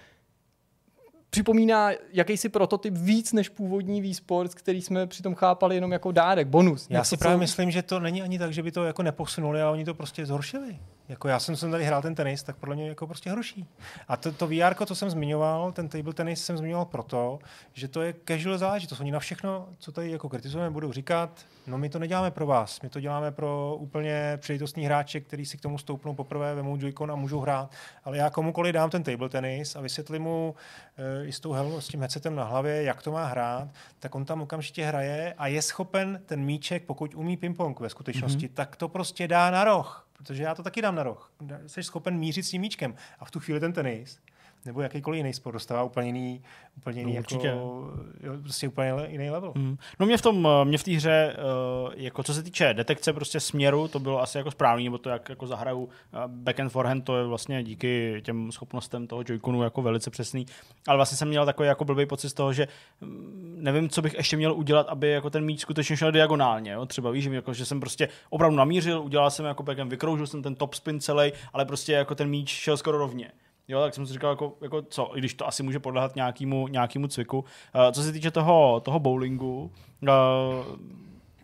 [1.34, 6.86] připomíná jakýsi prototyp víc než původní výsport, který jsme přitom chápali jenom jako dárek, bonus.
[6.90, 9.62] Já si co- právě myslím, že to není ani tak, že by to jako neposunuli,
[9.62, 10.78] ale oni to prostě zhoršili.
[11.08, 13.66] Jako já jsem, jsem tady hrál ten tenis, tak podle mě jako prostě horší.
[14.08, 17.38] A to, to VR, co jsem zmiňoval, ten table tenis jsem zmiňoval proto,
[17.72, 19.00] že to je casual záležitost.
[19.00, 22.80] Oni na všechno, co tady jako kritizujeme, budou říkat, no my to neděláme pro vás,
[22.80, 27.10] my to děláme pro úplně příležitostní hráče, který si k tomu stoupnou poprvé, vemou joycon
[27.10, 27.70] a můžou hrát.
[28.04, 30.54] Ale já komukoliv dám ten table tenis a vysvětlím mu
[30.96, 33.68] e, i s tou helmou, s tím headsetem na hlavě, jak to má hrát,
[33.98, 38.46] tak on tam okamžitě hraje a je schopen ten míček, pokud umí ping-pong ve skutečnosti,
[38.46, 38.54] mm-hmm.
[38.54, 40.03] tak to prostě dá na roh.
[40.18, 41.32] Protože já to taky dám na roh.
[41.66, 42.94] Jsi schopen mířit s tím míčkem.
[43.18, 44.20] A v tu chvíli ten tenis
[44.64, 46.42] nebo jakýkoliv jiný sport dostává úplně jiný,
[46.76, 47.48] úplně jiný No, jako, určitě.
[47.48, 49.52] jo, prostě úplně jiný level.
[49.56, 49.76] Hmm.
[50.00, 53.12] No mě v tom, eh, mě v té hře, eh, jako co se týče detekce
[53.12, 56.68] prostě směru, to bylo asi jako správný, nebo to jak jako zahraju eh, back and
[56.68, 60.46] forehand, to je vlastně díky těm schopnostem toho Joy-Conu jako velice přesný.
[60.88, 62.68] Ale vlastně jsem měl takový jako blbý pocit z toho, že
[63.00, 66.72] mm, nevím, co bych ještě měl udělat, aby jako ten míč skutečně šel diagonálně.
[66.72, 66.86] Jo?
[66.86, 70.42] Třeba víš, že, jako, že jsem prostě opravdu namířil, udělal jsem jako backhand, vykroužil jsem
[70.42, 73.30] ten top spin celý, ale prostě jako ten míč šel skoro rovně.
[73.68, 76.68] Jo, tak jsem si říkal, jako, jako co, i když to asi může podlehat nějakému,
[76.68, 77.38] nějakému cviku.
[77.38, 77.44] Uh,
[77.92, 79.70] co se týče toho, toho bowlingu,
[80.02, 80.08] uh,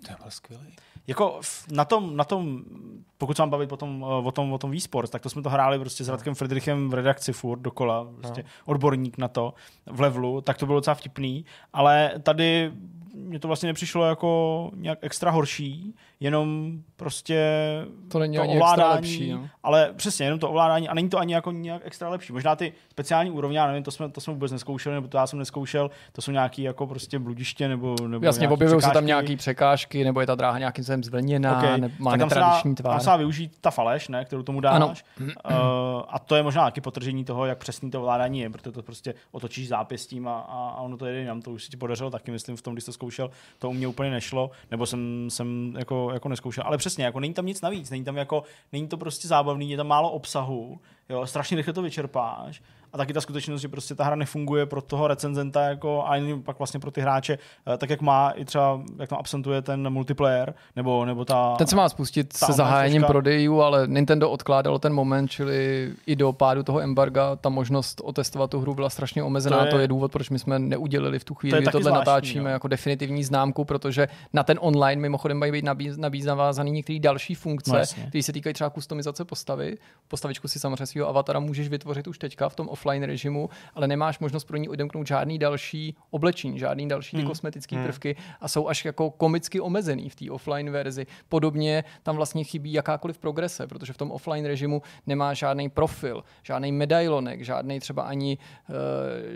[0.07, 0.77] To byl skvělý.
[1.07, 1.41] jako
[1.73, 2.63] na tom, na tom,
[3.19, 5.51] pokud se vám bavit potom, eh, o tom, o tom e-sport, tak to jsme to
[5.51, 9.55] hráli prostě s Radkem Friedrichem v redakci furt dokola, prostě odborník na to
[9.87, 12.73] v levelu, tak to bylo docela vtipný, ale tady
[13.15, 17.47] mně to vlastně nepřišlo jako nějak extra horší, jenom prostě
[18.09, 19.49] To není to ani extra ovládání, lepší, no.
[19.63, 22.33] ale přesně, jenom to ovládání a není to ani jako nějak extra lepší.
[22.33, 25.27] Možná ty speciální úrovně, já nevím, to jsme, to jsme vůbec neskoušeli, nebo to já
[25.27, 29.37] jsem neskoušel, to jsou nějaký jako prostě bludiště nebo, nebo Jasně, objevují se tam nějaké
[29.37, 31.81] překážky, nebo je ta dráha nějakým způsobem zvlněná, Okay.
[31.81, 33.01] ne, má tak tam se dá, netradiční tam tvar.
[33.01, 34.75] se dá využít ta faleš, ne, kterou tomu dáš.
[34.77, 34.95] Ano.
[35.21, 38.83] Uh, a to je možná taky potržení toho, jak přesný to ovládání je, protože to
[38.83, 41.43] prostě otočíš zápěstím a, a, ono to jede jinam.
[41.43, 43.89] To už si ti podařilo taky, myslím, v tom, když to zkoušel, to u mě
[43.89, 46.65] úplně nešlo, nebo jsem, jsem jako, jako neskoušel.
[46.67, 49.77] Ale přesně, jako není tam nic navíc, není tam jako, není to prostě zábavný, je
[49.77, 52.63] tam málo obsahu, jo, strašně rychle to vyčerpáš.
[52.93, 56.43] A taky ta skutečnost, že prostě ta hra nefunguje pro toho recenzenta jako, a ani
[56.43, 57.39] pak vlastně pro ty hráče,
[57.75, 61.55] eh, tak jak má i třeba, jak tam absentuje ten multiplayer, nebo, nebo ta...
[61.59, 63.13] Ten se má spustit se zahájením složka.
[63.13, 68.51] prodejů, ale Nintendo odkládalo ten moment, čili i do pádu toho embarga ta možnost otestovat
[68.51, 69.65] tu hru byla strašně omezená.
[69.65, 71.71] To To je- je, důvod, proč my jsme neudělili v tu To chvíli, je kdy
[71.73, 72.53] tohle zvláštní, natáčíme jo.
[72.53, 77.35] jako definitivní známku, protože na ten online mimochodem mají být nabíz, nabíz navázaný některé další
[77.35, 79.77] funkce, No no které se týkají třeba kustomizace postavy.
[80.09, 84.19] Postavičku si samozřejmě svého avatara můžeš vytvořit už teďka v tom offline režimu, ale nemáš
[84.19, 87.27] možnost pro ní odemknout žádný další oblečení, žádný další Hmm.
[87.27, 91.07] kosmetické prvky a jsou až jako komicky omezený v té offline verzi.
[91.29, 96.73] Podobně tam vlastně chybí jakákoliv progrese, protože v tom offline režimu nemá žádný profil, žádný
[96.73, 98.39] medailonek, žádný třeba ani
[98.69, 98.75] uh,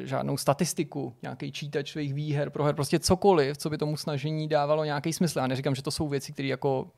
[0.07, 5.13] žádnou statistiku, nějaký čítač svých výher, proher, prostě cokoliv, co by tomu snažení dávalo nějaký
[5.13, 5.39] smysl.
[5.39, 6.89] Já neříkám, že to jsou věci, které jako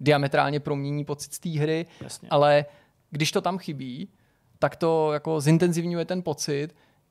[0.00, 2.28] diametrálně promění pocit z té hry, Jasně.
[2.30, 2.64] ale
[3.10, 4.08] když to tam chybí,
[4.60, 6.68] tak to jako zintenzivňuje ten pocit,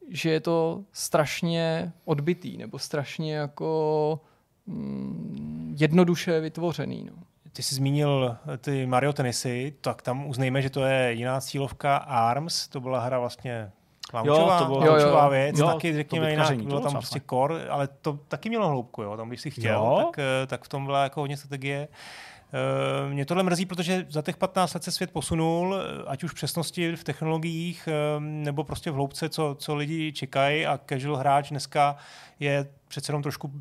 [0.10, 4.20] že je to strašně odbitý nebo strašně jako
[4.66, 7.08] mm, jednoduše vytvořený.
[7.12, 7.24] No.
[7.54, 12.68] ty jsi zmínil ty Mario Tenisy, tak tam uznejme, že to je jiná cílovka ARMS,
[12.68, 13.72] to byla hra vlastně
[14.14, 15.30] Laučová, Jo, to bylo- Jo, jo.
[15.30, 19.02] věc, Jo, taky řekněme jinak, bylo bylo tam prostě core, ale to taky mělo hloubku,
[19.04, 20.04] jo, tam když si chtěl, Jo?
[20.06, 21.88] tak, eh, tak v tom byla jako hodně strategie.
[21.92, 21.96] Eh,
[23.10, 26.36] Mě tohle mrzí, protože za těch 15 let se svět posunul, eh, ať už v
[26.36, 30.66] přesnosti v technologiích, eh, nebo prostě v hloubce, co, co lidi čekají.
[30.66, 31.98] A casual hráč dneska
[32.40, 33.52] je přece jenom trošku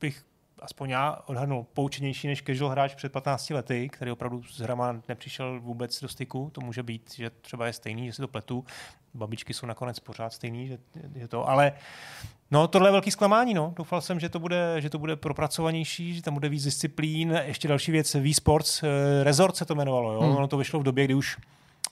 [0.00, 0.25] bych
[0.62, 5.60] aspoň já odhadnul poučenější než casual hráč před 15 lety, který opravdu s hrama nepřišel
[5.60, 6.50] vůbec do styku.
[6.52, 8.64] To může být, že třeba je stejný, že si to pletu.
[9.14, 10.78] Babičky jsou nakonec pořád stejný, že
[11.14, 11.72] je to, ale
[12.50, 13.72] No, tohle je velký zklamání, no.
[13.76, 17.40] Doufal jsem, že to bude, že to bude propracovanější, že tam bude víc disciplín.
[17.44, 20.20] Ještě další věc, Wii Sports, eh, Resort se to jmenovalo, jo.
[20.20, 20.36] Hmm.
[20.36, 21.36] Ono to vyšlo v době, kdy už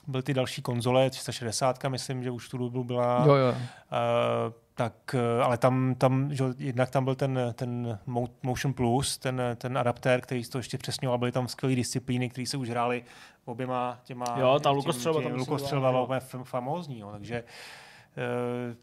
[0.07, 3.23] byly ty další konzole, 360, myslím, že už tu dobu byla.
[3.27, 3.49] Jo, jo.
[3.49, 8.73] Uh, tak, eh, ale tam, tam že, jo, jednak tam byl ten, ten Mo- Motion
[8.73, 12.69] Plus, ten, ten adaptér, který to ještě přesňoval, byly tam skvělé disciplíny, které se už
[12.69, 13.03] hrály
[13.45, 14.25] oběma těma...
[14.39, 17.43] Jo, ta lukostřelba tam Lukostřelba byla, úplně fam- famózní, jo, takže
[18.17, 18.75] uh,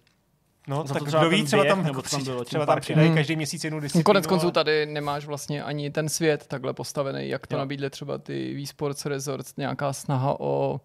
[0.68, 2.66] No, Za tak to třeba kdo ví, třeba běh, tam, nebo jako tam bylo, třeba
[2.66, 3.16] tam přidají Hmm.
[3.16, 4.04] každý měsíc jednu disciplínu.
[4.04, 7.58] Konec konců ale- tady nemáš vlastně ani ten svět takhle postavený, jak to Jo.
[7.58, 10.80] nabídly třeba ty Wii Sports Resorts, nějaká snaha o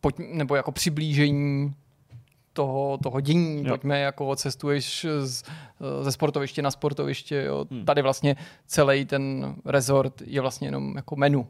[0.00, 1.74] pojď, nebo jako přiblížení
[2.56, 3.68] toho, toho dění, Jo.
[3.68, 5.44] pojďme jako cestuješ z,
[6.02, 7.66] ze sportoviště na sportoviště, jo.
[7.70, 7.84] Hmm.
[7.84, 11.46] Tady vlastně celý ten resort je vlastně jenom jako menu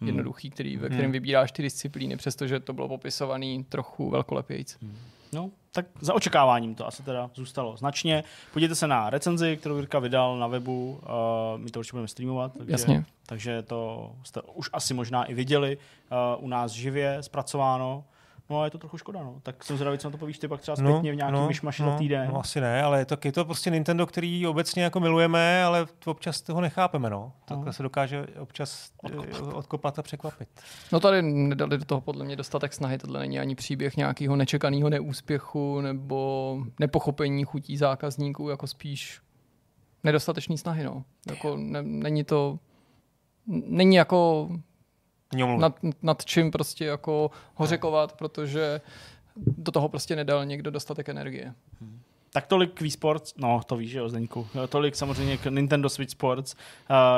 [0.00, 0.08] Hmm.
[0.08, 0.96] jednoduchý, který, ve Hmm.
[0.96, 4.78] kterém vybíráš ty disciplíny, přestože to bylo popisovaný trochu velkolepějíc.
[5.32, 8.24] No, tak za očekáváním to asi teda zůstalo značně.
[8.52, 12.52] Podívejte se na recenzi, kterou Jirka vydal na webu, uh, my to určitě budeme streamovat,
[12.58, 13.04] takže, Jasně.
[13.26, 15.76] takže to jste už asi možná i viděli
[16.36, 18.04] uh, u nás živě zpracováno.
[18.50, 19.40] No a je to trochu škoda, no.
[19.42, 21.82] Tak jsem zvědavý, co na to povíš ty pak třeba zpětně v nějakým no, myšmaši
[21.82, 22.28] no, za týden.
[22.32, 25.86] No, asi ne, ale je to, je to prostě Nintendo, který obecně jako milujeme, ale
[26.06, 27.32] občas toho nechápeme, no.
[27.44, 27.72] Takhle No.
[27.72, 29.28] se dokáže občas Odkopat.
[29.28, 30.48] odkopat, odkopat a překvapit.
[30.92, 34.90] No tady nedali do toho podle mě dostatek snahy, tohle není ani příběh nějakého nečekaného
[34.90, 39.20] neúspěchu nebo nepochopení chutí zákazníků, jako spíš
[40.04, 41.04] nedostatečný snahy, no.
[41.30, 42.58] Jako ne, není to,
[43.46, 44.48] není jako.
[45.56, 48.80] Nad, nad čím prostě jako hořekovat, protože
[49.36, 51.54] do toho prostě nedal někdo dostatek energie.
[52.32, 54.48] Tak tolik k Wii Sports, no to víš, že jo, Zdeňku.
[54.68, 56.54] Tolik samozřejmě k Nintendo Switch Sports.
[56.54, 56.60] Uh,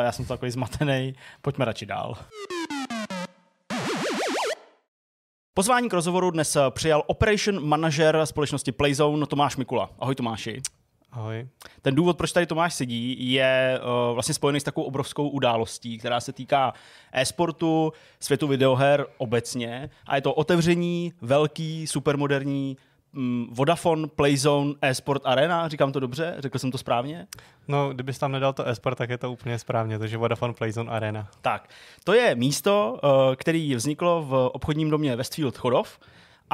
[0.05, 2.17] já jsem takový zmatený, pojďme radši dál.
[5.55, 9.91] Pozvání k rozhovoru dnes přijal Operation Manager společnosti Playzone Tomáš Mikula.
[9.99, 10.63] Ahoj Tomáši.
[11.13, 11.49] Ahoj.
[11.83, 16.21] Ten důvod, proč tady Tomáš sedí, je uh, vlastně spojený s takovou obrovskou událostí, která
[16.21, 16.73] se týká
[17.13, 22.77] e-sportu, světu videoher obecně a je to otevření velký, supermoderní
[23.13, 27.27] mm, Vodafone Playzone e-sport arena, říkám to dobře, řekl jsem to správně?
[27.69, 31.29] No, kdybys tam nedal to esport, tak je to úplně správně, takže Vodafone Playzone Arena.
[31.41, 31.69] Tak,
[32.05, 35.99] to je místo, uh, který vzniklo v obchodním domě Westfield Chodov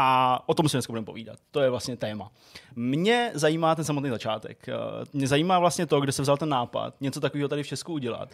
[0.00, 1.38] a o tom si dneska budeme povídat.
[1.50, 2.30] To je vlastně téma.
[2.76, 4.66] Mě zajímá ten samotný začátek.
[4.68, 7.92] Uh, Mě zajímá vlastně to, kde se vzal ten nápad, něco takového tady v Česku
[7.92, 8.28] udělat.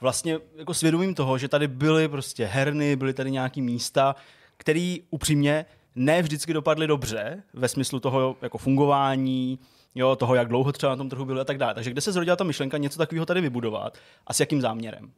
[0.00, 4.16] Vlastně jako svědomím toho, že tady byly prostě herny, byly tady nějaký místa,
[4.56, 9.58] které upřímně ne vždycky dopadly dobře ve smyslu toho jako fungování,
[9.94, 11.74] jo, toho, jak dlouho třeba na tom trhu byly a tak dále.
[11.74, 15.12] Takže kde se zrodila ta myšlenka něco takového tady vybudovat a s jakým záměrem?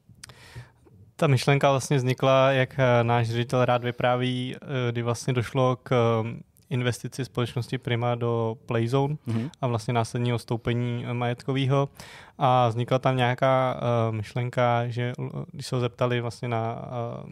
[1.23, 5.93] Ta myšlenka vlastně vznikla, jak eh, náš ředitel rád vypráví, eh, kdy vlastně došlo k
[5.93, 9.51] eh, investici společnosti Prima do Playzone Mhm.
[9.61, 11.89] a vlastně následního stoupení majetkového
[12.39, 13.75] a vznikla tam nějaká
[14.09, 15.13] uh, myšlenka, že
[15.53, 16.83] když se ho zeptali vlastně na,
[17.25, 17.31] uh,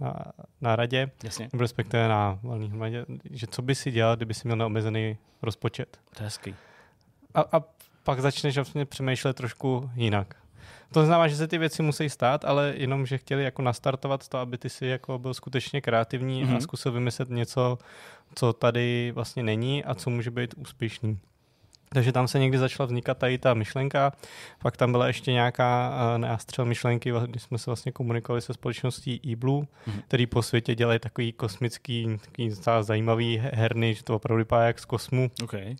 [0.00, 0.14] na,
[0.60, 4.56] na radě, Jasně, respektive na valný hromadě, že co by si dělal, kdyby si měl
[4.56, 5.98] neomezený rozpočet.
[6.16, 6.54] to je hezký.
[7.34, 7.62] A, a
[8.04, 10.36] pak začneš vlastně přemýšlet trošku jinak.
[10.94, 14.38] To znamená, že se ty věci musí stát, ale jenom, že chtěli jako nastartovat to,
[14.38, 16.46] aby ty si jako byl skutečně kreativní mm-hmm.
[16.48, 16.56] Mhm.
[16.56, 17.78] a zkusil vymyslet něco,
[18.34, 21.18] co tady vlastně není a co může být úspěšný.
[21.88, 24.12] Takže tam se někdy začala vznikat tady ta myšlenka,
[24.62, 29.32] pak tam byla ještě nějaká uh, neastřel myšlenky, když jsme se vlastně komunikovali se společností
[29.32, 29.96] eBlue, Mhm.
[29.96, 30.02] mm-hmm.
[30.08, 32.50] který po světě dělají takový kosmický, takový
[32.80, 35.76] zajímavý herny, že to opravdu vypadá jak z kosmu Okay.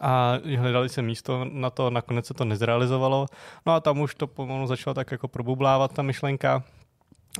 [0.00, 3.26] A hledali se místo na to, nakonec se to nezrealizovalo.
[3.66, 6.62] No a tam už to pomalu začalo tak jako probublávat ta myšlenka.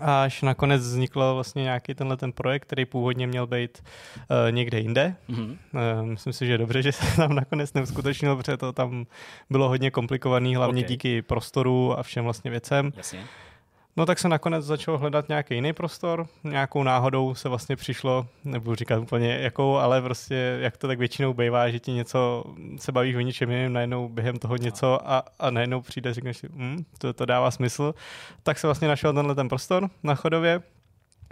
[0.00, 3.82] Až nakonec vznikl vlastně nějaký tenhle ten projekt, který původně měl být
[4.18, 5.16] uh, někde jinde.
[5.28, 5.58] Mhm.
[5.74, 9.06] Uh, myslím si, že je dobře, že se tam nakonec neuskutečnilo, protože to tam
[9.50, 10.84] bylo hodně komplikovaný, hlavně Ok.
[10.84, 10.88] okay.
[10.88, 12.92] díky prostoru a všem vlastně věcem.
[12.96, 13.24] Jasně.
[13.96, 18.74] No tak se nakonec začal hledat nějaký jiný prostor, nějakou náhodou se vlastně přišlo, nebudu
[18.76, 22.44] říkat úplně jakou, ale prostě jak to tak většinou bývá, že ti něco
[22.76, 26.48] se baví o něčem jiném, najednou během toho něco a, a najednou přijde, řekneš si,
[26.52, 27.94] hm, to, to dává smysl.
[28.42, 30.62] Tak se vlastně našel tenhle ten prostor na chodově,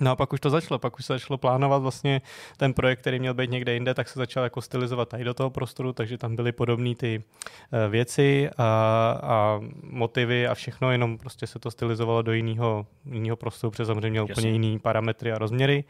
[0.01, 2.21] No a pak už to začalo, pak už se začalo plánovat vlastně
[2.57, 5.51] ten projekt, který měl být někde jinde, tak se začal jako stylizovat tady do toho
[5.51, 7.23] prostoru, takže tam byly podobné ty
[7.73, 8.65] eh, věci a,
[9.23, 14.11] a motivy a všechno, jenom prostě se to stylizovalo do jiného, jiného prostoru, protože samozřejmě
[14.11, 15.85] měl úplně jiný parametry a rozměry.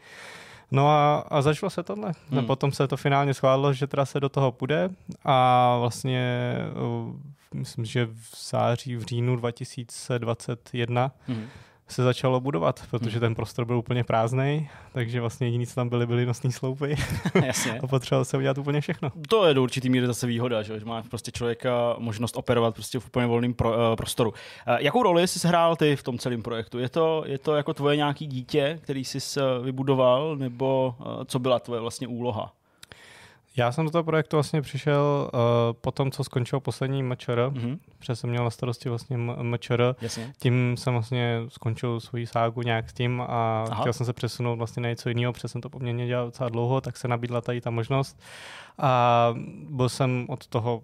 [0.71, 2.11] No a, a začalo se tohle.
[2.29, 2.39] Hmm.
[2.39, 4.89] A potom se to finálně schválilo, že teda se do toho půjde
[5.25, 11.47] a vlastně eh, myslím, že v září, v říjnu 2021 hmm
[11.91, 13.19] se začalo budovat, protože hmm.
[13.19, 16.95] ten prostor byl úplně prázdný, takže vlastně jediný, co tam byly, byly nosní sloupy.
[17.45, 17.79] Jasně.
[17.79, 19.11] a potřeboval se udělat úplně všechno.
[19.29, 22.99] To je do určitý míry zase výhoda, že, že má prostě člověka možnost operovat prostě
[22.99, 24.29] v úplně volném pro, uh, prostoru.
[24.29, 24.35] Uh,
[24.79, 26.79] jakou roli jsi hrál ty v tom celém projektu?
[26.79, 31.59] Je to, je to jako tvoje nějaký dítě, který jsi vybudoval, nebo uh, co byla
[31.59, 32.53] tvoje vlastně úloha?
[33.57, 35.39] Já jsem do toho projektu vlastně přišel uh,
[35.81, 37.77] po tom, co skončil poslední MČR, mm-hmm.
[37.99, 39.95] protože jsem měl na starosti vlastně MČR.
[40.01, 40.33] Jasně.
[40.37, 43.81] Tím jsem vlastně skončil svoji ságu nějak s tím a Aha.
[43.81, 46.81] chtěl jsem se přesunout vlastně na něco jiného, protože jsem to poměrně dělal docela dlouho,
[46.81, 48.19] tak se nabídla tady ta možnost.
[48.77, 49.33] A
[49.69, 50.83] byl jsem od toho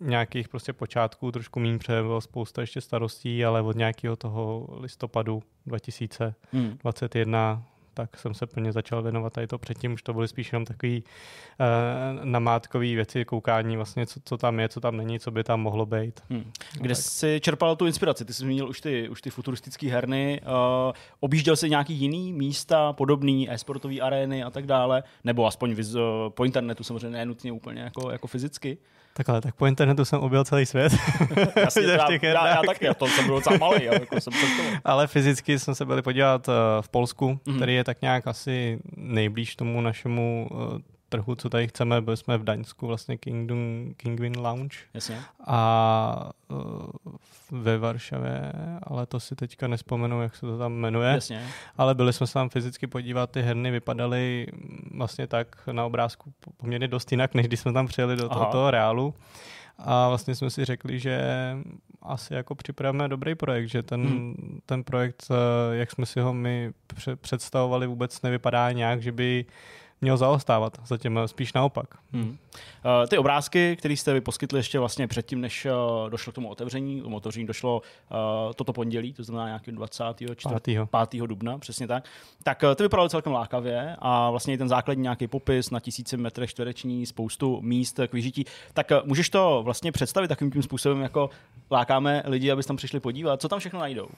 [0.00, 5.42] nějakých prostě počátků trošku méně, protože bylo spousta ještě starostí, ale od nějakého toho listopadu
[5.66, 10.52] 2021 mm tak jsem se plně začal věnovat tady to předtím, už to byly spíš
[10.52, 15.30] jenom takový uh, namátkový věci, koukání vlastně, co, co tam je, co tam není, co
[15.30, 16.20] by tam mohlo být.
[16.30, 16.52] Hmm.
[16.80, 18.24] Kde no, jsi čerpal tu inspiraci?
[18.24, 20.40] Ty jsi zmínil už ty, už ty futuristické herny.
[20.42, 25.02] Uh, objížděl jsi nějaký jiný místa, podobný e-sportové arény a tak dále?
[25.24, 28.78] Nebo aspoň viz, uh, po internetu samozřejmě, ne nutně úplně jako, jako fyzicky?
[29.18, 30.92] Takhle, tak po internetu jsem objel celý svět.
[31.56, 34.32] Jasně, já, já, já taky, to jsem byl docela malý, jako jsem
[34.84, 37.56] Ale fyzicky jsme se byli podívat uh, v Polsku, mm-hmm.
[37.56, 40.78] který je tak nějak asi nejblíž tomu našemu uh,
[41.08, 42.00] trhu, co tady chceme.
[42.00, 44.76] Byli jsme v Daňsku, vlastně Kingdom, Kingwin Lounge.
[44.94, 45.20] Jasně.
[45.46, 46.86] A uh,
[47.50, 48.52] ve Varšavě,
[48.82, 51.10] ale to si teďka nespomenu, jak se to tam jmenuje.
[51.10, 51.46] Jasně.
[51.76, 54.46] Ale byli jsme se tam fyzicky podívat, ty herny vypadaly
[54.94, 58.70] vlastně tak na obrázku poměrně dost jinak, než když jsme tam přijeli do toho, toho
[58.70, 59.14] reálu.
[59.78, 61.20] A vlastně jsme si řekli, že
[62.02, 64.60] asi jako připravíme dobrý projekt, že ten, hmm.
[64.66, 66.72] ten projekt, eh, jak jsme si ho my
[67.20, 69.44] představovali, vůbec nevypadá nějak, že by
[70.00, 71.86] měl zaostávat, zatím spíš naopak.
[72.12, 72.28] Hmm.
[72.28, 72.36] Uh,
[73.08, 77.02] ty obrázky, které jste vy poskytli ještě vlastně předtím, než uh, došlo k tomu otevření,
[77.02, 77.82] tomu otevření došlo
[78.56, 80.78] toto pondělí, to znamená nějaký 24.
[81.08, 81.22] 5.
[81.26, 82.04] dubna, přesně tak,
[82.42, 86.50] tak ty vypadaly celkem lákavě a vlastně i ten základní nějaký popis na tisíci metrech
[86.50, 88.44] čtvereční, spoustu míst k vyžití.
[88.74, 91.30] Tak můžeš to vlastně představit takovým tím způsobem, jako
[91.70, 94.08] lákáme lidi, aby tam přišli podívat, co tam všechno najdou?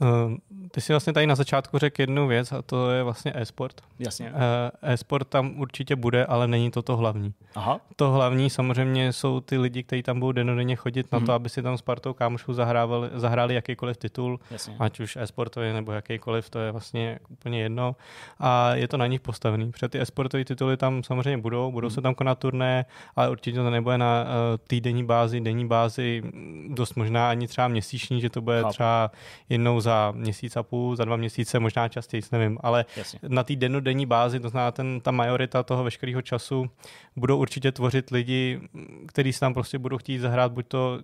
[0.00, 0.36] Uh,
[0.70, 3.80] ty jsi vlastně tady na začátku řekl jednu věc a to je vlastně e-sport.
[3.98, 4.30] Jasně.
[4.30, 4.36] Uh,
[4.82, 7.34] e-sport tam určitě bude, ale není to to hlavní.
[7.54, 7.80] Aha.
[7.96, 11.20] To hlavní samozřejmě jsou ty lidi, kteří tam budou denodenně chodit hmm.
[11.20, 11.36] na to, mhm.
[11.36, 14.76] aby si tam s partou kámošů zahrávali, zahráli jakýkoliv titul, Jasně.
[14.78, 17.96] ať už e-sportový nebo jakýkoliv, to je vlastně úplně jedno.
[18.38, 19.72] A je to na nich postavený.
[19.72, 21.94] Protože ty e-sportové tituly tam samozřejmě budou, budou hmm.
[21.94, 22.84] se tam konat turné,
[23.16, 24.28] ale určitě to nebude na uh,
[24.66, 26.22] týdenní bázi, denní bázi,
[26.68, 28.72] dost možná ani třeba měsíční, že to bude Chápu.
[28.72, 29.10] třeba
[29.48, 33.18] jednou za měsíc a půl, za dva měsíce, možná častěji, nevím, ale Jasně.
[33.28, 36.70] na té denodenní bázi, to znamená ten, ta majorita toho veškerého času,
[37.16, 38.60] budou určitě tvořit lidi,
[39.06, 41.00] kteří si tam prostě budou chtít zahrát buď to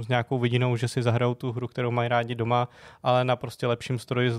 [0.00, 2.68] s nějakou vidinou, že si zahrajou tu hru, kterou mají rádi doma,
[3.02, 4.30] ale na prostě lepším stroji,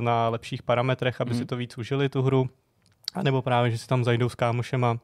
[0.00, 1.38] na lepších parametrech, aby mm.
[1.38, 2.48] si to víc užili tu hru
[3.14, 4.98] a nebo právě, že si tam zajdou s kámošema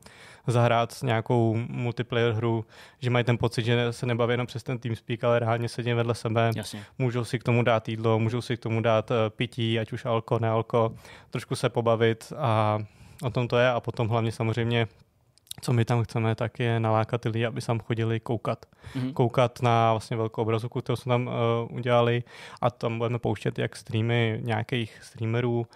[0.47, 2.65] zahrát nějakou multiplayer hru,
[3.01, 6.15] že mají ten pocit, že se nebaví jenom přes ten TeamSpeak, ale reálně sedí vedle
[6.15, 6.51] sebe.
[6.57, 6.85] Jasně.
[6.99, 10.05] Můžou si k tomu dát jídlo, můžou si k tomu dát uh, pití, ať už
[10.05, 10.95] alko, nealko,
[11.31, 12.79] trošku se pobavit a
[13.23, 14.89] o tom to je a potom hlavně samozřejmě
[15.61, 18.67] co my tam chceme, tak je nalákat ty lidi, aby tam chodili koukat.
[18.95, 19.13] Mm-hmm.
[19.13, 22.23] Koukat na vlastně velkou obrazovku, kterou jsme tam uh, udělali
[22.61, 25.67] a tam budeme pouštět jak streamy nějakých streamerů,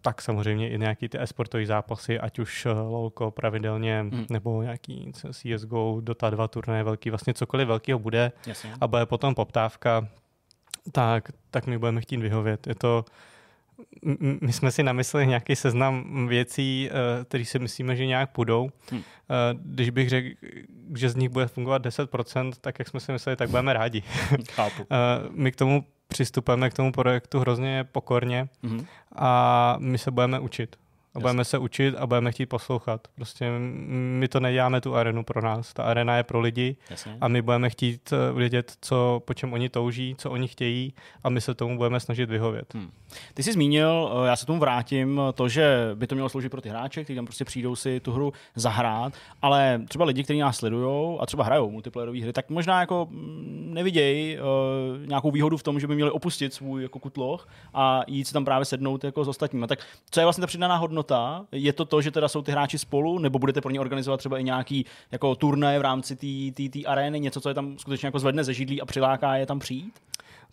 [0.00, 4.26] tak samozřejmě i nějaký ty esportové zápasy, ať už uh, lolko pravidelně, mm.
[4.30, 8.74] nebo nějaký CSGO, Dota 2 turné velký, vlastně cokoliv velkého bude Jasně.
[8.80, 10.08] a bude potom poptávka,
[10.92, 12.66] tak, tak my budeme chtít vyhovět.
[12.66, 13.04] Je to
[14.40, 18.70] my jsme si namysleli nějaký seznam věcí, eh, které si myslíme, že nějak půjdou.
[18.90, 19.02] Hmm.
[19.52, 20.28] Když bych řekl,
[20.96, 24.02] že z nich bude fungovat 10%, tak jak jsme si mysleli, tak budeme rádi.
[24.50, 24.82] Chápu.
[24.82, 24.96] Eh,
[25.30, 28.86] my k tomu přistupujeme k tomu projektu hrozně pokorně hmm.
[29.16, 30.76] a my se budeme učit.
[31.14, 33.08] A budeme se učit a budeme chtít poslouchat.
[33.14, 33.50] Prostě
[34.18, 35.72] my to neděláme tu arenu pro nás.
[35.72, 37.16] Ta arena je pro lidi Jasně.
[37.20, 41.30] a my budeme chtít eh, vědět, co, po čem oni touží, co oni chtějí a
[41.30, 42.74] my se tomu budeme snažit vyhovět.
[42.74, 42.90] Hmm.
[43.34, 46.60] Ty jsi zmínil, eh, já se tomu vrátím, to, že by to mělo sloužit pro
[46.60, 49.12] ty hráče, kteří tam prostě přijdou si tu hru zahrát,
[49.42, 53.70] ale třeba lidi, kteří nás sledují a třeba hrajou multiplayerové hry, tak možná jako mm,
[53.74, 58.24] nevidějí uh, nějakou výhodu v tom, že by měli opustit svůj jako kutloch a jít
[58.24, 59.66] si tam právě sednout jako s ostatními.
[59.66, 59.78] Tak
[60.10, 60.99] co je vlastně ta přidaná hodnota?
[61.52, 64.38] Je to to, že teda jsou ty hráči spolu, nebo budete pro ně organizovat třeba
[64.38, 66.16] i nějaký jako turnaje v rámci
[66.70, 69.58] té arény, něco, co je tam skutečně jako zvedne ze židlí a přiláká je tam
[69.58, 69.94] přijít?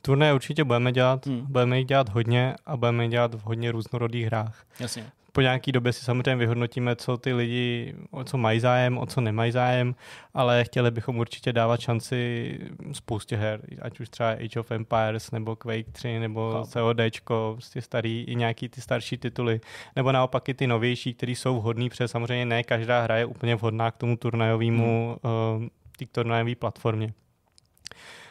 [0.01, 1.45] Turné určitě budeme dělat, Hmm.
[1.49, 4.65] budeme jich dělat hodně a budeme je dělat v hodně různorodých hrách.
[4.79, 5.09] Jasně.
[5.37, 9.21] Po nějaký době si samozřejmě vyhodnotíme, co ty lidi, o co mají zájem, o co
[9.21, 9.95] nemají zájem,
[10.33, 12.49] ale chtěli bychom určitě dávat šanci
[12.91, 16.67] spoustě her, ať už třeba Age of Empires, nebo Quake 3, nebo Chápu.
[16.67, 19.61] CODčko, prostě starý, i nějaký ty starší tituly,
[19.95, 23.55] nebo naopak i ty novější, které jsou vhodné, protože samozřejmě ne každá hra je úplně
[23.55, 25.61] vhodná k tomu turnajovému, hmm.
[25.61, 27.13] uh, té turnajové platformě.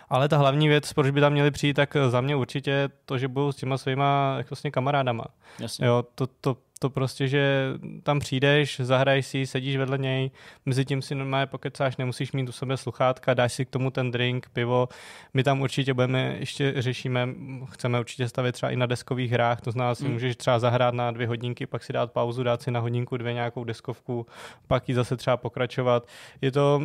[0.08, 3.28] Ale ta hlavní věc, proč by tam měli přijít, tak za mě určitě to, že
[3.28, 5.24] budou s těma svýma jak vlastně kamarádama.
[5.58, 5.86] Jasně.
[5.86, 7.72] Jo, to, to, to prostě, že
[8.02, 10.30] tam přijdeš, zahraješ si, sedíš vedle něj,
[10.66, 14.10] mezi tím si normálně pokecáš, nemusíš mít u sebe sluchátka, dáš si k tomu ten
[14.10, 14.88] drink, pivo.
[15.34, 17.28] My tam určitě budeme, ještě řešíme,
[17.70, 20.12] chceme určitě stavět třeba i na deskových hrách, to znamená, si Mm.
[20.12, 23.32] můžeš třeba zahrát na dvě hodinky, pak si dát pauzu, dát si na hodinku dvě
[23.32, 24.26] nějakou deskovku,
[24.66, 26.08] pak ji zase třeba pokračovat.
[26.40, 26.82] Je to,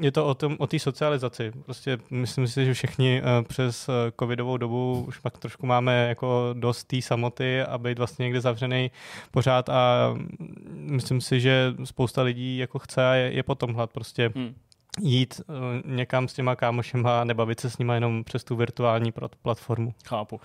[0.00, 1.52] je to o tom, o té socializaci.
[1.64, 6.50] Prostě myslím si, že všichni eh, přes eh, covidovou dobu už pak trošku máme jako
[6.52, 8.90] dost té samoty a být vlastně někde zavřený
[9.34, 10.28] pořád a mm,
[10.90, 14.54] myslím si, že spousta lidí jako chce a je, je potom hlad prostě Hmm.
[15.00, 15.54] Jít uh,
[15.84, 19.94] někam s těma kámošema a nebavit se s nima jenom přes tu virtuální plat- platformu.
[20.06, 20.36] Chápu.
[20.36, 20.40] Uh,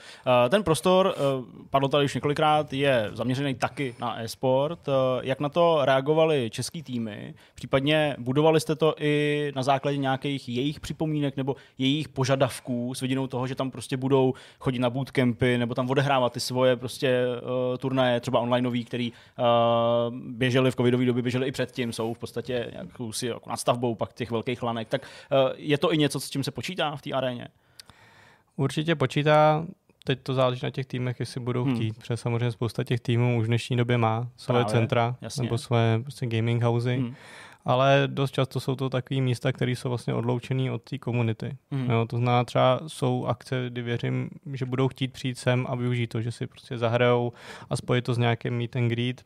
[0.49, 4.79] ten prostor, uh, padlo tady už několikrát, je zaměřený taky na e-sport.
[5.21, 7.33] Jak na to reagovali český týmy?
[7.55, 13.27] Případně budovali jste to i na základě nějakých jejich připomínek nebo jejich požadavků s vidinou
[13.27, 17.25] toho, že tam prostě budou chodit na bootcampy nebo tam odehrávat ty svoje prostě
[17.77, 19.13] turnaje, třeba onlineový, který
[20.09, 24.31] běžely v covidové době, běžely i předtím, jsou v podstatě jakousi jako nadstavbou pak těch
[24.39, 24.87] velkých lanek.
[24.87, 25.01] Tak
[25.31, 27.47] uh, je to i něco, s čím se počítá v té aréně?
[28.55, 29.65] Určitě počítá,
[30.03, 31.75] teď to záleží na těch týmech, jestli budou Hmm.
[31.75, 35.43] chtít, protože samozřejmě spousta těch týmů už v dnešní době má své Právě, centra jasně.
[35.43, 37.05] nebo své prostě gaming housey, Hmm.
[37.05, 37.15] hmm.
[37.65, 41.57] ale dost často jsou to takové místa, které jsou vlastně odloučené od té komunity.
[41.71, 41.89] Hmm.
[41.91, 46.07] Jo, to znamená třeba jsou akce, kdy věřím, že budou chtít přijít sem a využít
[46.07, 47.33] to, že si prostě zahrajou
[47.69, 49.21] a spojit to s nějakým meet and greet,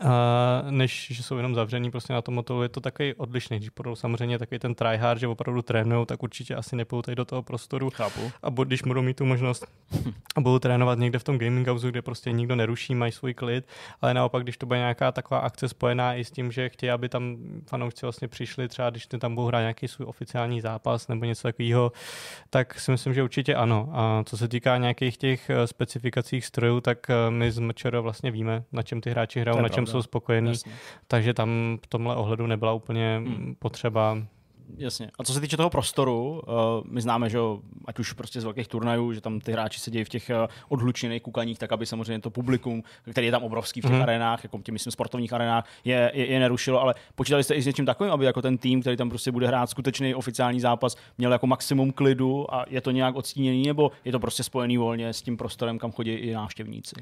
[0.00, 3.56] a než že jsou jenom zavřený prostě na tom motoru, je to takový odlišný.
[3.56, 7.42] Když budou samozřejmě takový ten tryhard, že opravdu trénují, tak určitě asi nepůjde do toho
[7.42, 7.90] prostoru.
[7.90, 8.20] Chápu.
[8.42, 9.66] A bu- když budou mít tu možnost
[10.36, 13.66] a budou trénovat někde v tom gaming house, kde prostě nikdo neruší, mají svůj klid,
[14.00, 17.08] ale naopak, když to bude nějaká taková akce spojená i s tím, že chtějí, aby
[17.08, 17.36] tam
[17.66, 21.92] fanoušci vlastně přišli, třeba když tam budou hrát nějaký svůj oficiální zápas nebo něco takového,
[22.50, 23.88] tak si myslím, že určitě ano.
[23.92, 28.30] A co se týká nějakých těch eh, specifikacích strojů, tak eh, my z MČR vlastně
[28.30, 29.98] víme, na čem ty hráči hrajou, na čem pravda.
[29.98, 30.72] jsou spokojení, Jasně.
[31.06, 33.54] takže tam v tomhle ohledu nebyla úplně Hmm.
[33.58, 34.18] potřeba
[34.76, 35.10] Jasně.
[35.18, 36.52] A co se týče toho prostoru, uh,
[36.84, 40.04] my známe, že jo, ať už prostě z velkých turnajů, že tam ty hráči sedí
[40.04, 43.84] v těch uh, odhlučených kukaních, tak aby samozřejmě to publikum, který je tam obrovský v
[43.84, 44.02] těch Mhm.
[44.02, 47.66] arenách, jako tím myslím sportovních arenách, je, je, je nerušilo, ale počítali jste i s
[47.66, 51.32] něčím takovým, aby jako ten tým, který tam prostě bude hrát skutečný oficiální zápas, měl
[51.32, 55.22] jako maximum klidu a je to nějak odstíněný, nebo je to prostě spojený volně s
[55.22, 56.94] tím prostorem, kam chodí i návštěvníci?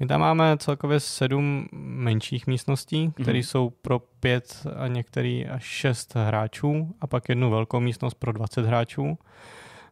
[0.00, 3.42] My tam máme celkově sedm menších místností, které Mhm.
[3.42, 8.66] jsou pro pět a některý až šest hráčů a pak jednu velkou místnost pro 20
[8.66, 9.18] hráčů.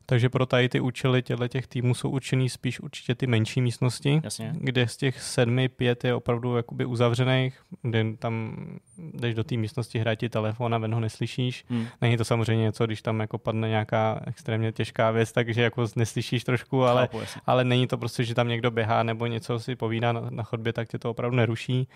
[0.07, 4.21] Takže pro tady ty účely těchto těch týmů jsou určený spíš určitě ty menší místnosti,
[4.25, 4.53] Jasně.
[4.59, 8.57] kde z těch sedmi pět je opravdu jakoby uzavřených, kde tam
[8.99, 11.65] jdeš do té místnosti, hraje ti telefon a ven ho neslyšíš.
[11.69, 11.87] Hmm.
[12.01, 16.45] Není to samozřejmě něco, když tam jako padne nějaká extrémně těžká věc, takže jako neslyšíš
[16.45, 20.13] trošku, ale Chápu, ale není to prostě, že tam někdo běhá nebo něco si povídá
[20.13, 21.89] na, na chodbě, tak tě to opravdu neruší.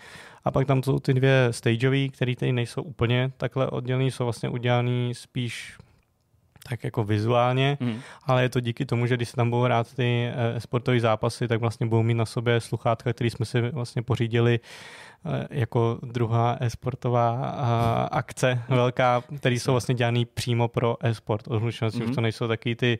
[0.43, 4.49] A pak tam jsou ty dvě stageové, které tady nejsou úplně takhle oddělené, jsou vlastně
[4.49, 5.77] udělané spíš
[6.69, 7.99] tak jako vizuálně, Hmm.
[8.25, 11.47] ale je to díky tomu, že když se tam budou hrát ty eh, sportové zápasy,
[11.47, 14.59] tak vlastně budou mít na sobě sluchátka, které jsme si vlastně pořídili
[15.49, 21.47] jako druhá e-sportová a, akce velká, které jsou vlastně dělané přímo pro e-sport.
[21.47, 22.09] Odlučně mm-hmm.
[22.09, 22.99] už to nejsou taky ty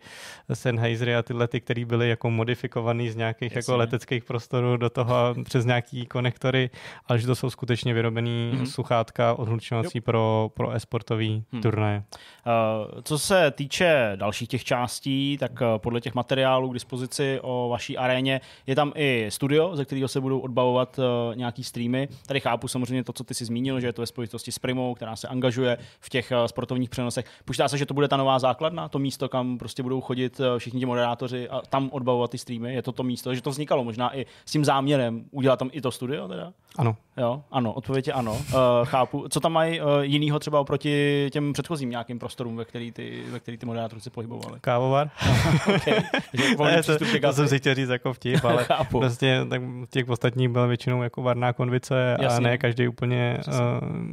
[0.54, 5.36] Sennheisery a tyhle, ty, které byly jako modifikovaný z nějakých jako leteckých prostorů do toho
[5.44, 6.70] přes nějaký konektory,
[7.06, 8.66] ale že to jsou skutečně vyrobený mm-hmm.
[8.66, 11.62] sluchátka odhlučňovací pro, pro e-sportový hmm.
[11.62, 12.04] turnaje.
[12.46, 17.98] Uh, co se týče dalších těch částí, tak podle těch materiálů k dispozici o vaší
[17.98, 22.08] aréně je tam i studio, ze kterého se budou odbavovat uh, nějaký streamy.
[22.26, 24.94] Tady chápu samozřejmě to, co ty si zmínil, že je to ve spojitosti s Primou,
[24.94, 27.26] která se angažuje v těch uh, sportovních přenosech.
[27.46, 30.46] Počítá se, že to bude ta nová základna, to místo, kam prostě budou chodit uh,
[30.58, 32.74] všichni ti moderátoři a tam odbavovat ty streamy.
[32.74, 35.82] Je to to místo, že to vznikalo možná i s tím záměrem udělat tam i
[35.82, 36.54] to studio teda?
[36.78, 36.96] Ano.
[37.18, 38.34] Jo, ano, odpověď je ano.
[38.34, 39.26] Uh, chápu.
[39.30, 43.40] Co tam mají uh, jinýho třeba oproti těm předchozím nějakým prostorům, ve který ty, ve
[43.40, 44.60] který ty moderátoři se pohybovali?
[44.62, 45.10] Kávovar.
[45.76, 46.00] okay.
[46.64, 49.00] ne, to, to jsem si chtěl říct jako vtip, ale chápu.
[49.00, 52.38] prostě tak těch ostatních byl většinou jako varná konvice Jasně.
[52.38, 53.54] a ne každý úplně uh,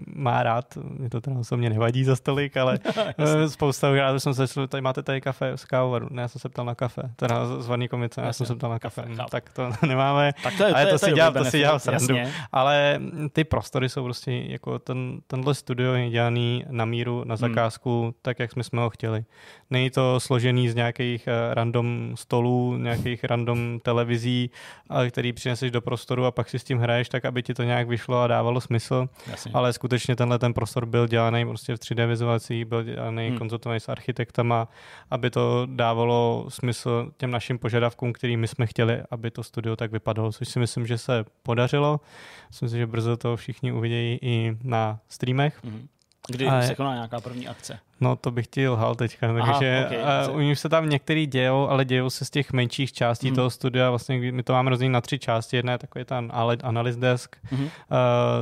[0.07, 0.79] má rád.
[0.99, 2.79] Mě to teda mě nevadí za stolik, ale
[3.19, 6.09] uh, spousta rád jsem se tady máte tady kafe z kávovaru.
[6.11, 7.03] Ne, já jsem se ptal na kafe.
[7.17, 9.03] Teda z varný konvice, já jsem se ptal na kafe.
[9.03, 10.33] kafe tak to nemáme.
[10.43, 12.17] Tak to je, to, je, to, si dělám, to si dělám srandu.
[12.53, 13.01] Ale
[13.33, 17.37] ty prostory jsou prostě jako ten, tenhle studio je dělaný na míru, na hmm.
[17.37, 18.13] zakázku, hmm.
[18.23, 19.25] tak, jak jsme, jsme ho chtěli.
[19.71, 24.51] Není to složený z nějakých uh, random stolů, nějakých random televizí,
[24.89, 27.63] ale který přineseš do prostoru a pak si s tím hraješ, tak aby ti to
[27.63, 29.09] nějak vyšlo a dávalo smysl.
[29.27, 29.53] Jasně.
[29.55, 33.39] Ale skutečně tenhle ten prostor byl dělaný prostě v 3D vizualizací, byl dělaný hmm.
[33.39, 34.69] konzultovaný s architektama,
[35.11, 39.93] aby to dávalo smysl těm našim požadavkům, který my jsme chtěli, aby to studio tak
[39.93, 42.01] vypadalo, což si myslím, že se podařilo.
[42.49, 45.65] Myslím si, že brzo to všichni uvidějí i na streamech.
[45.65, 45.87] Mm-hmm.
[46.29, 46.67] Kdy Ale...
[46.67, 47.79] se koná nějaká první akce?
[48.01, 50.29] No to bych ti lhal teďka, takže okay.
[50.29, 53.37] uh, u nich se tam některý dějou, ale dějou se z těch menších částí mm.
[53.37, 56.99] toho studia, vlastně my to máme rozdělené na tři části, jedna je takový ten analyst
[56.99, 57.61] desk, mm.
[57.61, 57.69] uh,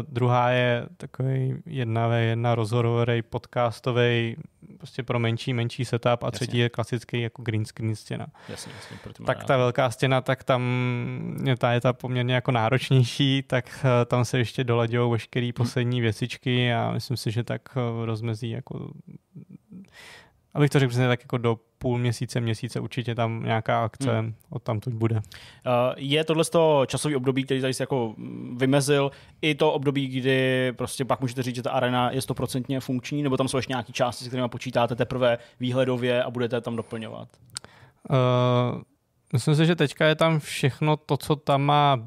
[0.09, 4.37] druhá je takový jedna ve jedna rozhovorový podcastový
[4.79, 6.31] prostě pro menší, menší setup a jasně.
[6.31, 8.27] třetí je klasický jako green screen stěna.
[8.49, 10.63] Jasně, jasně, tak ta velká stěna, tak tam
[11.45, 16.01] je ta je ta poměrně jako náročnější, tak uh, tam se ještě doladějou veškeré poslední
[16.01, 18.91] věcičky a myslím si, že tak uh, rozmezí jako
[20.57, 24.35] abych to řekl přesně tak jako do půl měsíce, měsíce určitě tam nějaká akce hmm.
[24.51, 25.15] od tam tuď bude.
[25.15, 25.21] Uh,
[25.97, 28.15] je tohle to časový období, který tady jako
[28.57, 29.11] vymezil,
[29.43, 33.37] i to období, kdy prostě pak můžete říct, že ta arena je stoprocentně funkční, nebo
[33.37, 37.29] tam jsou ještě nějaké části, s kterými počítáte teprve výhledově a budete tam doplňovat?
[38.11, 38.83] Uh,
[39.33, 41.99] myslím si, že teďka je tam všechno to, co tam má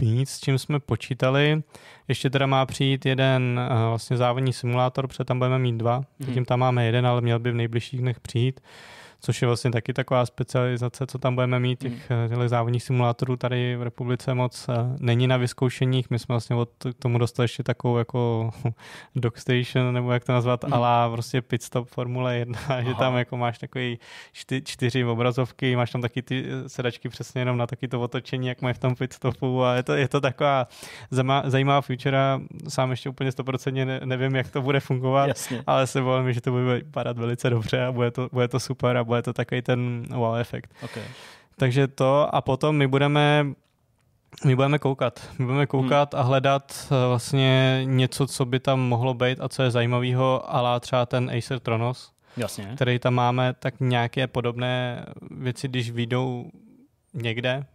[0.00, 1.62] být, s čím jsme počítali.
[2.08, 6.00] Ještě teda má přijít jeden uh, vlastně závodní simulátor, protože tam budeme mít dva.
[6.00, 6.26] Mm-hmm.
[6.26, 8.60] Zatím tam máme jeden, ale měl by v nejbližších dnech přijít.
[8.60, 11.78] Uh, což je vlastně taky taková specializace, co tam budeme mít.
[11.78, 12.28] Těch, hmm.
[12.28, 16.10] těch závodních simulátorů tady v republice moc eh, není na vyzkoušeních.
[16.10, 18.50] My jsme vlastně od tomu dostali ještě takovou jako
[19.16, 20.74] dockstation, nebo jak to nazvat, hmm.
[20.74, 22.82] ala prostě pit stop Formule 1, Aha.
[22.82, 23.98] že tam jako máš takový
[24.32, 28.62] čty, čtyři obrazovky, máš tam taky ty sedačky přesně jenom na taky to otočení, jak
[28.62, 30.68] mají v tom pit stopu a je to, je to taková
[31.44, 32.18] zajímavá future.
[32.68, 35.62] Sám ještě úplně 100% ne, nevím, jak to bude fungovat, Jasně.
[35.66, 38.96] ale se bojím, že to bude vypadat velice dobře a bude to, bude to super
[38.96, 40.70] a bude to takový ten wow efekt.
[40.84, 41.02] Okay.
[41.56, 43.46] Takže to a potom my budeme
[44.44, 45.28] my budeme koukat.
[45.38, 46.20] My budeme koukat hmm.
[46.20, 50.80] a hledat eh, vlastně něco, co by tam mohlo být a co je zajímavého, ale
[50.80, 52.72] třeba ten Acer Tronos, Jasně.
[52.74, 56.50] který tam máme, tak nějaké podobné věci, když vyjdou
[57.14, 57.66] někde,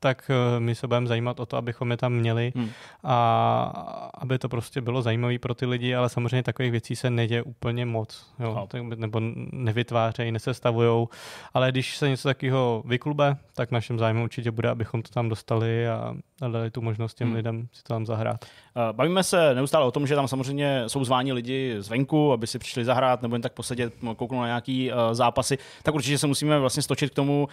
[0.00, 2.70] tak eh, my se budeme zajímat o to, abychom je tam měli hmm.
[3.04, 7.42] a aby to prostě bylo zajímavé pro ty lidi, ale samozřejmě takových věcí se neděje
[7.42, 8.66] úplně moc, jo?
[8.68, 9.20] Tak, nebo
[9.52, 11.08] nevytvářejí, nesestavujou,
[11.54, 15.88] ale když se něco takového vyklube, tak našem zájmu určitě bude, abychom to tam dostali
[15.88, 16.14] a,
[16.48, 17.36] dali tu možnost těm hmm.
[17.36, 18.44] lidem si to tam zahrát.
[18.44, 22.58] Eh, bavíme se neustále o tom, že tam samozřejmě jsou zváni lidi zvenku, aby si
[22.58, 26.58] přišli zahrát nebo jen tak posedět, kouknout na nějaký uh, zápasy, tak určitě se musíme
[26.58, 27.48] vlastně stočit k tomu,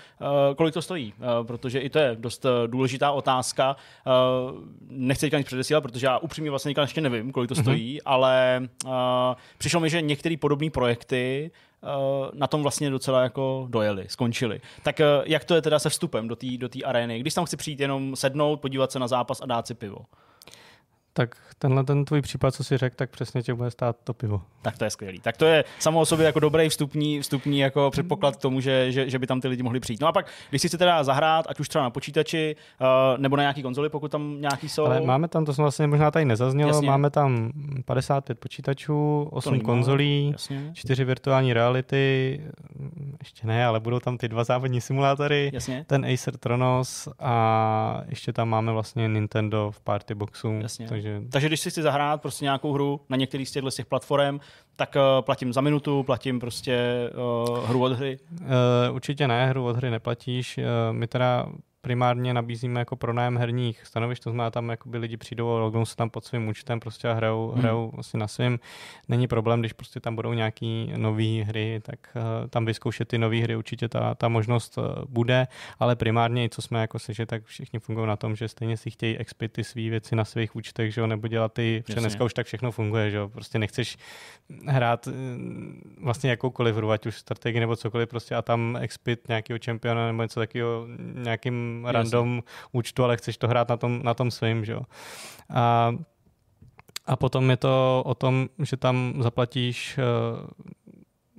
[0.56, 1.14] kolik to stojí,
[1.48, 3.76] protože i to je dost uh, důležitá otázka.
[4.06, 4.60] Uh,
[4.90, 7.64] nechci teďka nic předesílat, protože já upřímně vlastně ještě nevím, kolik to mhm.
[7.64, 8.02] stojí, mm-hmm.
[8.06, 8.92] ale uh,
[9.58, 11.52] přišlo mi, že některé podobné projekty
[12.34, 14.62] na tom vlastně docela jako dojeli, skončili.
[14.84, 17.20] Tak jak to je teda se vstupem do té do arény?
[17.20, 19.98] Když tam chci přijít jenom sednout, podívat se na zápas a dát si pivo?
[21.18, 24.42] Tak tenhle ten tvůj případ, co si řekl, tak přesně tě bude stát to pivo.
[24.62, 25.20] Tak to je skvělý.
[25.20, 28.92] Tak to je samo o sobě jako dobrý vstupní, vstupní jako předpoklad k tomu, že,
[28.92, 30.02] že, že, by tam ty lidi mohli přijít.
[30.02, 32.88] No a pak, když si chcete teda zahrát, ať už třeba na počítači, uh,
[33.22, 34.86] nebo na nějaký konzoli, pokud tam nějaký jsou.
[34.86, 36.88] Ale máme tam, to jsme vlastně možná tady nezaznělo, Jasně.
[36.88, 37.52] máme tam
[37.86, 40.72] 55 počítačů, 8 konzolí, Jasně.
[40.74, 42.42] 4 virtuální reality,
[43.20, 45.86] ještě ne, ale budou tam ty dva závodní simulátory, Jasně.
[45.88, 50.60] ten Acer Tronos a ještě tam máme vlastně Nintendo v Party Boxu.
[50.62, 50.88] Jasně.
[50.88, 54.40] Takže Takže když si chci zahrát prostě nějakou hru na některý z těchto těch platform,
[54.76, 56.80] tak uh, platím za minutu, platím prostě
[57.50, 58.20] uh, hru od hry.
[58.32, 58.48] Uh,
[58.96, 60.58] určitě ne, hru od hry neplatíš.
[60.58, 61.46] Uh, my teda
[61.86, 65.96] primárně nabízíme jako pronájem herních stanovišť, to znamená tam jakoby lidi přijdou a lognou se
[65.96, 67.62] tam pod svým účtem prostě a hrajou, Hmm.
[67.62, 68.60] hrajou vlastně na svým.
[69.10, 73.38] Není problém, když prostě tam budou nějaký nové hry, tak uh, tam vyzkoušet ty nové
[73.38, 75.48] hry určitě ta, ta možnost uh, bude,
[75.80, 78.92] ale primárně i co jsme jako slyšeli, tak všichni fungují na tom, že stejně si
[78.92, 82.24] chtějí expit ty své věci na svých účtech, že jo, nebo dělat ty, protože dneska
[82.24, 83.98] už tak všechno funguje, že jo, prostě nechceš
[84.68, 85.12] hrát eh,
[86.02, 90.22] vlastně jakoukoliv hru, ať už strategii nebo cokoliv, prostě a tam expit nějakého čempiona nebo
[90.24, 94.72] něco takového nějakým Random účtu, ale chceš to hrát na tom, na tom svým, že
[94.74, 94.82] jo.
[95.50, 95.96] A,
[97.06, 100.48] a potom je to o tom, že tam zaplatíš uh,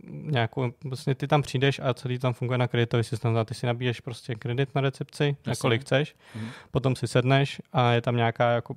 [0.09, 3.37] nějakou, vlastně ty tam přijdeš a celý tam funguje na kreditový systém.
[3.45, 5.61] Ty si nabíješ prostě kredit na recepci, na Jasně.
[5.61, 6.49] kolik chceš, Mhm.
[6.71, 8.77] potom si sedneš a je tam nějaká, jako,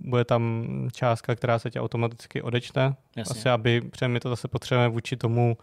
[0.00, 3.40] bude tam částka, která se tě automaticky odečte, Jasně.
[3.40, 5.56] asi aby, protože my to zase potřebujeme vůči tomu,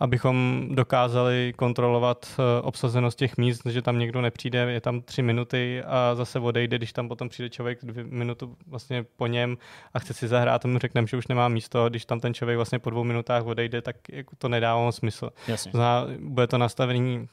[0.00, 5.82] abychom dokázali kontrolovat eh, obsazenost těch míst, že tam někdo nepřijde, je tam tři minuty
[5.86, 9.58] a zase odejde, když tam potom přijde člověk dvě minutu vlastně po něm
[9.94, 12.56] a chce si zahrát a mu řekneme, že už nemá místo, když tam ten člověk
[12.56, 15.30] vlastně po dvou minutách odejde, tak jako to nedává smysl.
[15.48, 15.70] Jasně.
[15.74, 17.28] Zná, bude to nastavení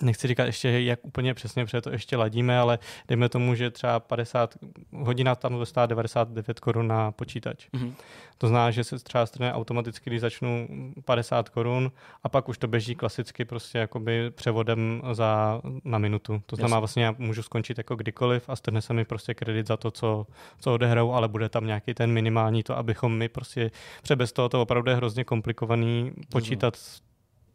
[0.00, 2.78] nechci říkat ještě, jak úplně přesně, protože to ještě ladíme, ale
[3.08, 4.54] dejme tomu, že třeba 50
[4.92, 7.66] hodina tam bude stát 99 korun na počítač.
[7.72, 7.94] Mhm.
[8.38, 10.68] To znamená, že se třeba strane automaticky, když začnu
[11.04, 11.92] 50 korun
[12.22, 16.42] a pak už to běží klasicky prostě jakoby převodem za, na minutu.
[16.46, 16.80] To znamená Jasně.
[16.80, 20.26] vlastně já můžu skončit jako kdykoliv a strne se mi prostě kredit za to, co,
[20.60, 23.70] co odehraju, ale bude tam nějaký ten minimální to, abychom my prostě,
[24.00, 26.76] protože bez toho to opravdu je hrozně komplikovaný počítat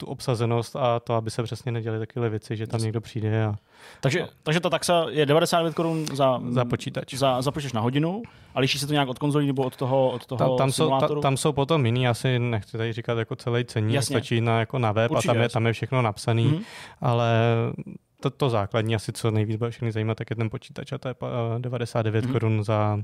[0.02, 2.86] tu obsazenost a to, aby se přesně neděly takové věci, že tam Jasně.
[2.86, 3.56] někdo přijde a
[4.02, 7.14] Takže, takže ta taxa je 99 korun za, za počítač.
[7.14, 8.22] za, za počítač na hodinu
[8.56, 10.84] a liší se to nějak od konzolí nebo od toho, od toho Tam, tam, jsou,
[10.84, 11.22] ta, simulátoru?
[11.22, 14.14] tam jsou potom jiný, asi nechci tady říkat jako celý ceník, Jasně.
[14.14, 16.60] stačí na, jako na web Určitě, a tam je, tam je všechno napsaný, Mhm.
[17.02, 17.32] ale
[18.20, 21.08] to, to základní asi, co nejvíc bude všechny zajímat, tak je ten počítač a to
[21.08, 22.34] je pa- 99 Mhm.
[22.34, 23.00] korun za,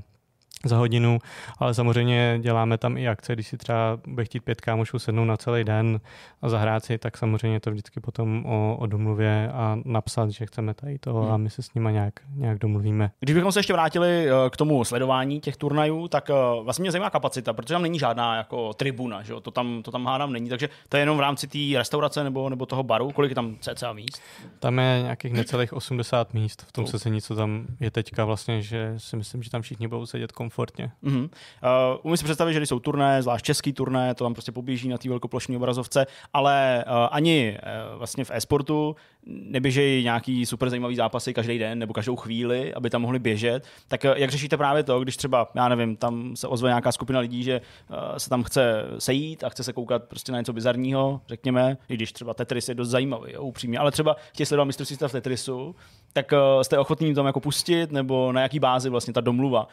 [0.64, 1.18] za hodinu,
[1.58, 5.36] ale samozřejmě děláme tam i akce, když si třeba bude chtít pět kámošů sednout na
[5.36, 6.00] celý den
[6.42, 10.46] a zahrát si, tak samozřejmě je to vždycky potom o, o domluvě a napsat, že
[10.46, 13.10] chceme tady toho a my se s nima nějak, nějak domluvíme.
[13.20, 16.90] Když bychom se ještě vrátili eh, k tomu sledování těch turnajů, tak eh, vlastně mě
[16.92, 19.40] zajímá kapacita, protože tam není žádná jako tribuna, že jo?
[19.40, 22.48] To, tam, to tam hádám není, takže to je jenom v rámci té restaurace nebo,
[22.48, 24.22] nebo toho baru, kolik je tam cca míst?
[24.58, 26.90] Tam je nějakých necelých 80 míst v tom Oh.
[26.90, 30.90] sezení, co tam je teďka vlastně, že si myslím, že tam všichni budou sedět komfortně.
[31.02, 31.20] Mhm.
[31.20, 31.28] Uh,
[32.02, 35.08] umím si představit, že jsou turné, zvlášť český turné, to tam prostě poběží na té
[35.08, 37.58] velkoplošné obrazovce, ale uh, ani
[37.92, 38.96] uh, vlastně v e-sportu
[39.28, 43.66] neběžejí nějaký super zajímavý zápasy každý den nebo každou chvíli, aby tam mohli běžet.
[43.88, 47.20] Tak uh, jak řešíte právě to, když třeba, já nevím, tam se ozve nějaká skupina
[47.20, 47.60] lidí, že
[47.90, 51.94] uh, se tam chce sejít a chce se koukat prostě na něco bizarního, řekněme, i
[51.94, 55.76] když třeba Tetris je dost zajímavý, jo, upřímně, ale třeba chtějí sledovat mistrovství v Tetrisu,
[56.12, 59.68] tak uh, jste ochotní tam jako pustit, nebo na jaký bázi vlastně ta domluva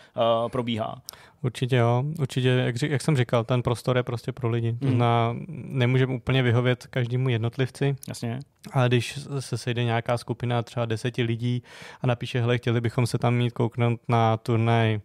[0.51, 1.01] probíhá?
[1.45, 4.77] Určitě jo, určitě, jak, jak jsem říkal, ten prostor je prostě pro lidi.
[4.81, 8.39] Znamená, nemůžeme úplně vyhovět každému jednotlivci, Jasně.
[8.71, 11.63] ale když se sejde nějaká skupina třeba deseti lidí
[12.01, 14.99] a napíše, hele, chtěli bychom se tam mít kouknout na turnaj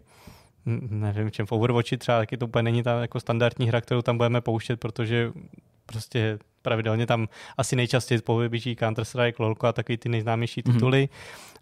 [0.90, 4.16] nevím čem, v Overwatchi třeba, taky to úplně není ta jako standardní hra, kterou tam
[4.16, 5.32] budeme pouštět, protože
[5.86, 10.74] prostě pravidelně tam asi nejčastěji povybíží Counter-Strike, LoLko a takový ty nejznámější Mhm.
[10.74, 11.08] tituly,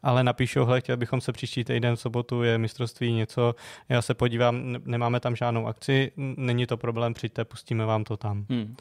[0.03, 3.55] ale napíšou, hele, chtěli bychom se příští týden v sobotu, je mistrovství něco,
[3.89, 8.17] já se podívám, ne- nemáme tam žádnou akci, není to problém, přijďte, pustíme vám to
[8.17, 8.47] tam.
[8.51, 8.77] Hmm.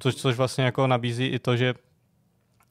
[0.00, 1.74] Což, což vlastně jako nabízí i to, že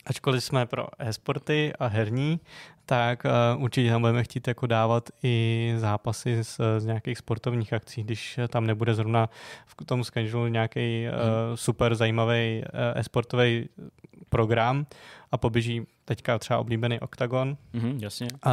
[0.06, 2.40] ačkoliv jsme pro e-sporty a herní,
[2.86, 3.24] tak
[3.56, 8.40] uh, určitě tam budeme chtít jako dávat i zápasy z, z nějakých sportovních akcí, když
[8.48, 9.30] tam nebude zrovna
[9.66, 13.70] v tom schedulu nějaký uh, super zajímavý uh, e-sportový
[14.36, 14.86] program
[15.32, 18.28] a poběží teďka třeba oblíbený OKTAGON, Mhm, jasně.
[18.44, 18.52] a,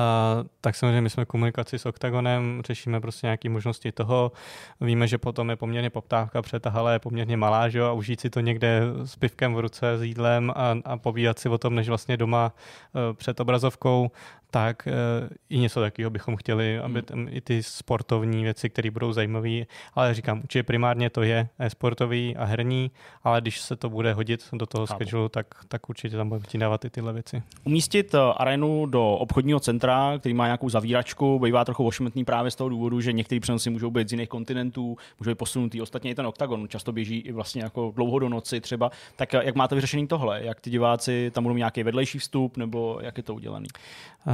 [0.60, 4.32] tak samozřejmě my jsme v komunikaci s Octagonem, řešíme prostě nějaké možnosti toho.
[4.80, 8.30] Víme, že potom je poměrně poptávka, hala je poměrně malá, že jo, a užít si
[8.30, 11.88] to někde s pivkem v ruce, s jídlem a, a povídat si o tom, než
[11.88, 14.10] vlastně doma uh, před obrazovkou,
[14.54, 14.88] tak
[15.22, 17.02] uh, i něco takového bychom chtěli, aby Hmm.
[17.02, 19.50] tam i ty sportovní věci, které budou zajímavé,
[19.94, 22.90] ale říkám, určitě primárně to je e-sportový a herní,
[23.24, 25.04] ale když se to bude hodit do toho Chápu.
[25.04, 27.42] schedule, tak, tak určitě tam budeme dávat i tyhle věci.
[27.64, 32.54] Umístit eh, arénu do obchodního centra, který má nějakou zavíračku, bývá trochu ošmetný právě z
[32.56, 35.82] toho důvodu, že některé přenosy můžou být z jiných kontinentů, můžou být posunutý.
[35.82, 38.90] Ostatně i ten oktagon často běží i vlastně jako dlouho do noci třeba.
[39.16, 40.40] Tak eh, jak máte vyřešený tohle?
[40.44, 43.66] Jak ty diváci tam budou nějaký vedlejší vstup, nebo jak je to udělaný?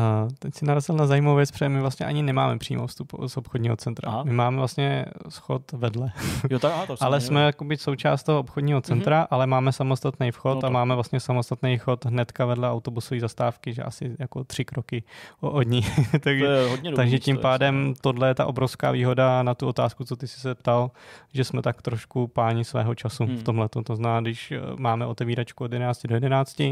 [0.09, 3.37] A teď si narazil na zajímavou věc, protože my vlastně ani nemáme přímo vstup z
[3.37, 4.09] obchodního centra.
[4.09, 4.25] Aha.
[4.25, 6.13] My máme vlastně schod vedle.
[6.51, 9.29] Jo, tak, aha, to ale jsme jakoby součást toho obchodního centra, mm-hmm.
[9.31, 10.69] ale máme samostatný vchod No tak.
[10.69, 15.03] a máme vlastně samostatný chod hnedka vedle autobusové zastávky, že asi jako tři kroky
[15.41, 15.83] od ní.
[16.21, 20.27] Takže, dobrý takže tím pádem tohle je ta obrovská výhoda na tu otázku, co ty
[20.29, 20.91] jsi se ptal,
[21.33, 23.37] že jsme tak trošku páni svého času Hmm.
[23.37, 23.69] v tomhle.
[23.69, 26.63] To znamená, když eh, máme otevíračku od 11 do 11,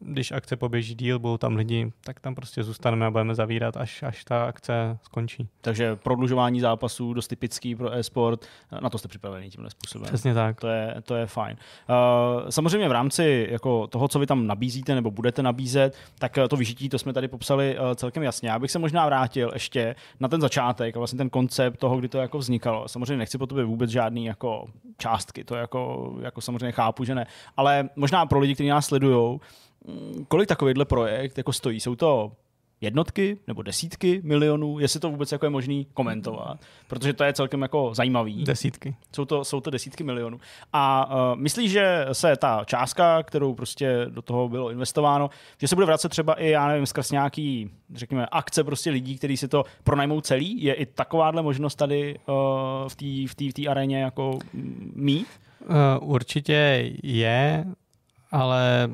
[0.00, 4.02] když akce poběží díl, budou tam lidi, tak tam prostě zůstaneme a budeme zavírat, až,
[4.02, 5.48] až ta akce skončí.
[5.60, 8.46] Takže prodlužování zápasů, dost typický pro e-sport,
[8.80, 10.06] na to jste připraveni tímhle způsobem.
[10.06, 10.60] Přesně tak.
[10.60, 11.56] To je, to je fajn.
[11.88, 16.48] Uh, samozřejmě v rámci jako toho, co vy tam nabízíte nebo budete nabízet, tak eh,
[16.48, 18.48] to vyžití, to jsme tady popsali uh, celkem jasně.
[18.48, 22.08] Já bych se možná vrátil ještě na ten začátek a vlastně ten koncept toho, kdy
[22.08, 22.88] to jako vznikalo.
[22.88, 24.66] Samozřejmě nechci po tobě vůbec žádný jako
[24.98, 27.26] částky, to jako, jako samozřejmě chápu, že ne.
[27.56, 29.40] Ale možná pro lidi, kteří nás sledují,
[30.28, 31.80] kolik takovýhle projekt jako stojí?
[31.80, 32.32] Jsou to
[32.80, 37.62] jednotky nebo desítky milionů, jestli to vůbec jako je možný komentovat, protože to je celkem
[37.62, 38.44] jako zajímavý.
[38.44, 38.96] Desítky.
[39.14, 40.40] Jsou to, jsou to desítky milionů.
[40.72, 45.30] A uh, myslíš, že se ta částka, kterou prostě do toho bylo investováno,
[45.60, 49.36] že se bude vracet třeba i, já nevím, skrz nějaký, řekněme, akce prostě lidí, kteří
[49.36, 50.64] si to pronajmou celý?
[50.64, 52.34] Je i takováhle možnost tady uh,
[52.88, 54.38] v té v tý, v tý aréně jako
[54.94, 55.28] mít?
[55.60, 57.64] Uh, určitě je,
[58.30, 58.88] ale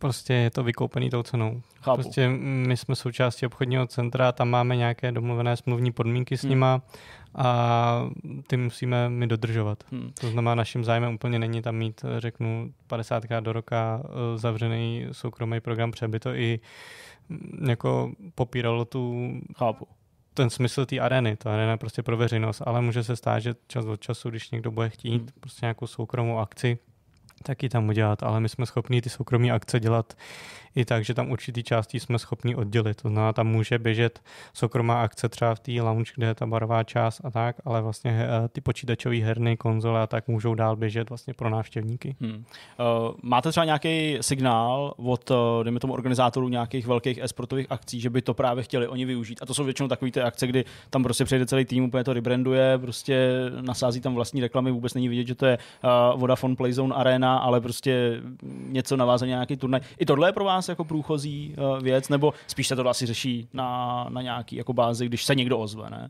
[0.00, 1.62] prostě je to vykoupený tou cenou.
[1.80, 2.02] Chápu.
[2.02, 6.50] Prostě my jsme součástí obchodního centra, tam máme nějaké domluvené smluvní podmínky s Hmm.
[6.50, 6.82] nima
[7.34, 8.10] a
[8.46, 9.84] ty musíme my dodržovat.
[9.92, 10.12] Hmm.
[10.20, 15.60] To znamená, naším zájmem úplně není tam mít, řeknu, 50krát do roka eh, zavřený soukromý
[15.60, 16.60] program, protože by to i
[17.28, 19.86] mm, jako popíralo tu Chápu.
[20.34, 21.36] ten smysl té arény.
[21.36, 24.50] Ta arena je prostě pro veřejnost, ale může se stát, že čas od času, když
[24.50, 25.28] někdo bude chtít Hmm.
[25.40, 26.78] prostě nějakou soukromou akci,
[27.42, 30.14] tak ji tam udělat, ale my jsme schopni ty soukromé akce dělat
[30.74, 33.02] i tak, že tam určitý částí jsme schopni oddělit.
[33.02, 34.20] To znamená, tam může běžet
[34.52, 38.10] soukromá akce třeba v té lounge, kde je ta barová část a tak, ale vlastně
[38.10, 42.16] eh, ty počítačové herny, konzole a tak můžou dál běžet vlastně pro návštěvníky.
[42.20, 42.30] Hmm.
[42.32, 42.44] Uh,
[43.22, 48.22] máte třeba nějaký signál od, uh, dejme tomu, organizátorů nějakých velkých e-sportových akcí, že by
[48.22, 49.38] to právě chtěli oni využít?
[49.42, 52.12] A to jsou většinou takové ty akce, kdy tam prostě přijde celý tým, úplně to
[52.12, 53.30] rebranduje, prostě
[53.60, 55.58] nasází tam vlastní reklamy, vůbec není vidět, že to je
[56.16, 58.22] Vodafone Playzone Arena, ale prostě
[58.66, 59.80] něco navázané na nějaký turnaj.
[59.98, 63.48] I tohle je pro vás jako průchozí uh, věc, nebo spíš se to asi řeší
[63.52, 66.08] na, na nějaký jako bázi, když se někdo ozve, ne?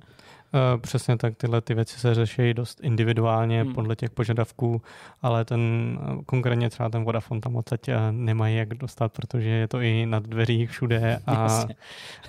[0.54, 3.74] Eh, Přesně tak, tyhle ty věci se řeší dost individuálně Hmm.
[3.74, 4.82] podle těch požadavků,
[5.22, 5.60] ale ten
[6.02, 10.22] eh, konkrétně třeba ten Vodafone tam odsaď nemají jak dostat, protože je to i nad
[10.22, 11.74] dveřích všude a, Jasně.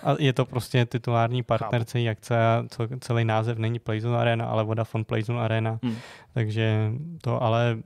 [0.03, 4.45] a je to prostě titulární partner celý akce a co, celý název není Playzone Arena,
[4.45, 5.95] ale Vodafone Playzone Arena, Hmm.
[6.33, 6.91] takže
[7.21, 7.77] to ale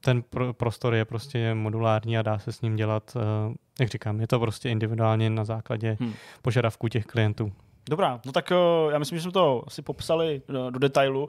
[0.00, 4.20] ten pro, prostor je prostě modulární a dá se s ním dělat, eh, jak říkám,
[4.20, 6.12] je to prostě individuálně na základě Hmm.
[6.42, 7.52] požadavků těch klientů.
[7.90, 8.52] Dobrá, no tak
[8.84, 11.24] uh, já myslím, že jsme to asi popsali uh, do detailu.
[11.24, 11.28] Uh,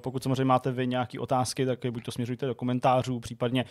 [0.00, 3.64] pokud samozřejmě máte vy nějaké otázky, tak je buď to směřujte do komentářů, případně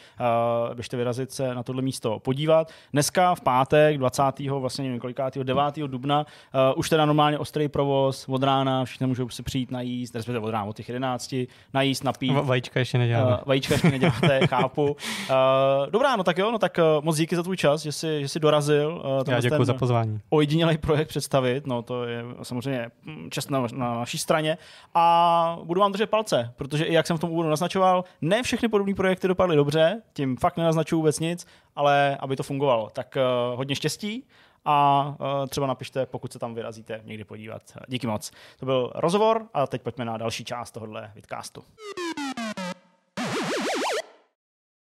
[0.74, 2.72] běžte vyrazit se na tohle místo podívat.
[2.94, 4.24] Dneska v pátek 20.
[4.40, 5.64] vlastně nevím kolikátýho, 9.
[5.88, 6.26] dubna,
[6.76, 10.66] už teda normálně ostrý provoz od rána, všichni můžou si přijít najíst, respektive od rána
[10.66, 11.36] od těch 11,
[11.74, 12.32] najíst, napít.
[12.32, 13.38] Va- Vajíčka ještě neděláme.
[13.46, 14.96] Vajíčka ještě neděláte, chápu.
[15.90, 18.40] Dobrá, no tak jo, no tak moc díky za tvůj čas, že jsi, že jsi
[18.40, 19.04] dorazil.
[19.28, 20.20] Já děkuji za pozvání.
[20.30, 22.09] ojedinělý projekt představit, no to je
[22.44, 24.58] samozřejmě mm, čest na, na naší straně
[24.94, 28.68] a budu vám držet palce, protože i jak jsem v tom úvodu naznačoval, ne všechny
[28.68, 33.58] podobné projekty dopadly dobře, tím fakt nenaznačuju vůbec nic, ale aby to fungovalo, tak uh,
[33.58, 34.28] hodně štěstí
[34.66, 37.62] a uh, třeba napište, pokud se tam vyrazíte někdy podívat.
[37.88, 38.32] Díky moc.
[38.60, 41.64] To byl rozhovor a teď pojďme na další část tohohle vidcastu.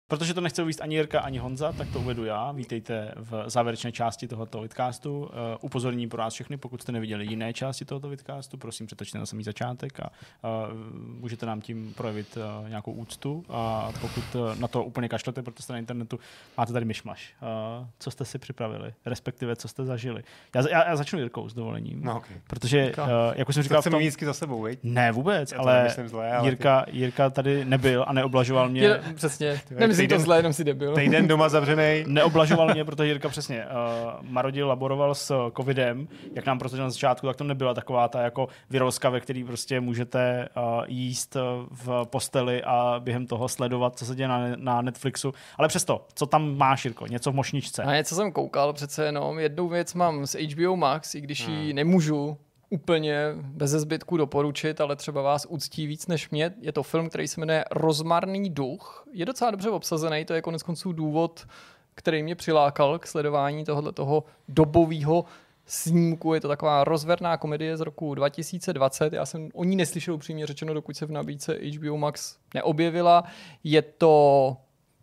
[0.09, 2.51] Protože to nechce uvíct ani Jirka, ani Honza, tak to uvedu já.
[2.51, 5.19] Vítejte v závěrečné části tohoto vidcastu.
[5.19, 5.27] Uh,
[5.61, 9.43] upozornění pro nás všechny, pokud jste neviděli jiné části tohoto vidcastu, prosím přetočte na samý
[9.43, 10.73] začátek a uh,
[11.21, 13.45] můžete nám tím projevit uh, nějakou úctu.
[13.49, 16.19] A pokud uh, na to úplně kašlete, protože jste na internetu,
[16.57, 17.33] máte tady myšmaš.
[17.81, 20.23] Uh, co jste si připravili, respektive co jste zažili.
[20.55, 22.37] Já, já, já začnu Jirkou s dovolením, No, okay.
[22.47, 24.79] protože, uh, jak už jsem říkal, Tak v jsem tom, vždycky za sebou, viď?
[24.83, 28.81] ne vůbec, Já to ale zlé, ale Jirka, Jirka tady nebyl a neoblažoval mě.
[28.81, 29.61] Je, přesně.
[29.67, 30.95] Ty, Nemyslím to zle, jenom si debil.
[30.95, 32.03] Týden doma zavřený.
[32.07, 37.27] Neoblažoval mě, protože Jirka přesně uh, marodil, laboroval s covidem, jak nám prostě na začátku,
[37.27, 41.41] tak to nebyla taková ta jako virozka, ve který prostě můžete uh, jíst uh,
[41.71, 45.33] v posteli a během toho sledovat, co se děje na, na Netflixu.
[45.57, 47.07] Ale přesto, co tam máš, Jirko?
[47.07, 47.83] Něco v mošničce?
[47.83, 49.39] A něco jsem koukal přece jenom.
[49.39, 52.37] Jednou věc mám z HBO Max, i když ji nemůžu
[52.69, 56.53] úplně bez zbytku doporučit, ale třeba vás uctí víc než mě.
[56.61, 59.07] Je to film, který se jmenuje Rozmarný duch.
[59.13, 61.47] Je docela dobře obsazený, to je konec konců důvod,
[61.95, 65.25] který mě přilákal k sledování tohoto toho dobového
[65.65, 66.33] snímku.
[66.33, 69.13] Je to taková rozverná komedie z roku 2020.
[69.13, 73.23] Já jsem o ní neslyšel upřímně řečeno, dokud se v nabídce HBO Max neobjevila.
[73.63, 74.57] Je to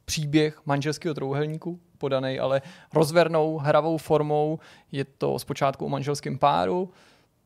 [0.04, 2.62] příběh manželského trouhelníku, podaný ale
[2.94, 4.58] rozvernou, hravou formou.
[4.92, 6.90] Je to zpočátku o manželském páru,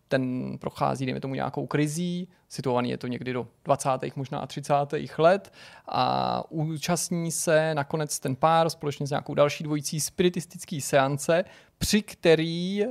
[0.08, 3.88] ten prochází, dejme tomu, nějakou krizí, situovaný je to někdy do 20.
[4.16, 4.74] možná 30.
[5.18, 5.52] let
[5.88, 11.44] a účastní se nakonec ten pár společně s nějakou další dvojicí spiritistický seance,
[11.78, 12.88] při který eh,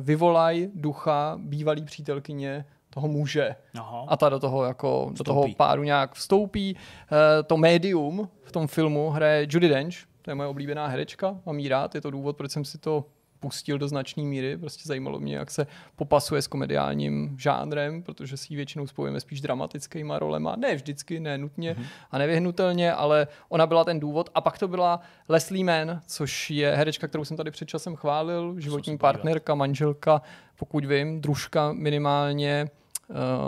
[0.00, 4.04] vyvolají ducha bývalý přítelkyně toho muže Aha.
[4.08, 6.76] a ta do toho, jako, do toho páru nějak vstoupí.
[6.76, 11.58] Eh, To médium v tom filmu hraje Judy Dench, to je moje oblíbená herečka, mám
[11.58, 13.04] jí rád, je to důvod, proč jsem si to
[13.40, 18.52] pustil do značné míry, prostě zajímalo mě, jak se popasuje s komediálním žánrem, protože si
[18.52, 21.84] ji většinou spojujeme spíš dramatickýma rolema, ne vždycky, ne nutně Mhm.
[22.10, 24.30] a nevyhnutelně, ale ona byla ten důvod.
[24.34, 28.54] A pak to byla Leslie Mann, což je herečka, kterou jsem tady před časem chválil,
[28.60, 30.22] životní partnerka, manželka,
[30.58, 32.66] pokud vím, družka minimálně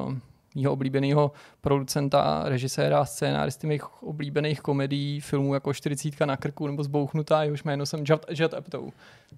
[0.06, 0.14] uh,
[0.54, 6.82] mýho oblíbeného producenta, režiséra a scénáristy mých oblíbených komedií, filmů jako 40 na krku nebo
[6.84, 8.90] Zbouchnutá, jehož jméno jsem Judd, Apatow.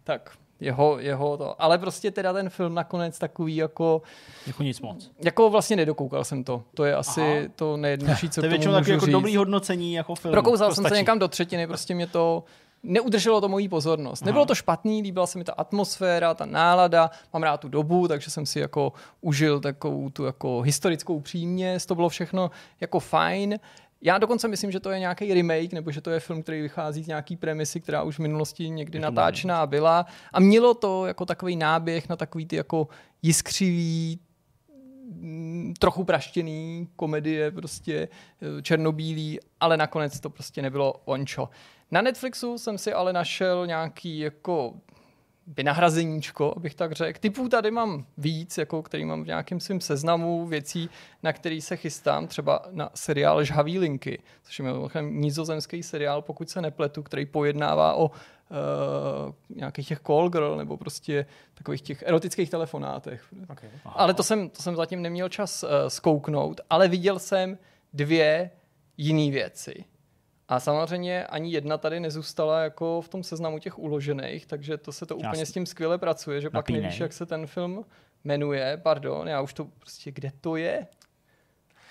[0.04, 0.30] Tak,
[0.60, 1.62] jeho, jeho to.
[1.62, 4.02] Ale prostě teda ten film nakonec takový jako,
[4.46, 5.10] Jako nic moc.
[5.24, 6.62] jako vlastně nedokoukal jsem to.
[6.74, 7.48] To je asi Aha.
[7.56, 9.12] to nejjednodušší, co to je k tomu většinou můžu takový jako říct.
[9.12, 10.32] dobrý hodnocení jako film.
[10.32, 11.00] Prokousal to jsem se stačí.
[11.00, 12.44] někam do třetiny, prostě mě to
[12.82, 14.24] neudrželo to mojí pozornost.
[14.24, 18.30] Nebylo to špatný, líbila se mi ta atmosféra, ta nálada, mám rád tu dobu, takže
[18.30, 22.50] jsem si jako užil takovou tu jako historickou příměs, to bylo všechno
[22.80, 23.58] jako fajn.
[24.02, 27.02] Já dokonce myslím, že to je nějaký remake, nebo že to je film, který vychází
[27.02, 30.06] z nějaký premisy, která už v minulosti někdy natáčená byla.
[30.32, 32.88] A mělo to jako takový náběh na takový ty jako
[33.22, 34.20] jiskřivý,
[35.78, 38.08] trochu praštěný komedie, prostě
[38.58, 41.48] eh, černobílý, ale nakonec to prostě nebylo ončo.
[41.90, 44.74] Na Netflixu jsem si ale našel nějaký jako
[45.46, 47.18] vynahrazeníčko, abych tak řekl.
[47.20, 50.90] Typů tady mám víc, jako který mám v nějakém svém seznamu věcí,
[51.22, 56.50] na který se chystám, třeba na seriál Žhavý linky, což je mimochodem nizozemský seriál, pokud
[56.50, 58.10] se nepletu, který pojednává o
[58.50, 63.24] uh, nějakých těch call girl, nebo prostě takových těch erotických telefonátech.
[63.48, 63.70] Okay.
[63.84, 67.58] Ale to jsem, to jsem zatím neměl čas uh, zkouknout, ale viděl jsem
[67.92, 68.50] dvě
[68.96, 69.84] jiné věci.
[70.48, 75.06] A samozřejmě ani jedna tady nezůstala jako v tom seznamu těch uložených, takže to se
[75.06, 75.46] to úplně Jasně.
[75.46, 76.82] s tím skvěle pracuje, že pak Napínej.
[76.82, 77.84] nevíš, jak se ten film
[78.24, 78.80] jmenuje.
[78.82, 80.86] Pardon, já už to prostě, kde to je?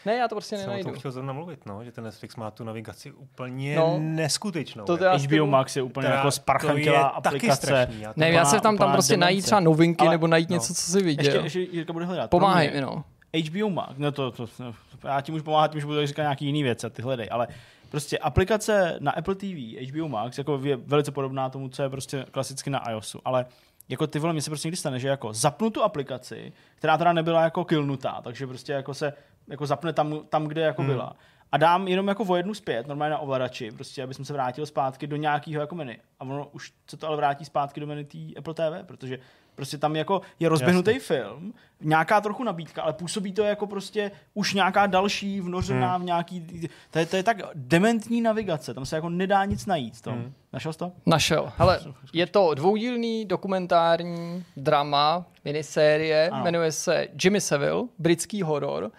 [0.05, 0.89] Ne, já to prostě Jsem o nenajdu.
[0.89, 3.97] tom chtěl zrovna mluvit, no, že ten Netflix má tu navigaci úplně No.
[3.99, 4.85] neskutečnou.
[4.85, 7.55] To teda- HBO Max je úplně jako sparchantělá aplikace.
[7.55, 9.45] strašný, já Ne, já se tam, tam prostě najít demence.
[9.45, 10.53] třeba novinky Ale- nebo najít no.
[10.53, 11.25] něco, co si viděl.
[11.25, 12.29] Ještě, ještě Jirka bude hledat.
[12.29, 13.03] Pomáhej mi, mě no.
[13.49, 16.45] HBO Max, no to, to, to, já ti můžu pomáhat tím, že budu říkat nějaký
[16.45, 17.47] jiný věc a ty hledej, ale
[17.89, 22.25] prostě aplikace na Apple TV, HBO Max, jako je velice podobná tomu, co je prostě
[22.31, 23.45] klasicky na iOSu, ale
[23.89, 27.13] jako ty vole, mně se prostě někdy stane, že jako zapnu tu aplikaci, která teda
[27.13, 29.13] nebyla jako killnutá, takže prostě jako se
[29.49, 30.91] jako zapne tam, tam kde jako Hmm.
[30.91, 31.15] byla.
[31.51, 34.65] A dám jenom jako o jednu zpět, normálně na ovladači, prostě, aby jsem se vrátil
[34.65, 35.93] zpátky do nějakého jako menu.
[36.19, 39.19] A ono už se to ale vrátí zpátky do menu té Apple TV, protože
[39.55, 44.53] prostě tam jako je rozběhnutý film, nějaká trochu nabídka, ale působí to jako prostě už
[44.53, 46.67] nějaká další vnořená v nějaký...
[46.91, 49.97] To je, to je tak dementní navigace, tam se jako nedá nic najít.
[49.97, 50.13] v Tom.
[50.13, 50.33] Hmm.
[50.53, 50.91] Našel jsi to?
[51.05, 51.51] Našel.
[51.57, 51.79] Hele,
[52.13, 56.43] je to dvoudílný dokumentární drama, minisérie, Ano.
[56.43, 58.91] jmenuje se Jimmy Savile, britský horor.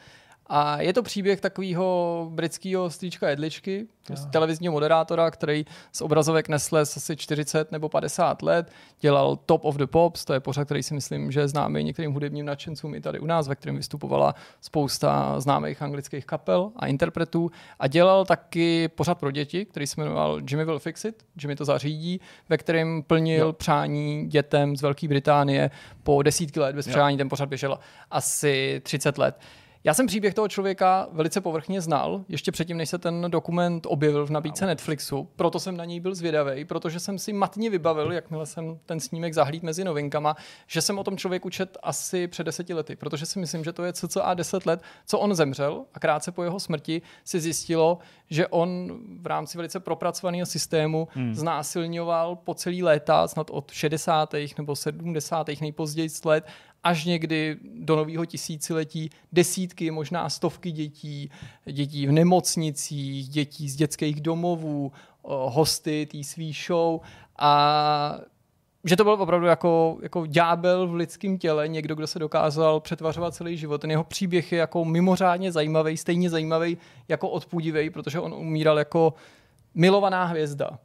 [0.52, 6.96] A je to příběh takového britského strýčka Jedličky, prostě televizního moderátora, který z obrazovek nesles
[6.96, 8.72] asi 40 nebo 50 let.
[9.00, 12.12] Dělal Top of the Pops, to je pořad, který si myslím, že je známý některým
[12.12, 17.50] hudebním nadšencům i tady u nás, ve kterém vystupovala spousta známých anglických kapel a interpretů.
[17.78, 21.64] A dělal taky pořad pro děti, který se jmenoval Jimmy Will Fix It, Jimmy to
[21.64, 23.52] zařídí, ve kterém plnil Jo.
[23.52, 25.70] přání dětem z Velké Británie
[26.02, 26.90] po desítky let bez Jo.
[26.90, 27.78] přání, ten pořad běžel
[28.10, 29.38] asi 30 let.
[29.84, 34.26] Já jsem příběh toho člověka velice povrchně znal, ještě předtím, než se ten dokument objevil
[34.26, 38.46] v nabídce Netflixu, proto jsem na něj byl zvědavý, protože jsem si matně vybavil, jakmile
[38.46, 40.36] jsem ten snímek zahlíd mezi novinkama,
[40.66, 43.84] že jsem o tom člověku čet asi před deseti lety, protože si myslím, že to
[43.84, 47.98] je cca deset let, co on zemřel a krátce po jeho smrti si zjistilo,
[48.30, 51.34] že on v rámci velice propracovaného systému hmm.
[51.34, 54.34] znásilňoval po celý léta, snad od 60.
[54.58, 55.46] nebo 70.
[55.60, 56.44] nejpozději let
[56.82, 61.30] až někdy do nového tisíciletí desítky, možná stovky dětí,
[61.64, 64.92] dětí v nemocnicích, dětí z dětských domovů,
[65.22, 67.00] hosty té svý show
[67.38, 68.20] a
[68.84, 73.34] že to byl opravdu jako, jako ďábel v lidském těle, někdo, kdo se dokázal přetvařovat
[73.34, 73.80] celý život.
[73.80, 76.78] Ten jeho příběh je jako mimořádně zajímavý, stejně zajímavý
[77.08, 79.14] jako odpudivý, protože on umíral jako
[79.74, 80.78] milovaná hvězda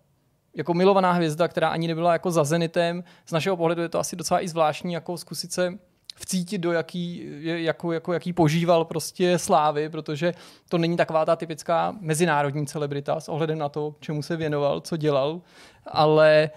[0.56, 3.04] jako milovaná hvězda, která ani nebyla jako za Zenitem.
[3.26, 5.74] Z našeho pohledu je to asi docela i zvláštní, jako zkusit se
[6.16, 10.34] vcítit do jaký, jako, jako, jaký požíval prostě slávy, protože
[10.70, 14.98] to není taková ta typická mezinárodní celebrita s ohledem na to, čemu se věnoval, co
[14.98, 15.42] dělal,
[15.88, 16.50] ale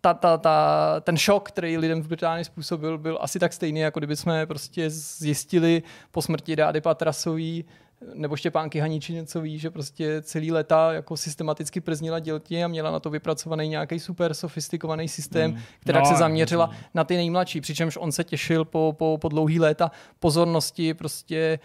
[0.00, 4.00] ta, ta, ta, ten šok, který lidem v Británii způsobil, byl asi tak stejný, jako
[4.00, 7.64] kdyby jsme prostě zjistili po smrti Dády Patrasový,
[8.14, 12.90] nebo Štěpánky Haníči něco ví, že prostě celý leta jako systematicky prznila dělti a měla
[12.90, 15.58] na to vypracovaný nějaký super sofistikovaný systém, mm.
[15.80, 16.78] která no, se zaměřila no.
[16.94, 21.58] na ty nejmladší, přičemž on se těšil po, po, po dlouhý léta pozornosti prostě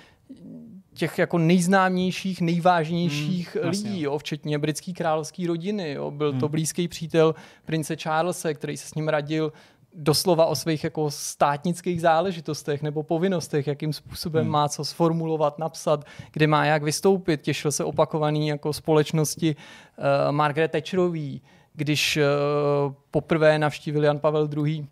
[0.94, 5.92] těch jako nejznámějších, nejvážnějších mm, lidí, jo, včetně britské královské rodiny.
[5.92, 6.12] Jo.
[6.12, 6.40] Byl mm.
[6.40, 7.36] to blízký přítel
[7.66, 9.54] prince Charlesa, který se s ním radil
[10.00, 14.52] doslova o svých jako státnických záležitostech nebo povinnostech, jakým způsobem hmm.
[14.52, 17.42] má co sformulovat, napsat, kde má jak vystoupit.
[17.42, 21.42] Těšil se opakovaný jako společnosti uh, Margaret Thatcherový,
[21.74, 24.88] když uh, poprvé navštívil Jan Pavel II.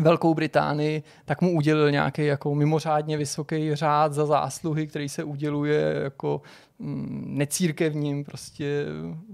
[0.00, 6.00] Velkou Británii, tak mu udělil nějaký jako mimořádně vysoký řád za zásluhy, který se uděluje
[6.02, 6.42] jako
[6.78, 8.84] mm, necírkevním prostě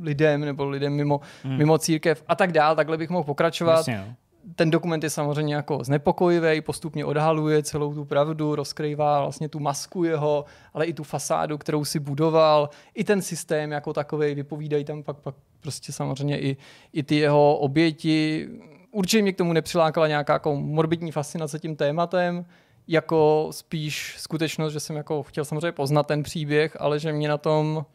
[0.00, 1.56] lidem nebo lidem mimo, hmm.
[1.56, 2.76] mimo církev a tak dál.
[2.76, 3.76] Takhle bych mohl pokračovat.
[3.76, 4.16] Jasně,
[4.54, 10.04] ten dokument je samozřejmě jako znepokojivý, postupně odhaluje celou tu pravdu, rozkrývá vlastně tu masku
[10.04, 10.44] jeho,
[10.74, 15.16] ale i tu fasádu, kterou si budoval, i ten systém jako takový, vypovídají tam pak,
[15.16, 16.56] pak prostě samozřejmě i,
[16.92, 18.48] i ty jeho oběti.
[18.90, 22.44] Určitě mě k tomu nepřilákala nějaká jako morbidní fascinace tím tématem,
[22.88, 27.38] jako spíš skutečnost, že jsem jako chtěl samozřejmě poznat ten příběh, ale že mě na
[27.38, 27.86] tom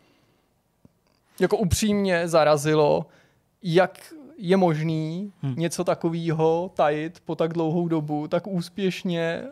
[1.40, 3.06] jako upřímně zarazilo,
[3.64, 5.56] jak je možný hmm.
[5.58, 9.44] něco takového tajit po tak dlouhou dobu, tak úspěšně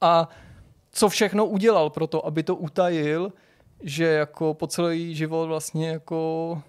[0.00, 0.28] a
[0.90, 3.32] co všechno udělal pro to, aby to utajil,
[3.82, 6.62] že jako po celý život vlastně jako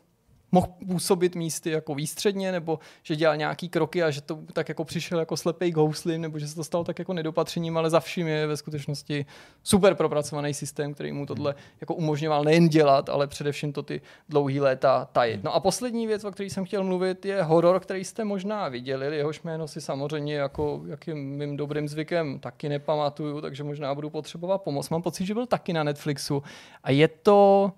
[0.52, 4.84] mohl působit místy jako výstředně, nebo že dělal nějaký kroky a že to tak jako
[4.86, 8.28] přišel jako slepej housli, nebo že se to stalo tak jako nedopatřením, ale za vším
[8.28, 9.26] je ve skutečnosti
[9.64, 14.60] super propracovaný systém, který mu tohle jako umožňoval nejen dělat, ale především to ty dlouhý
[14.60, 15.44] léta tajit.
[15.44, 19.18] No a poslední věc, o které jsem chtěl mluvit, je horor, který jste možná viděli,
[19.18, 24.61] jehož jméno si samozřejmě jako jakým mým dobrým zvykem taky nepamatuju, takže možná budu potřebovat
[24.61, 24.90] pomoc.
[24.90, 26.44] Mám pocit, že byl taky na Netflixu
[26.84, 27.72] a je to,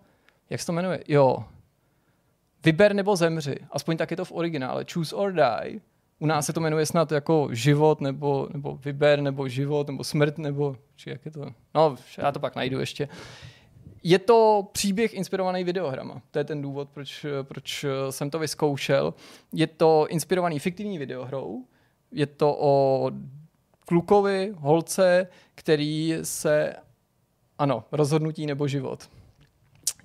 [0.50, 1.04] jak se to jmenuje?
[1.08, 1.44] Jo,
[2.65, 3.56] Vyber nebo zemři.
[3.72, 4.85] Aspoň tak je to v originále.
[4.94, 5.81] Choose or die.
[6.19, 10.38] U nás se to jmenuje snad jako život, nebo, nebo vyber, nebo život, nebo smrt,
[10.38, 11.45] nebo či jak je to?
[11.76, 13.10] No, já to pak najdu ještě.
[14.03, 16.22] Je to příběh inspirovaný videohrama.
[16.31, 19.14] To je ten důvod, proč, proč jsem to vyzkoušel.
[19.53, 21.65] Je to inspirovaný fiktivní videohrou.
[22.11, 23.11] Je to o
[23.85, 26.73] klukovi, holce, který se,
[27.57, 29.10] ano, rozhodnutí nebo život.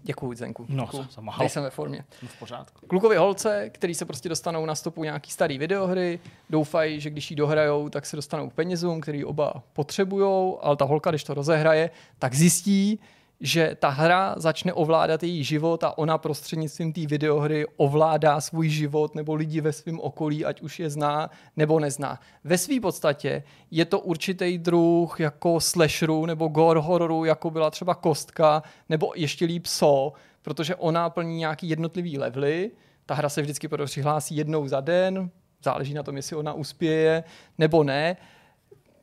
[0.03, 0.67] Děkuji, Zenku.
[0.69, 1.07] No, Děkuju.
[1.49, 2.05] jsem, ve formě.
[2.23, 2.87] No, v pořádku.
[2.87, 6.19] Klukovi holce, který se prostě dostanou na stopu nějaký starý videohry,
[6.51, 10.85] doufají, že když ji dohrajou, tak se dostanou k penězům, který oba potřebují, ale ta
[10.85, 13.01] holka, když to rozehraje, tak zjistí,
[13.41, 19.15] že ta hra začne ovládat její život a ona prostřednictvím té videohry ovládá svůj život
[19.15, 22.21] nebo lidi ve svém okolí, ať už je zná nebo nezná.
[22.45, 27.95] Ve své podstatě je to určitý druh jako slasheru nebo gore hororu, jako byla třeba
[27.95, 32.71] Kostka nebo ještě líp So, protože ona plní nějaký jednotlivý levely,
[33.07, 35.31] ta hra se vždycky přihlásí jednou za den,
[35.63, 37.25] záleží na tom, jestli ona uspěje
[37.59, 38.17] nebo ne.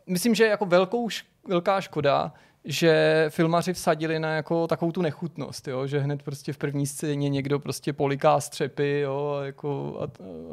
[0.07, 1.07] Myslím, že jako velkou,
[1.47, 2.33] velká škoda,
[2.65, 5.87] že filmaři vsadili na jako takovou tu nechutnost, jo?
[5.87, 9.37] že hned prostě v první scéně někdo prostě poliká střepy jo?
[9.39, 10.03] A, jako, a,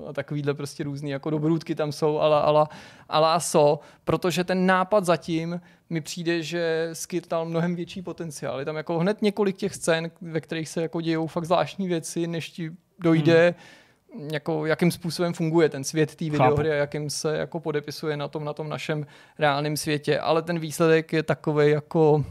[0.09, 2.69] a takovýhle prostě různý jako dobrůdky tam jsou ala, ala,
[3.09, 5.61] ala so, protože ten nápad zatím
[5.91, 8.59] mi přijde, že skyrtal mnohem větší potenciál.
[8.59, 12.27] Je tam jako hned několik těch scén, ve kterých se jako dějou fakt zvláštní věci,
[12.27, 13.82] než ti dojde hmm
[14.33, 18.45] jako, jakým způsobem funguje ten svět té videohry a jakým se jako podepisuje na tom,
[18.45, 19.07] na tom našem
[19.39, 20.21] reálném světě.
[20.21, 22.25] Ale ten výsledek je takový jako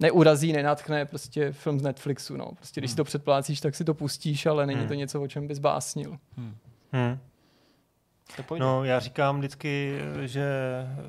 [0.00, 2.36] neurazí, nenatchne prostě film z Netflixu.
[2.36, 2.52] No.
[2.56, 5.46] Prostě když si to předplácíš, tak si to pustíš, ale není to něco, o čem
[5.46, 6.18] bys básnil.
[6.36, 6.54] Hmm.
[6.90, 7.29] Pojď.
[8.58, 10.44] No, já říkám vždycky, že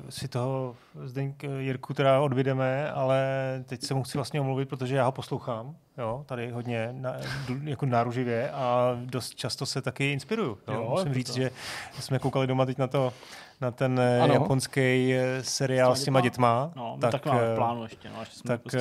[0.08, 3.24] si toho Zdeňk Jirku teda odvideme, ale
[3.66, 7.14] teď se mu chci vlastně omluvit, protože já ho poslouchám, jo, tady hodně na,
[7.64, 10.58] jako náruživě a dost často se taky inspiruju.
[10.68, 10.74] Jo.
[10.74, 11.32] Jo, Musím říct, to.
[11.36, 11.50] že
[12.00, 13.12] jsme koukali doma teď na to,
[13.60, 14.34] na ten ano.
[14.34, 16.72] Japonský seriál S těma dětma.
[16.76, 18.08] No, tak, tak máme eh, plánu ještě.
[18.14, 18.78] No, ještě jsme tak prostě,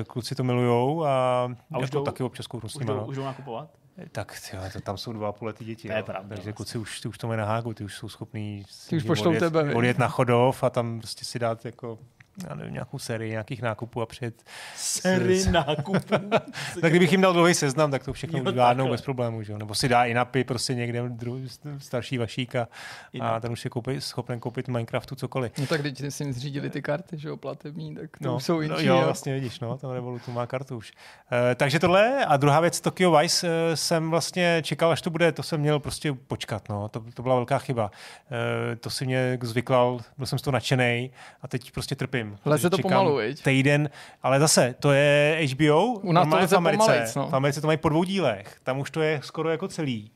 [0.00, 2.92] eh, kluci to milujou a, A už jako jdou- taky občas kouknu s už, nima.
[2.94, 3.06] jdou, no.
[3.06, 3.68] už jdou nakupovat?
[4.12, 5.88] Tak tyjo, to, tam jsou dva a půl letý děti.
[5.88, 6.52] To je pravda, Takže vlastně.
[6.52, 9.02] kluci už, ty už to mají na hágu, ty už jsou schopní si Ty už
[9.02, 11.98] někde pošlou odjet, tebe, odjet na chodov a tam prostě si dát jako
[12.48, 14.42] já nevím, nějakou sérii nějakých nákupů a přijet.
[14.76, 15.92] Série nákupů.
[16.80, 19.42] Tak kdybych jim dal dlouhý seznam, tak to všechno zvládnou bez problémů.
[19.42, 19.52] Že?
[19.52, 19.58] jo.
[19.58, 21.40] Nebo si dá i napy prostě někde dru,
[21.78, 22.68] starší vašík a,
[23.40, 25.52] ten už je koupit, schopen koupit v Minecraftu cokoliv.
[25.58, 28.44] No tak když si jim zřídili ty karty, že jo, platební, tak to No, už
[28.44, 28.86] jsou no, jinčí.
[28.86, 29.04] jo, jo.
[29.04, 30.92] vlastně vidíš, no, tam Revolutu má kartu už.
[31.50, 35.32] E, takže tohle a druhá věc, Tokyo Vice e, jsem vlastně čekal, až to bude,
[35.32, 37.90] to jsem měl prostě počkat, no, to, to byla velká chyba.
[38.72, 41.10] E, to si mě zvyklal, byl jsem z toho nadšený
[41.42, 42.27] a teď prostě trpím.
[42.44, 43.42] Leze protože to čekám pomalu, viď?
[43.42, 43.90] Týden,
[44.22, 47.28] ale zase, to je HBO, U nás to leze v Americe, pomalejc, no.
[47.28, 50.10] v Americe to mají po dvou dílech, tam už to je skoro jako celý.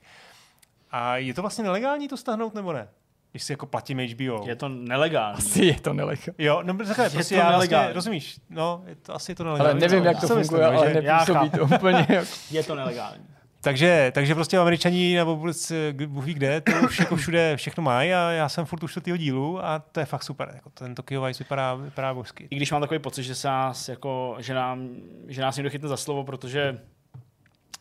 [0.90, 2.88] A je to vlastně nelegální to stáhnout, nebo ne?
[3.30, 4.44] Když si jako platím HBO.
[4.48, 5.38] Je to nelegální.
[5.38, 6.34] Asi je to nelegální.
[6.38, 7.92] Jo, no takhle, Je prostě to já vlastně, nelegální.
[7.94, 9.70] rozumíš, no, je to, asi je to nelegální.
[9.70, 12.26] Ale nevím, Co- jak to co funguje, ale nepůsobí to úplně jako...
[12.50, 13.24] Je to nelegální.
[13.64, 17.82] Takže, takže prostě američani nebo vůbec eh, Bůh ví kde, to už jako všude všechno
[17.82, 20.50] mají a já jsem furt u čtvrtého dílu a to je fakt super.
[20.54, 22.48] Jako ten Tokyo Vice vypadá, vypadá božsky.
[22.50, 24.88] I když mám takový pocit, že, se nás, jako, že, nám,
[25.28, 26.80] že nás někdo chytne za slovo, protože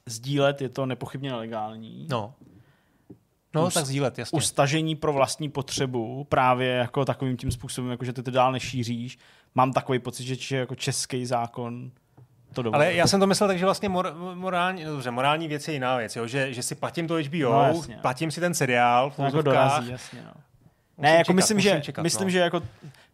[0.06, 2.08] sdílet je to nepochybně nelegální.
[2.10, 2.34] No.
[3.54, 4.38] No, Us- tak sdílet, jasně.
[4.38, 8.52] U stažení pro vlastní potřebu, právě jako takovým tím způsobem, jako že ty to dál
[8.52, 9.18] nešíříš,
[9.56, 11.92] mám takový pocit, že či, jako český zákon
[12.54, 12.76] to dovolí.
[12.76, 15.74] Ale já jsem to myslel tak, že vlastně mor, morální, no dobře, morální věc je
[15.74, 16.28] jiná věc, jo?
[16.28, 17.98] Že, že si platím to HBO, No, jasně.
[18.02, 20.20] platím si ten seriál v to jako dorazí, jasně.
[20.26, 20.32] No.
[20.98, 22.30] Musím Ne, jako čekat, myslím, že, čekat, myslím, no.
[22.30, 22.62] že jako,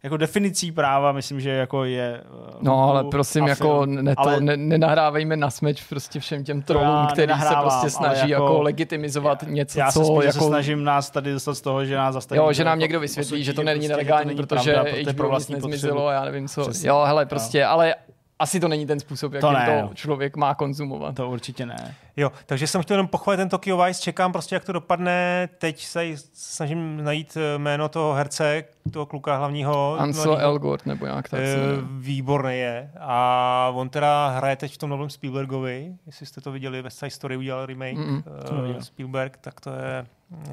[0.02, 2.22] jako definicí práva, myslím, že jako je...
[2.30, 3.94] uh, No, ale prosím, a jako film.
[4.04, 7.90] ne, to, Ale- ne, nenahrávejme na smeč prostě všem těm trolům, já který se prostě
[7.90, 10.38] snaží jako- jako, legitimizovat něco, já se co spíš jako...
[10.38, 12.38] se snažím nás tady dostat z toho, že nás zastaví.
[12.38, 14.46] Jo, že nám jako někdo vysvětlí, posudí, že to není prostě, nelegální, že to není
[14.46, 15.52] protože pravda, protože potřebu.
[15.68, 16.60] nezmizelo a já nevím co.
[16.62, 16.88] Přesně.
[16.88, 17.94] Jo, hele, prostě, ale
[18.38, 19.94] asi to není ten způsob, jak To to, ne, to no.
[19.94, 21.14] člověk má konzumovat.
[21.14, 21.94] To určitě ne.
[22.16, 25.48] Jo, takže jsem chtěl jenom pochválit ten Tokyo Vice, čekám prostě, jak to dopadne.
[25.58, 29.96] Teď se snažím najít eh, jméno toho herce, toho kluka hlavního.
[30.00, 30.44] Ansel mladýho.
[30.50, 31.78] Elgort nebo nějak tak jmenuje.
[31.98, 32.90] výborný je.
[33.00, 37.10] A on teda hraje teď v tom novém Spielbergovi, jestli jste to viděli, West Side
[37.10, 38.76] Story udělal remake neviděl.
[38.76, 40.06] uh, Spielberg, tak to je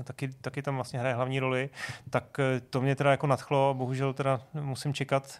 [0.03, 1.69] taky, taky tam vlastně hraje hlavní roli.
[2.09, 2.23] Tak
[2.69, 5.39] to mě teda jako nadchlo, bohužel teda musím čekat.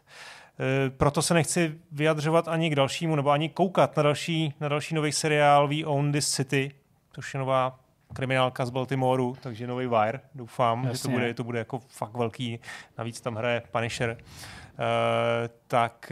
[0.59, 4.95] Eh, Proto se nechci vyjadřovat ani k dalšímu, nebo ani koukat na další, na další
[4.95, 6.71] nový seriál We Own This City,
[7.13, 7.79] což je nová
[8.13, 11.13] kriminálka z Baltimoru, takže nový Wire, doufám, že to Jasně.
[11.13, 12.59] bude, to bude jako fakt velký.
[12.97, 14.17] Navíc tam hraje Punisher.
[14.19, 16.11] Uh, tak,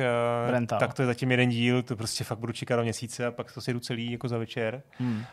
[0.60, 3.32] uh, tak to je zatím jeden díl, to prostě fakt budu čekat do měsíce a
[3.32, 4.82] pak to si jdu celý jako za večer.
[4.92, 5.26] Hmm.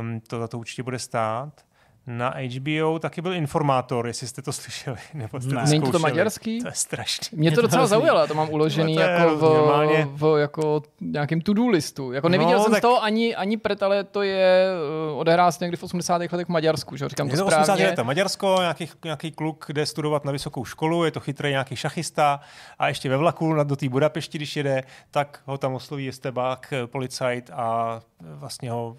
[0.00, 1.67] Um, to za to určitě bude stát.
[2.10, 4.96] Na HBO taky byl informátor, jestli jste to slyšeli.
[5.14, 5.62] Nebo jste Ne.
[5.62, 6.60] to Není to maďarský?
[6.62, 7.38] To je strašný.
[7.38, 10.08] Mě to docela zaujalo, to mám uložený No to jako, v, normálně.
[10.10, 12.12] v jako nějakým to-do listu.
[12.12, 14.66] Jako neviděl No, jsem tak- z toho ani, ani pret, ale to je
[15.12, 16.16] uh, odehrá se někdy v 80.
[16.22, 17.04] letech v Maďarsku, že?
[17.04, 17.08] jo?
[17.08, 17.86] říkám Je to to 80 správně.
[17.86, 22.40] let Maďarsko, nějaký, nějaký kluk jde studovat na vysokou školu, je to chytrý nějaký šachista
[22.78, 26.72] a ještě ve vlaku na- do té Budapešti, když jede, tak ho tam osloví estebák,
[26.72, 28.96] eh, policajt a vlastně ho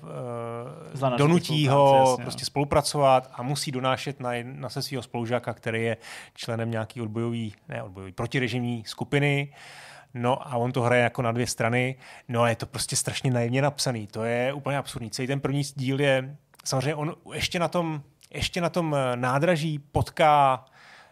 [0.96, 2.46] uh, na donutí ho jasně, prostě no.
[3.00, 5.98] Spolupracovat a musí donášet na, na se svého spolužáka, který je
[6.34, 9.54] členem nějaký odbojový, ne odbojový, protirežimní skupiny.
[10.14, 11.96] No a on to hraje jako na dvě strany.
[12.28, 14.08] No a je to prostě strašně naivně napsaný.
[14.08, 15.12] To je úplně absurdní.
[15.12, 18.02] Celý ten první díl je, samozřejmě on ještě na tom,
[18.34, 20.66] ještě na tom eh, nádraží potká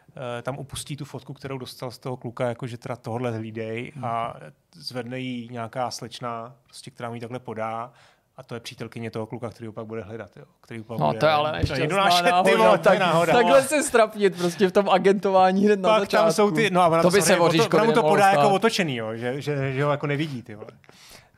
[0.10, 3.92] eh, tam opustí tu fotku, kterou dostal z toho kluka, jako že teda tohle hlídej
[4.04, 4.34] a
[4.74, 7.94] zvedne jí nějaká slečna, prostě, která mu ji takhle podá
[8.38, 10.30] a to je přítelkyně toho kluka, který pak bude hledat.
[10.38, 11.88] Jo, který pak No bude, to je ale ty
[12.24, 13.34] náhoda, je tak, náhoda.
[13.34, 16.24] takhle se strapnit prostě v tom agentování hned na pak začátku.
[16.26, 18.02] tam jsou ty, no a ona to by se samozřejmě- o Říškovi ona mu to
[18.04, 18.42] podá stát.
[18.42, 20.42] jako otočený, jo, že, že, že, ho jako nevidí.
[20.42, 20.68] Ty vole.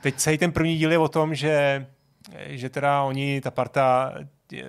[0.02, 1.86] Teď celý ten první díl je o tom, že,
[2.48, 4.14] že teda oni, ta parta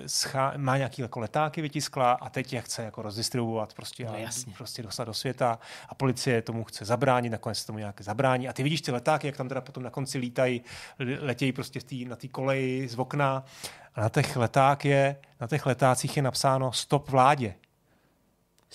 [0.05, 4.53] schá, má nějaký jako letáky vytiskla a teď je chce jako rozdistribuovat prostě, No jasně.
[4.57, 5.59] prostě dostat do světa
[5.89, 9.27] a policie tomu chce zabránit, nakonec se tomu nějak zabrání a ty vidíš ty letáky,
[9.27, 10.61] jak tam teda potom na konci lítají,
[11.19, 13.43] letějí prostě tý, na té koleji z okna
[13.95, 17.55] a na těch leták je, na těch letácích je napsáno stop vládě.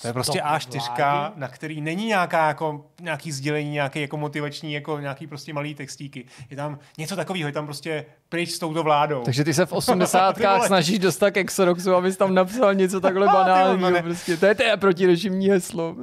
[0.00, 1.34] To je prostě Stop A4, vlády?
[1.36, 6.24] na který není nějaká jako, nějaký sdělení, nějaký jako motivační, jako nějaký prostě malý textíky.
[6.50, 9.22] Je tam něco takového, je tam prostě pryč s touto vládou.
[9.24, 10.38] Takže ty se v Ty 80.
[10.38, 10.66] vole.
[10.66, 14.02] snažíš dostat k Exoroxu, abys tam napsal něco takhle banálního.
[14.02, 14.36] Prostě.
[14.36, 15.96] To je té protirežimní heslo.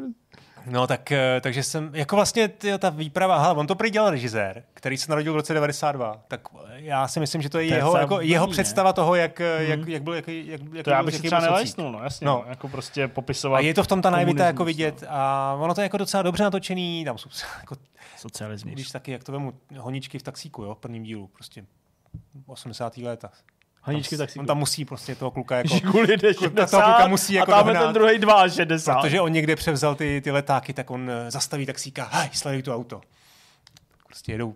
[0.66, 4.10] No tak, eh, takže jsem, jako vlastně tyjo, ta výprava, aha, on to prý dělal
[4.10, 6.42] režisér, který se narodil v roce 92, tak
[6.76, 8.52] já si myslím, že to je, To je jeho, docela jako, blbý, jeho ne?
[8.52, 9.70] představa toho, jak, hmm.
[9.70, 12.28] jak, jak byl, jak, jak, jak To já bych si třeba nelajsnul, no jasně.
[12.28, 12.34] No.
[12.34, 12.50] No.
[12.50, 15.74] Jako prostě popisovat A je to v tom ta naivita komunismus, jako vidět a ono
[15.74, 17.30] to je jako docela dobře natočený, tam jsou
[17.60, 17.76] jako,
[18.18, 18.74] Socialismus.
[18.74, 21.66] když taky, jak to vemu, honičky v taxíku, jo, v prvním dílu, prostě
[22.46, 22.98] 80.
[22.98, 23.32] léta.
[23.86, 26.84] Haničky tak si On tam musí prostě toho kluka jako, Žiguli jde Jako ta 60
[26.84, 29.02] kluka musí jako a tam ten druhý 62.
[29.02, 32.76] protože on někde převzal ty, ty letáky, tak on eh, zastaví taxíka, hej, sleduj to
[32.76, 33.02] auto.
[34.08, 34.56] Prostě jedou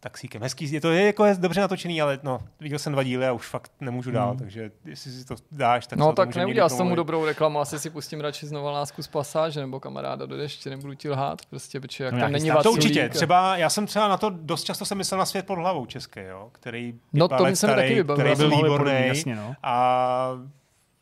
[0.00, 0.42] taxíkem.
[0.42, 3.32] Hezký, je to je jako je dobře natočený, ale no, viděl jsem dva díly a
[3.32, 4.38] už fakt nemůžu dál, Hmm.
[4.38, 6.96] takže jestli si to dáš, tak No tak neudělal tomu promluvit.
[6.96, 10.94] dobrou reklamu, asi si pustím radši znova lásku z pasáže nebo kamaráda do deště, nebudu
[10.94, 13.08] ti lhát, prostě, protože jak No, tam není stát- To určitě.
[13.08, 16.20] Třeba, já jsem třeba na to dost často jsem myslel na svět pod hlavou český,
[16.20, 19.54] jo, který No, to let starý, taky vybavilo, který byl výborný Jasně, no.
[19.62, 20.28] a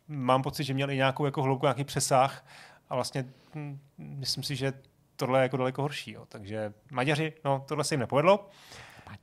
[0.08, 2.44] mám pocit, že měl i nějakou jako hloubku, nějaký přesah
[2.90, 4.72] a vlastně hm, myslím si, že
[5.20, 6.12] tohle je jako daleko horší.
[6.12, 6.24] Jo.
[6.28, 8.48] Takže Maďaři, no tohle se jim nepovedlo.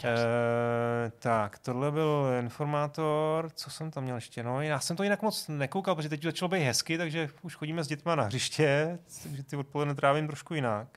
[0.03, 4.43] E, tak, tohle byl informátor, co jsem tam měl ještě?
[4.43, 7.83] No, já jsem to jinak moc nekoukal, protože teď začalo být hezky, takže už chodíme
[7.83, 10.87] s dětma na hřiště, takže ty odpoledne trávím trošku jinak.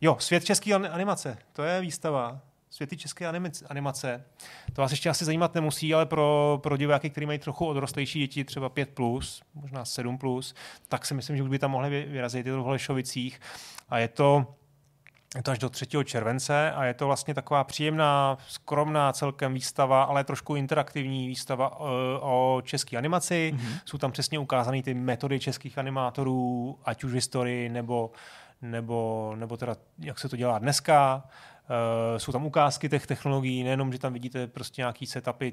[0.00, 2.40] Jo, svět české an- animace, to je výstava.
[2.78, 3.26] Světy české
[3.68, 4.24] animace.
[4.72, 8.44] To vás ještě asi zajímat nemusí, ale pro, pro diváky, kteří mají trochu odrostlejší děti,
[8.44, 10.54] třeba 5+, plus, možná 7+, plus,
[10.88, 12.46] tak si myslím, že už by tam mohli vy- vyrazit.
[12.46, 13.40] Je to v Holešovicích
[13.88, 14.46] a je to
[15.36, 15.86] je to až do 3.
[16.04, 21.86] července a je to vlastně taková příjemná, skromná celkem výstava, ale trošku interaktivní výstava uh,
[22.20, 23.52] o české animaci.
[23.54, 23.80] Mm-hmm.
[23.84, 28.10] Jsou tam přesně ukázány ty metody českých animátorů, ať už v historii, nebo,
[28.62, 31.24] nebo, nebo teda jak se to dělá dneska.
[31.68, 35.50] Uh, jsou tam ukázky těch technologií, nejenom, že tam vidíte prostě nějaký setupy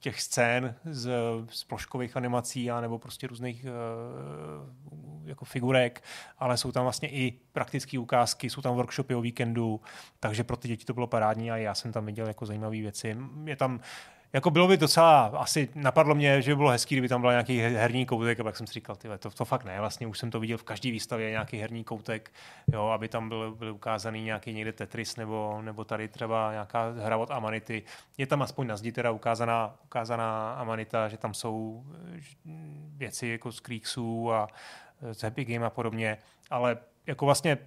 [0.00, 1.10] těch scén z,
[1.48, 6.02] z ploškových animací a nebo prostě různých uh, jako figurek,
[6.38, 9.80] ale jsou tam vlastně i praktické ukázky, jsou tam workshopy o víkendu,
[10.20, 13.16] takže pro ty děti to bylo parádní a já jsem tam viděl jako zajímavé věci.
[13.44, 13.80] Je tam
[14.32, 17.58] jako bylo by docela, asi napadlo mě, že by bylo hezký, kdyby tam byl nějaký
[17.58, 20.18] he- herní koutek, a pak jsem si říkal, tyhle, to, to fakt ne, vlastně už
[20.18, 22.32] jsem to viděl v každé výstavě, nějaký herní koutek,
[22.72, 27.16] jo, aby tam byl, byl ukázaný nějaký někde Tetris, nebo, nebo tady třeba nějaká hra
[27.16, 27.82] od Amanity.
[28.18, 31.84] Je tam aspoň na zdi teda ukázaná, ukázaná Amanita, že tam jsou
[32.96, 34.48] věci jako z Creeksů a
[35.12, 36.18] z Happy Game a podobně,
[36.50, 36.76] ale
[37.06, 37.58] jako vlastně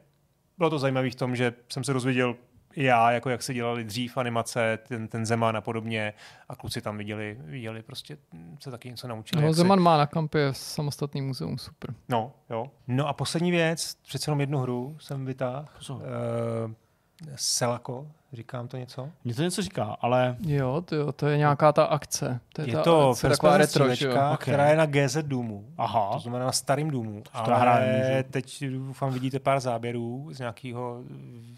[0.57, 2.35] bylo to zajímavé v tom, že jsem se dozvěděl
[2.75, 6.13] já, jako jak se dělali dřív animace, ten, ten Zeman a podobně
[6.49, 8.17] a kluci tam viděli, viděli prostě
[8.59, 9.41] se taky něco naučili.
[9.43, 11.95] No, Zeman má na kampě samostatný muzeum, super.
[12.09, 12.71] No, jo.
[12.87, 15.67] No a poslední věc, přece jenom jednu hru jsem vytáhl.
[15.89, 16.01] Uh,
[17.35, 19.09] Selako, říkám to něco?
[19.23, 22.39] Mně to něco říká, ale Jo, to, jo, to je nějaká ta akce.
[22.53, 23.95] To je, Je ta to akce, first taková retro, že jo.
[23.95, 24.41] střílečka, Ok.
[24.41, 25.65] která je na GZ Doomu.
[25.77, 27.23] aha, To znamená na starým důmu.
[27.45, 28.29] to já hrát Ale nemůžu.
[28.31, 31.01] teď doufám vidíte pár záběrů z nějakého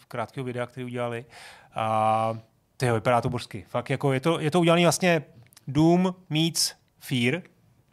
[0.08, 1.26] krátkého videa, který udělali.
[1.76, 2.38] A
[2.78, 3.66] tyjo, vypadá to božsky.
[3.68, 5.24] Fakt jako je to, je to udělané vlastně
[5.68, 7.41] Doom meets Fear,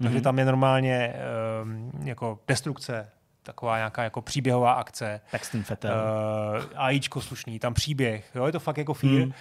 [0.03, 0.23] takže Mhm.
[0.23, 1.15] tam je normálně
[1.63, 3.09] um, jako destrukce,
[3.45, 5.21] taková nějaká jako příběhová akce.
[5.31, 5.93] Paxton Fetel.
[5.95, 9.15] Uh, AIčko slušný, tam příběh, jo, je to fakt jako Fear.
[9.15, 9.33] Hmm.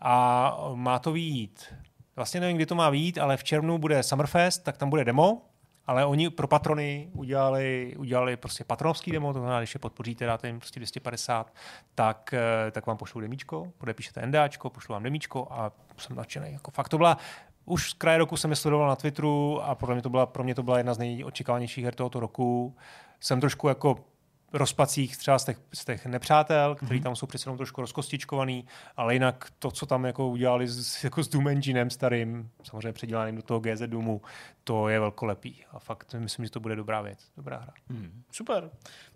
[0.00, 1.74] A má to výjít,
[2.16, 5.42] vlastně nevím, kdy to má výjít, ale v červnu bude Summerfest, tak tam bude demo,
[5.86, 10.46] ale oni pro patrony udělali, udělali prostě patronovský demo, to znamená, když je podpoříte, dáte
[10.46, 11.54] jim prostě 250,
[11.94, 16.52] tak, eh, tak vám pošlou demíčko, podepíšete endáčko, pošlou vám demíčko a jsem nadšený.
[16.52, 17.18] Jako fakt to byla,
[17.64, 20.44] už z kraje roku jsem je sledoval na Twitteru a podle mě to byla, pro
[20.44, 22.76] mě to byla jedna z nejočekávanějších her tohoto roku.
[23.22, 24.04] Jsem trošku jako
[24.52, 27.02] rozpacích třeba z těch, z těch nepřátel, který Mhm.
[27.02, 28.66] tam jsou přece jenom trošku rozkostičkovaný,
[28.96, 33.36] ale jinak to, co tam jako udělali s, jako s Doom Enginem starým, samozřejmě předělaným
[33.36, 34.22] do toho GZ Doomu,
[34.64, 35.64] to je velkolepý.
[35.70, 37.72] A fakt myslím, že to bude dobrá věc, dobrá hra.
[37.90, 38.70] Hmm, super.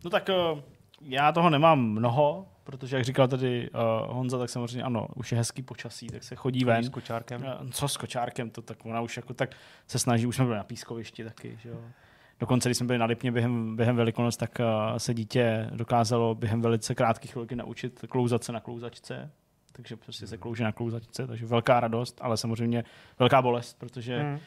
[0.05, 0.61] No tak uh,
[1.01, 3.81] já toho nemám mnoho, protože jak říkal tady uh,
[4.17, 6.85] Honza, tak samozřejmě ano, už je hezký počasí, tak se chodí ven.
[6.85, 7.45] S kočárkem.
[7.47, 9.51] Eh, Co s kočárkem, to tak ona už jako tak
[9.87, 11.81] se snaží, už jsme byli na pískovišti taky, že jo.
[12.41, 16.63] Dokonce, když jsme byli na Lipně během, během Velikonoc, tak uh, se dítě dokázalo během
[16.63, 19.31] velice krátké chvilky naučit klouzat se na klouzačce.
[19.73, 22.85] Takže prostě se klouže na klouzačce, takže velká radost, ale samozřejmě
[23.19, 24.39] velká bolest, protože Hmm.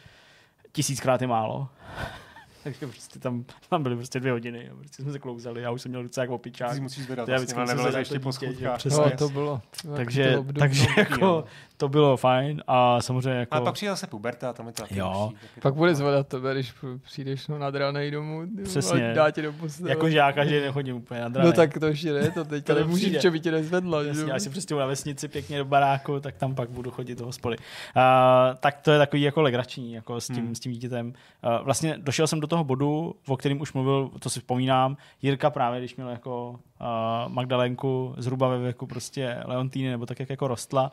[0.71, 1.67] tisíckrát je málo.
[2.63, 5.81] Takže prostě tam, tam byly prostě dvě hodiny a prostě jsme se klouzali, já už
[5.81, 6.73] jsem měl ruce jak opičák.
[6.73, 8.69] Ty musíš zvedat, To já vždycky zvedat ještě po dítě.
[8.91, 9.61] No, to bylo.
[9.95, 11.43] takže, to takže jako
[11.79, 13.55] to bylo fajn a samozřejmě jako...
[13.55, 15.29] Ale pak přijde zase puberta, tam je to taky Jo.
[15.31, 16.73] lepší, taky Pak to- bude zvedat tebe, když
[17.03, 19.11] přijdeš no, nad ranej domů Přesně.
[19.11, 19.89] a dá tě do postele.
[19.89, 22.73] jako že já každý den chodím úplně na No tak to ještě ne, to teďka
[22.73, 24.03] To nemůžeš, že by tě nezvedla.
[24.03, 24.33] že Jasně, jo?
[24.33, 27.57] až se přestěhuji na vesnici pěkně do baráku, tak tam pak budu chodit do hospody.
[27.57, 27.63] Uh,
[28.59, 30.55] tak to je takový jako legrační jako s, tím, Hmm.
[30.55, 31.07] s tím dítětem.
[31.07, 35.49] Uh, vlastně došel jsem do toho bodu, o kterým už mluvil, to si vzpomínám, Jirka
[35.49, 36.87] právě, když měl jako uh,
[37.33, 40.91] Magdalenku zhruba ve věku prostě Leontýny, nebo tak, jak jako rostla,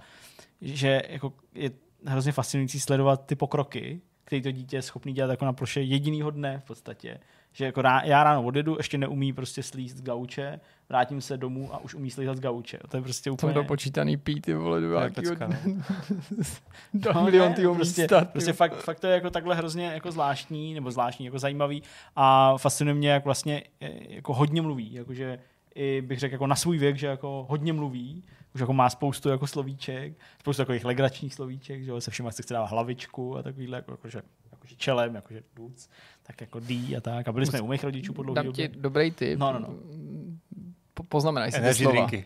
[0.60, 1.70] že jako je
[2.06, 6.30] hrozně fascinující sledovat ty pokroky, který to dítě je schopný dělat jako na ploše jedinýho
[6.30, 7.18] dne v podstatě.
[7.52, 11.74] Že jako rá, já ráno odjedu, ještě neumí prostě slíst z gauče, vrátím se domů
[11.74, 12.78] a už umí slízat z gauče.
[12.88, 13.54] To je prostě úplně...
[13.54, 15.56] dopočítaný pít, ty vole, do To pecka, no.
[16.94, 18.24] do No, milion ne, prostě, místa.
[18.24, 21.82] prostě fakt, fakt, to je jako takhle hrozně jako zvláštní, nebo zvláštní, jako zajímavý
[22.16, 25.38] a fascinuje mě, jak vlastně eh, jako hodně mluví, jakože
[25.74, 28.24] i bych řekl jako na svůj věk, že jako hodně mluví,
[28.56, 32.42] už jako má spoustu jako slovíček, spoustu takových legračních slovíček, že jo, se všema se
[32.42, 34.22] chce dát hlavičku a takovýhle, jako, jakože,
[34.52, 35.88] jakože čelem, jakože duc,
[36.22, 37.28] tak jako dý a tak.
[37.28, 38.68] A byli jsme u mých rodičů po dlouhé Dám době.
[38.68, 39.38] ti dobrý tip.
[39.38, 39.68] No, no, no.
[40.94, 41.92] Po- Poznamenaj si ty slova.
[42.06, 42.24] drinky.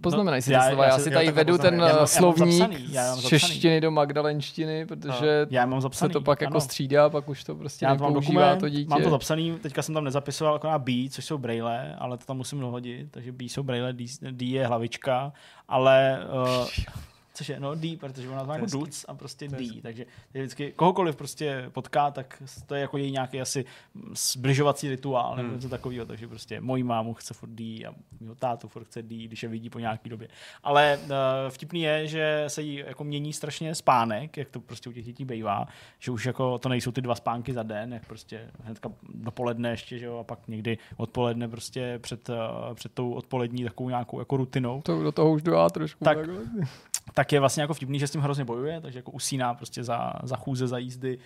[0.00, 0.84] Poznamenaj si No, ty já- slova.
[0.84, 1.74] já Já si- si tady vedu ten.
[1.74, 5.66] Já mám- eh, já mám slovník zapsaný, já mám z češtiny do magdalenštiny, protože Já
[5.66, 6.60] mám se to pak jako ano.
[6.60, 8.90] střídá, pak už to prostě Já nepoužívá dokument, to dítě.
[8.90, 12.36] mám to zapsaný, teďka jsem tam nezapisoval akorát B, což jsou braille, ale to tam
[12.36, 15.32] musím dohodit, takže B jsou braille, D, D je hlavička,
[15.68, 16.18] ale
[16.60, 16.66] uh,
[17.38, 20.42] což je, no D, protože ona to má jako duc a prostě D, takže je
[20.42, 23.64] vždycky kohokoliv prostě potká, tak to je jako její nějaký asi
[24.14, 25.56] zbližovací rituál nebo Hmm.
[25.56, 29.24] něco takového, takže prostě mojí mámu chce furt D a mýho tátu furt chce D,
[29.26, 30.28] když je vidí po nějaký době.
[30.62, 31.10] Ale uh,
[31.48, 35.24] vtipný je, že se jí jako mění strašně spánek, jak to prostě u těch dětí
[35.24, 35.66] bývá,
[35.98, 39.98] že už jako to nejsou ty dva spánky za den, jak prostě hnedka dopoledne ještě,
[39.98, 42.34] že jo, a pak někdy odpoledne prostě před, uh,
[42.74, 46.04] před tou odpolední takovou nějakou jako rutinou, To do toho už jdu já trošku.
[46.04, 46.36] Tak- takhle.
[47.14, 50.12] Tak je vlastně jako vtipný, že s tím hrozně bojuje, takže jako usíná prostě za,
[50.22, 51.18] za chůze, za jízdy.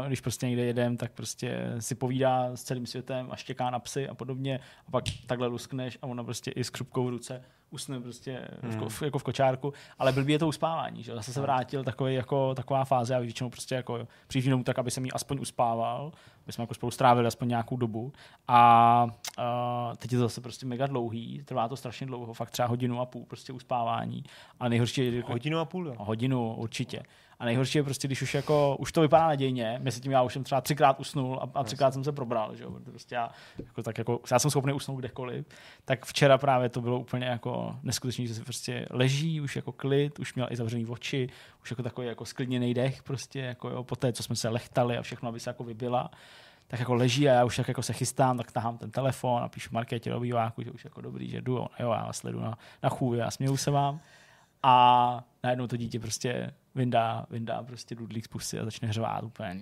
[0.00, 3.78] Uh, když prostě někde jedem, tak prostě si povídá s celým světem a štěká na
[3.78, 4.60] psy a podobně.
[4.88, 8.76] A pak takhle luskneš a ona prostě i s křupkou v ruce usne prostě v,
[8.76, 11.14] ko- v, jako v kočárku, ale blbý je to uspávání, že?
[11.14, 14.90] Zase se vrátil takový, jako, taková fáze a většinou prostě jako přijíždím domů tak, aby
[14.90, 16.12] jsem jí aspoň uspával,
[16.44, 18.12] aby jsme jako spolu strávili aspoň nějakou dobu
[18.48, 19.04] a
[19.38, 23.00] uh, teď je to zase prostě mega dlouhý, trvá to strašně dlouho, fakt třeba hodinu
[23.00, 24.24] a půl prostě uspávání
[24.60, 25.94] a nejhorší je, Hodinu a půl, jo.
[25.98, 27.02] hodinu určitě.
[27.40, 30.32] A nejhorší je prostě, když už jako, už to vypadá nadějně, mezi tím já už
[30.32, 33.82] jsem třeba třikrát usnul a, a třikrát jsem se probral, že jo, prostě já, jako,
[33.82, 35.46] tak jako, já jsem schopný usnout kdekoliv,
[35.84, 40.18] tak včera právě to bylo úplně jako neskutečný, že se prostě leží, už jako klid,
[40.18, 41.28] už měl i zavřený oči,
[41.62, 44.98] už jako takový jako sklidněný dech prostě, jako jo, po té, co jsme se lechtali
[44.98, 46.10] a všechno, aby se jako vybila
[46.70, 49.48] tak jako leží a já už tak jako se chystám, tak tahám ten telefon a
[49.48, 50.20] píšu Markétě do
[50.58, 53.56] že už jako dobrý, že jdu, jo, já vás sledu na, na chůvi a směju
[53.56, 54.00] se vám.
[54.62, 59.54] A najednou to dítě prostě vyndá, vyndá prostě dudlík z pusy a začne hřvát úplně.
[59.54, 59.60] Ne,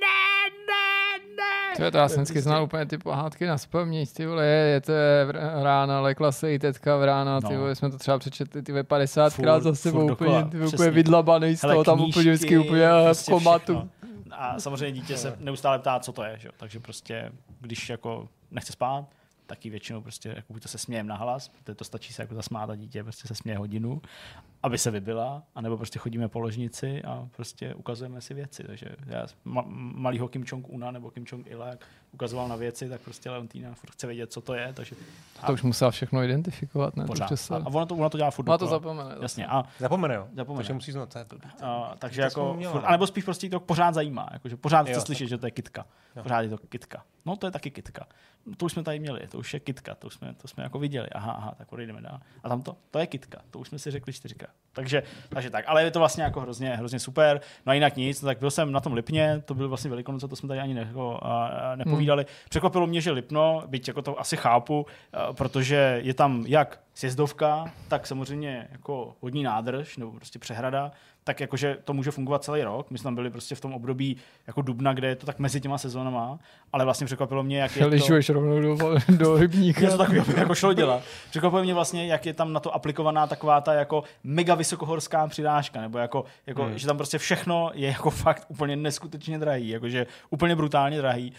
[0.00, 1.76] ne, ne, ne.
[1.76, 4.46] To je to, já jsem vždycky prostě- znal úplně ty pohádky na spaměť, ty vole,
[4.46, 4.92] je, je to
[5.62, 7.60] rána, lekla se i teďka v rána, ty No.
[7.60, 11.56] vole, jsme to třeba přečetli ty ve 50krát Furt, za sebou, úplně, ty, úplně vydlabaný
[11.56, 13.72] z toho, tam knížky, úplně vždycky úplně eh, v prostě komatu.
[13.74, 13.88] všechno.
[14.32, 16.48] A samozřejmě dítě se neustále ptá, co to je, že?
[16.56, 19.04] takže prostě, když jako nechce spát,
[19.50, 22.34] taky většinou prostě, jako buď to se smějem na hlas, protože to stačí se jako
[22.34, 24.02] zasmát a dítě prostě se směje hodinu,
[24.62, 28.64] aby se vybila, anebo prostě chodíme po ložnici a prostě ukazujeme si věci.
[28.64, 29.64] Takže já ma-
[29.94, 34.06] malýho Kim Jong-una nebo Kim Jong-ila, jak ukazoval na věci, tak prostě Leontýna furt chce
[34.06, 34.96] vědět, co to je, takže
[35.46, 37.04] To už musela všechno identifikovat, ne?
[37.04, 37.32] Pořád.
[37.32, 37.54] A, se...
[37.54, 39.14] a ono to, ono to dělá furt Má to zapomene.
[39.20, 40.28] Jasně, a Zapomene, jo.
[40.34, 40.58] Zapomene.
[40.58, 41.16] Takže musí znát.
[41.16, 41.68] Uh,
[41.98, 45.38] takže To jako, furt, anebo spíš prostě to pořád zajímá, jakože pořád chce slyšet, že
[45.38, 45.86] to je kitka.
[46.16, 46.22] Jo.
[46.22, 47.04] Pořád je to kitka.
[47.26, 48.06] No to je taky kitka.
[48.46, 50.62] No, to už jsme tady měli, to už je kitka, to už jsme, to jsme
[50.62, 51.08] jako viděli.
[51.08, 52.20] Aha, aha, tak odejdeme dál.
[52.42, 54.49] A tam to, to je kitka, to už jsme si řekli čtyřikrát.
[54.72, 57.40] Takže, takže tak, ale je to vlastně jako hrozně, hrozně super.
[57.66, 60.28] No a jinak nic, no, tak byl jsem na tom Lipně, to byl vlastně velikonoce,
[60.28, 62.22] to jsme tady ani ne, jako, a, a nepovídali.
[62.22, 62.48] Hmm.
[62.48, 67.72] Překvapilo mě, že Lipno, byť jako to asi chápu, a, protože je tam jak sjezdovka,
[67.88, 70.92] tak samozřejmě jako vodní nádrž nebo prostě přehrada,
[71.30, 72.90] tak jakože to může fungovat celý rok.
[72.90, 74.16] My jsme tam byli prostě v tom období
[74.46, 76.38] jako dubna, kde je to tak mezi těma sezónama,
[76.72, 77.88] ale vlastně překvapilo mě, jak je to...
[77.88, 78.78] Lyžuješ rovnou do,
[79.08, 79.80] do rybníka.
[79.80, 81.02] Něco takového by jako šlo dělat.
[81.30, 85.80] Překvapuje mě vlastně, jak je tam na to aplikovaná taková ta jako mega vysokohorská přirážka,
[85.80, 86.78] nebo jako, jako Hmm.
[86.78, 91.32] že tam prostě všechno je jako fakt úplně neskutečně drahý, jakože úplně brutálně drahý.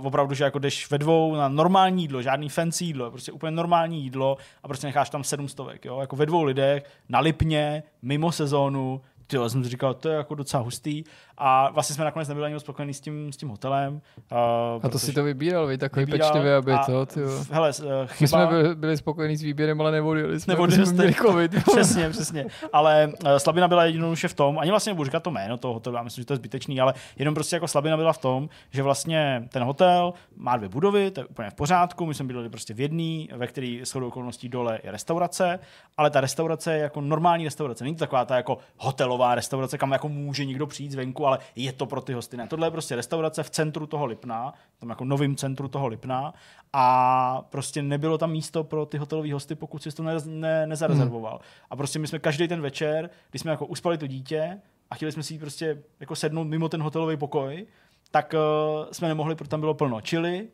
[0.00, 3.50] Uh, opravdu, že jako jdeš ve dvou na normální jídlo, žádný fancy jídlo, prostě úplně
[3.50, 6.00] normální jídlo a prostě necháš tam sedm stovek, jo?
[6.00, 9.00] jako ve dvou lidech, na Lipně, mimo sezónu,
[9.30, 11.04] ty jsem si říkal, to je jako docela hustý.
[11.38, 13.92] A vlastně jsme nakonec nebyli ani moc spokojení s tím, s tím hotelem.
[13.94, 14.38] Uh,
[14.82, 17.28] A to si to vybíral, vy takový Vybíral pečlivě, aby a- to, ty jo.
[17.50, 18.28] Hele, uh, My chyba...
[18.28, 20.94] jsme byli, byli spokojení s výběrem, ale nevodili jsme, Nevodili jsme jste.
[21.02, 21.52] měli covid.
[21.72, 22.46] přesně, přesně.
[22.72, 25.96] Ale uh, slabina byla jednoduše v tom, ani vlastně nebudu říkat to jméno toho hotelu,
[25.96, 28.82] já myslím, že to je zbytečný, ale jenom prostě jako slabina byla v tom, že
[28.82, 32.74] vlastně ten hotel má dvě budovy, to je úplně v pořádku, my jsme bydleli prostě
[32.74, 35.58] v jedné, ve které shodou okolností dole je restaurace,
[35.96, 39.92] ale ta restaurace je jako normální restaurace, není to taková ta jako hotelová restaurace, kam
[39.92, 42.36] jako může někdo přijít zvenku, ale je to pro ty hosty.
[42.36, 46.34] Ne, tohle je prostě restaurace v centru toho Lipna, tam jako novým centru toho Lipna
[46.72, 51.32] a prostě nebylo tam místo pro ty hotelové hosty, pokud si to ne, ne, nezarezervoval.
[51.32, 51.66] Hmm.
[51.70, 54.60] A prostě my jsme každý ten večer, když jsme jako uspali to dítě
[54.90, 57.66] a chtěli jsme si prostě jako sednout mimo ten hotelový pokoj,
[58.10, 60.00] tak uh, jsme nemohli, protože tam bylo plno.
[60.00, 60.48] Čili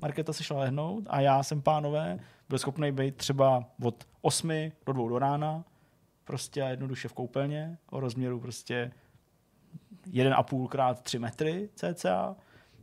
[0.00, 2.18] Markéta se šla lehnout a já jsem, pánové,
[2.48, 4.50] byl schopný být třeba od 8
[4.86, 5.64] do 2 do rána,
[6.32, 8.92] prostě a jednoduše v koupelně o rozměru prostě
[10.06, 12.36] 1,5 krát 3 metry cca.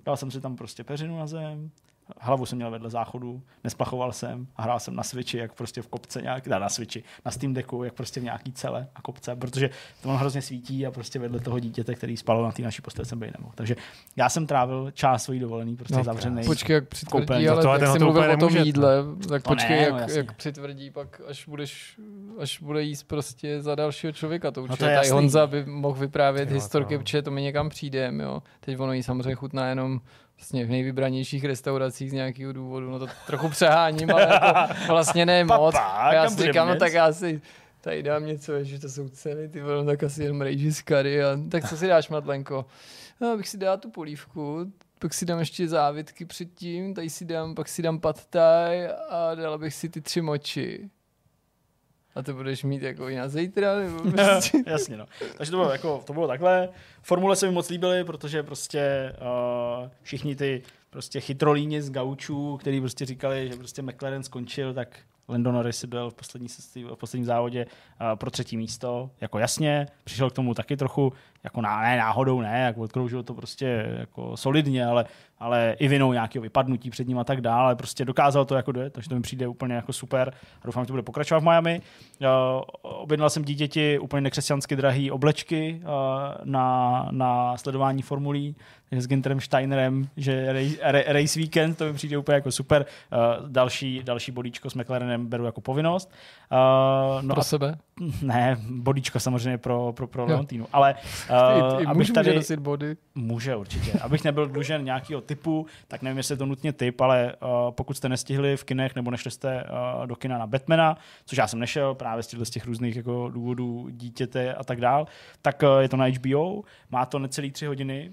[0.05, 1.71] Dal jsem si tam prostě peřinu na zem,
[2.19, 5.87] hlavu jsem měl vedle záchodu, nesplachoval jsem a hrál jsem na switchi, jak prostě v
[5.87, 9.35] kopce nějak, ne, na switchi, na Steam Decku, jak prostě v nějaký cele a kopce,
[9.35, 9.69] protože
[10.01, 13.05] to on hrozně svítí a prostě vedle toho dítěte, který spalo na té naší posteli,
[13.05, 13.53] jsem být nemohl.
[13.55, 13.75] Takže
[14.15, 16.43] já jsem trávil část svojí dovolený prostě no, zavřený.
[16.45, 18.95] Počkej, jak přitvrdí, To ale tohle jak jsi hotel mluvil o tom jídle,
[19.29, 20.17] tak To počkej, ne, no, jak, jasně.
[20.17, 21.99] jak přitvrdí, pak až budeš,
[22.39, 25.09] až bude jíst prostě za dalšího člověka, to určitě to je tady.
[25.09, 28.43] Honza by mohl vyprávět Jo, historky, to- protože to mi někam přijde, jo.
[28.59, 30.01] Teď ono jí samozřejmě chutná jenom
[30.39, 35.43] vlastně v nejvybranějších restauracích z nějakého důvodu, no to trochu přeháním, ale jako vlastně ne
[35.43, 35.75] moc.
[35.75, 37.41] Papa, já si říkám, no tak já si
[37.81, 40.81] tady dám něco, že to jsou ceny, ty vole, no tak asi jen rejži z
[40.81, 41.23] kary.
[41.23, 42.65] A, tak co si dáš, Matlenko?
[43.21, 47.55] No, abych si dal tu polívku, pak si dám ještě závitky předtím, tady si dám,
[47.55, 50.89] pak si dám pad thai a dala bych si ty tři moči.
[52.15, 54.63] A to budeš mít jako i na zítra, nebo prostě...
[54.67, 55.05] Jasně, no.
[55.37, 56.69] Takže to bylo, jako, to bylo takhle.
[57.01, 59.13] Formule se mi moc líbily, protože prostě
[59.81, 64.99] uh, všichni ty prostě chytrolíni z gaučů, který prostě říkali, že prostě McLaren skončil, tak
[65.29, 69.09] Lando Norris byl v, poslední, v posledním závodě uh, pro třetí místo.
[69.21, 71.13] Jako jasně, přišel k tomu taky trochu,
[71.43, 75.05] jako ná, ne náhodou, ne, jako odkroužil to prostě jako solidně, ale,
[75.39, 78.93] ale i vinou nějakého vypadnutí před ním a tak dále, prostě dokázal to jako dojet,
[78.93, 81.81] takže to mi přijde úplně jako super a doufám, že to bude pokračovat v Miami.
[82.21, 82.27] Uh,
[82.81, 85.89] objednal jsem dítěti úplně nekřesťansky drahý oblečky uh,
[86.43, 88.55] na, na sledování formulí
[88.91, 92.85] s Ginterem Steinerem, že race, ra- race weekend, to mi přijde úplně jako super.
[93.39, 96.11] Uh, další, další bodíčko s McLarenem beru jako povinnost.
[96.51, 97.77] Uh, no Pro a, sebe.
[98.21, 100.27] ne, bodíčko samozřejmě pro, pro, pro Jo.
[100.27, 100.95] Leontinu, ale
[101.75, 102.29] uh, i abych muž tady...
[102.29, 102.97] může nosit body.
[103.15, 103.91] Může určitě.
[103.99, 107.97] Abych nebyl dlužen nějakého typu, tak nevím, jestli je to nutně typ, ale uh, pokud
[107.97, 111.59] jste nestihli v kinech nebo nešli jste uh, do kina na Batmana, což já jsem
[111.59, 115.07] nešel právě z z těch různých jako důvodů dítěte a tak dál,
[115.41, 118.11] tak uh, je to na HBO, má to necelý tři hodiny,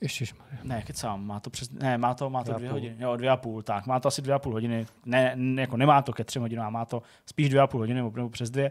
[0.00, 0.58] Ježišmarja.
[0.62, 3.30] ne, kecám, má to přes, ne, má to, má to Dvě dvě hodiny, jo, dvě
[3.30, 6.12] a půl, tak, má to asi dvě a půl hodiny, ne, ne jako nemá to
[6.12, 8.70] ke třem hodinám, má to spíš dvě a půl hodiny, nebo přes dvě.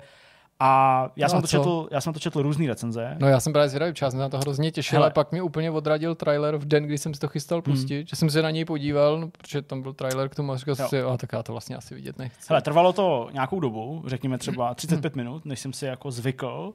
[0.59, 1.57] A já, No jsem a to co?
[1.57, 3.15] četl, já jsem to četl různý recenze.
[3.19, 5.41] No já jsem právě zvědavý, já jsem se na to hrozně těšil, ale pak mě
[5.41, 8.51] úplně odradil trailer v den, kdy jsem si to chystal pustit, že jsem se na
[8.51, 11.29] něj podíval, no, protože tam byl trailer k tomu a říkal jsem si, a tak
[11.33, 12.45] já to vlastně asi vidět nechci.
[12.49, 16.73] Hele, trvalo to nějakou dobu, řekněme třeba 35 minut, než jsem si jako zvykl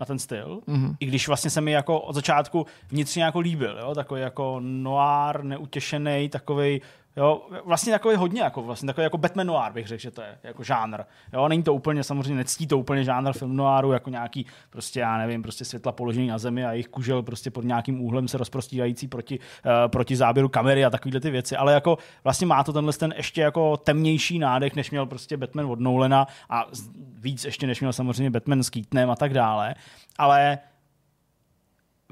[0.00, 0.60] na ten styl.
[0.66, 0.94] Mhm.
[1.00, 3.94] I když vlastně se mi jako od začátku vnitřně jako líbil, jo?
[3.94, 6.80] takový jako noir, neutěšený, takový
[7.16, 10.38] Jo, vlastně takový hodně, jako, vlastně takový jako Batman noir bych řekl, že to je
[10.42, 11.00] jako žánr.
[11.32, 15.18] Jo, není to úplně, samozřejmě nectí to úplně žánr film noiru, jako nějaký prostě, já
[15.18, 19.08] nevím, prostě světla položený na zemi a jejich kužel prostě pod nějakým úhlem se rozprostírající
[19.08, 22.92] proti, uh, proti záběru kamery a takovéhle ty věci, ale jako vlastně má to tenhle
[22.92, 26.66] ten ještě jako temnější nádech, než měl prostě Batman od Nolana a
[27.14, 29.74] víc ještě než měl samozřejmě Batman s Keatonem a tak dále,
[30.18, 30.58] ale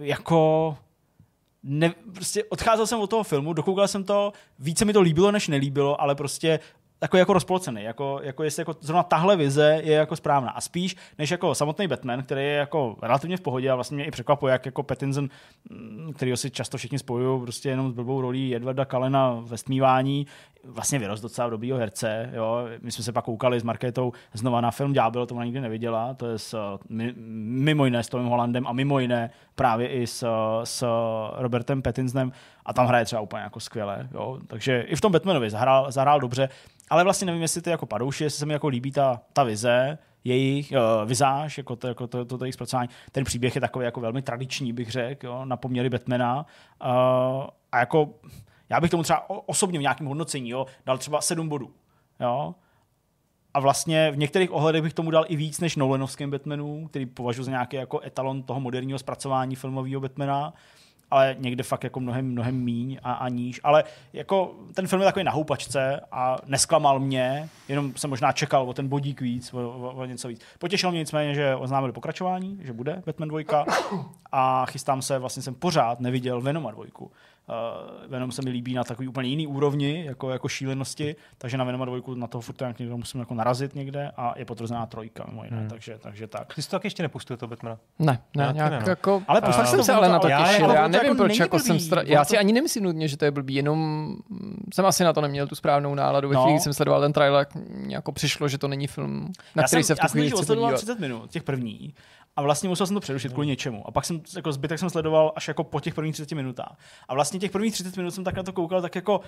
[0.01, 0.77] jako
[1.63, 5.49] ne, prostě odcházel jsem od toho filmu, dokoukal jsem to, více mi to líbilo, než
[5.49, 6.61] nelíbilo, ale prostě
[7.03, 10.51] jako, jako rozpolcený, jako, jako jestli jako zrovna tahle vize je jako správná.
[10.51, 14.05] A spíš, než jako samotný Batman, který je jako relativně v pohodě a vlastně mě
[14.05, 15.29] i překvapuje, jak jako Pattinson,
[15.71, 20.27] mm, kterýho si často všichni spojují prostě jenom s blbou rolí Edwarda Kalena ve stmívání,
[20.65, 22.31] vlastně vyrost docela dobrýho herce.
[22.33, 22.65] Jo.
[22.83, 26.15] My jsme se pak koukali s Markétou znova na film Ďábel, to ona nikdy neviděla,
[26.15, 30.27] to je s, mi- mimo jiné s Tomem Hollandem a mimo jiné právě i s,
[30.65, 30.85] s
[31.37, 32.33] Robertem Pattinsonem
[32.67, 34.09] a tam hraje třeba úplně jako skvěle.
[34.13, 34.39] Jo.
[34.47, 36.49] Takže i v tom Batmanovi zahrál, zahrál dobře,
[36.91, 39.99] ale vlastně nevím, jestli ty jako padouši, jestli se mi jako líbí ta, ta vize,
[40.25, 42.89] jejich uh, vizáž, jako to, jako to, to, to jejich zpracování.
[43.13, 46.47] Ten příběh je takový jako velmi tradiční, bych řekl, na poměry Batmana.
[46.85, 48.15] Uh, a jako
[48.69, 51.71] já bych tomu třeba osobně v nějakém hodnocení jo, dal třeba sedm bodů.
[52.21, 52.55] Jo.
[53.55, 57.45] a vlastně v některých ohledech bych tomu dal i víc než Nolanovským Batmanu, který považuji
[57.45, 60.53] za nějaký jako etalon toho moderního zpracování filmového Batmana
[61.11, 63.61] ale někde fakt jako mnohem, mnohem míň a, a níž.
[63.65, 68.69] Ale jako ten film je takový na houpačce a nesklamal mě, jenom jsem možná čekal
[68.69, 70.41] o ten bodík víc, o, o, o něco víc.
[70.59, 73.65] Potěšil mě nicméně, že oznámili pokračování, že bude Batman 2
[74.33, 76.85] a chystám se, vlastně jsem pořád neviděl Venoma 2.
[77.51, 81.65] Uh, Venom se mi líbí na takový úplně jiný úrovni, jako, jako šílenosti, takže na
[81.65, 85.45] Venoma 2 na toho furt někde musím jako narazit někde a je potvrzená trojka mimo
[85.45, 85.69] jiné, hmm.
[85.69, 86.55] takže, takže tak.
[86.55, 87.79] Ty jsi to taky ještě nepustil, to Batmana?
[87.99, 88.89] Ne, ne, Já nějak ne, no.
[88.89, 89.23] jako...
[89.29, 91.39] Ale Ale pustil jsem se ale na to já- těšil, jako já nevím, jako proč
[91.39, 91.81] jako jsem...
[91.81, 92.03] Stra...
[92.07, 94.11] Já si ani nemyslím nutně, že to je blbý, jenom
[94.75, 96.29] jsem asi na to neměl tu správnou náladu.
[96.29, 96.43] Ve No.
[96.45, 97.47] chvíli, jsem sledoval ten trailer,
[97.89, 100.13] jako přišlo, že to není film, na já který jsem, se v já tu jsem
[100.13, 100.77] chvíli totiž chci odsledoval podívat.
[100.79, 101.95] 30 minut, těch první,
[102.41, 103.89] a vlastně musel jsem to přerušit kvůli něčemu.
[103.89, 106.79] A pak jsem jako zbytek jsem sledoval až jako po těch prvních 30 minutách.
[107.09, 109.21] A vlastně těch prvních 30 minut jsem tak na to koukal, tak jako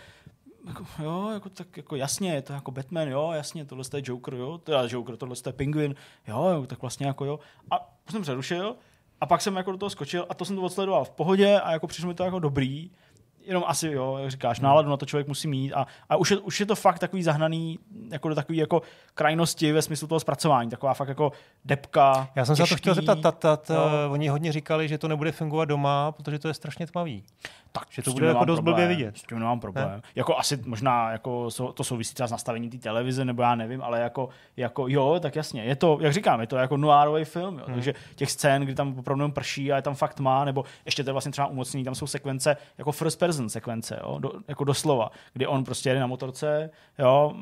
[0.67, 4.35] jako, jo, jako, tak jako jasně, je to jako Batman, jo, jasně, tohle je Joker,
[4.35, 5.95] jo, je Joker, tohle je Penguin,
[6.29, 7.41] jo, jo, tak vlastně jako jo.
[7.71, 8.77] A jsem přerušil
[9.21, 11.73] a pak jsem jako do toho skočil a to jsem to odsledoval v pohodě a
[11.73, 12.91] jako přišlo mi to jako dobrý.
[13.45, 16.39] Jenom asi, jo, jak říkáš, náladu na to člověk musí mít a, a už, je,
[16.39, 17.79] už je to fakt takový zahnaný
[18.11, 18.83] jako do takové jako
[19.15, 21.33] krajnosti ve smyslu toho zpracování, taková fakt jako
[21.65, 22.29] depka.
[22.35, 22.83] Já jsem se na to těžký.
[22.83, 26.49] chtěl zeptat, tat, tat, uh, oni hodně říkali, že to nebude fungovat doma, protože to
[26.49, 27.25] je strašně tmavý.
[27.73, 29.19] Tak že to bude jako dost blbě problém, vidět.
[29.19, 29.89] S tím nemám problém.
[29.89, 30.01] Ne?
[30.15, 34.01] Jako asi možná jako to souvisí třeba s nastavením té televize, nebo já nevím, ale
[34.01, 35.63] jako, jako jo, tak jasně.
[35.63, 37.75] Je to, jak říkám, je to jako noirový film, jo, Hmm.
[37.75, 41.11] takže těch scén, kdy tam opravdu prší a je tam fakt má, nebo ještě to
[41.11, 45.11] je vlastně třeba umocnění, tam jsou sekvence, jako first person sekvence, jo, do, jako doslova,
[45.33, 47.35] kdy on prostě jede na motorce, jo,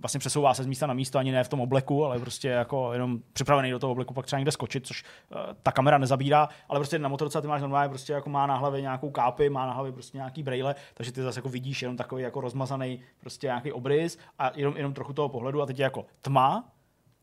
[0.00, 2.92] vlastně přesouvá se z místa na místo, ani ne v tom obleku, ale prostě jako
[2.92, 6.80] jenom připravený do toho obleku, pak třeba někde skočit, což uh, ta kamera nezabírá, ale
[6.80, 9.50] prostě jede na motorce a ty máš normálně prostě jako má na hlavě nějakou kápi,
[9.52, 13.00] má na hlavě prostě nějaký brejle, takže ty zase jako vidíš jenom takový jako rozmazaný
[13.20, 16.68] prostě nějaký obrys a jenom, jenom trochu toho pohledu a teď je jako tma,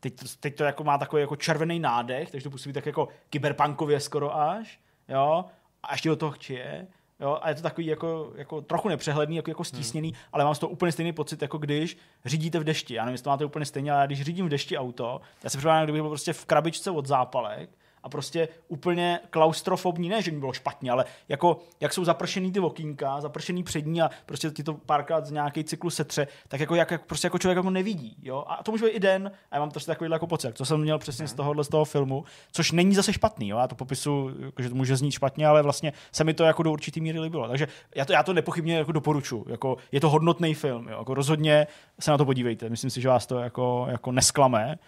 [0.00, 3.08] teď to, teď to jako má takový jako červený nádech, takže to působí tak jako
[3.30, 5.44] kyberpunkově skoro až, jo,
[5.82, 6.86] a ještě do toho chčije,
[7.20, 10.18] Jo, a je to takový jako, jako trochu nepřehledný, jako, jako stísněný, hmm.
[10.32, 12.94] ale mám z toho úplně stejný pocit, jako když řídíte v dešti.
[12.94, 15.58] Já nevím, jestli to máte úplně stejně, ale když řídím v dešti auto, já si
[15.58, 17.70] představím, kdybych byl prostě v krabičce od zápalek
[18.02, 22.60] a prostě úplně klaustrofobní, ne, že mi bylo špatně, ale jako, jak jsou zapršený ty
[22.60, 26.90] okýnka, zapršený přední a prostě ti to párkrát z nějaký cyklus setře, tak jako, jak,
[26.90, 28.16] jak, prostě jako člověk jako nevidí.
[28.22, 28.44] Jo?
[28.46, 30.80] A to může být i den, a já mám prostě takový jako pocit, co jsem
[30.80, 33.48] měl přesně z tohohle z toho filmu, což není zase špatný.
[33.48, 33.58] Jo?
[33.58, 36.62] Já to popisu, jako, že to může znít špatně, ale vlastně se mi to jako
[36.62, 37.48] do určitý míry líbilo.
[37.48, 39.44] Takže já to, já to nepochybně jako doporučuji.
[39.48, 40.88] Jako, je to hodnotný film.
[40.88, 40.98] Jo?
[40.98, 41.66] Jako rozhodně
[42.00, 42.68] se na to podívejte.
[42.68, 44.78] Myslím si, že vás to jako, jako nesklame.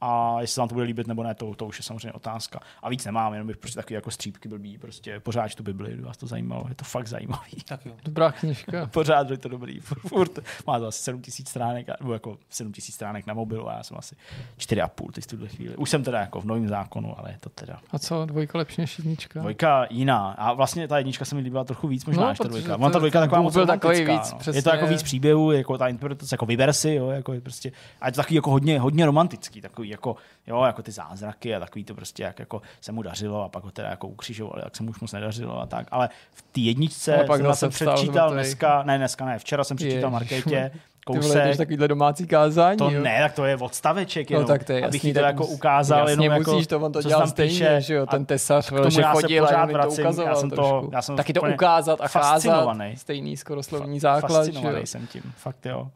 [0.00, 2.60] A jestli se vám to bude líbit nebo ne, to, to už je samozřejmě otázka.
[2.82, 6.02] A víc nemám, jenom bych prostě takový jako střípky blbý, prostě pořád tu Bibli, kdyby
[6.02, 7.52] vás to zajímalo, je to fakt zajímavý.
[7.68, 7.92] Tak jo.
[8.04, 8.86] Dobrá knižka.
[8.92, 13.26] Pořád je to dobrý, furt, furt má to asi 7000 stránek, nebo jako 7000 stránek
[13.26, 14.16] na mobilu a já jsem asi
[14.58, 15.76] 4,5 teď v tuhle chvíli.
[15.76, 18.80] Už jsem teda jako v novém zákonu, ale je to teda A co, dvojka lepší
[18.80, 19.40] než jednička?
[19.40, 20.30] Dvojka jiná.
[20.30, 22.76] A vlastně ta jednička se mi líbila trochu víc možná No, než ta dvojka.
[22.76, 24.38] Ona ta dvojka taková moc byl takový víc, no.
[24.38, 24.58] přesně.
[24.58, 27.72] Je to jako víc příběhů, jako ta interpretace, jako vyber si, jo, jako je prostě,
[28.00, 31.60] a je to takový jako hodně, hodně romantický, takový jako, jo, jako ty zázraky a
[31.60, 34.76] takový to prostě, jak jako se mu dařilo a pak ho teda jako ukřižovali, jak
[34.76, 35.86] se mu už moc nedařilo a tak.
[35.90, 39.76] Ale v té jedničce Ale pak jsem vstal předčítal dneska, ne dneska ne, včera jsem
[39.76, 40.10] předčítal.
[40.10, 40.70] Markétě,
[41.12, 43.02] Ty vole, kousek, takovýhle domácí kázání, to jo?
[43.02, 45.46] ne, tak to je odstaveček No jenom, tak to je abych jasný, jí to jako
[45.46, 47.80] ukázal, jasně jenom jako, musíš to, on to dělal stejně, píše.
[47.80, 50.04] že jo, ten tesař, k tomu že já se chodil a pořád jim to vracím,
[50.04, 52.96] ukazoval já jsem to- já jsem Taky to ukázat a cházat, fascinovaný.
[52.96, 54.52] stejný skoro slovní základ, jo?
[54.52, 55.90] Fascinovaný jsem tím, fakt jo.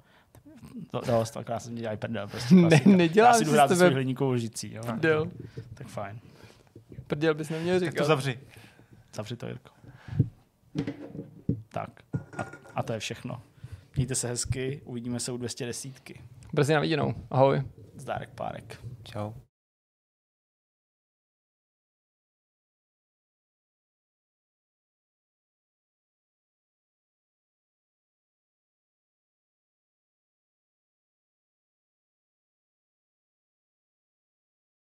[0.90, 3.90] To, dost, tak já jsem dělal prdel, prostě Ne- nedělám Já si jdu hrát tebe-
[3.90, 4.82] hliníkovou lžicí, jo.
[4.86, 5.30] Prdel.
[5.74, 6.20] Tak fajn.
[7.06, 8.04] Prděl bys neměl Tak to říkat.
[8.04, 8.38] zavři.
[9.14, 9.70] Zavři to, Jirko.
[11.68, 11.90] Tak.
[12.38, 12.42] A,
[12.74, 13.42] a to je všechno.
[13.96, 15.92] Mějte se hezky, uvidíme se u 210.
[16.52, 17.14] Brzy na viděnou.
[17.30, 17.62] Ahoj.
[17.96, 18.80] Zdárek párek.
[19.02, 19.32] Čau.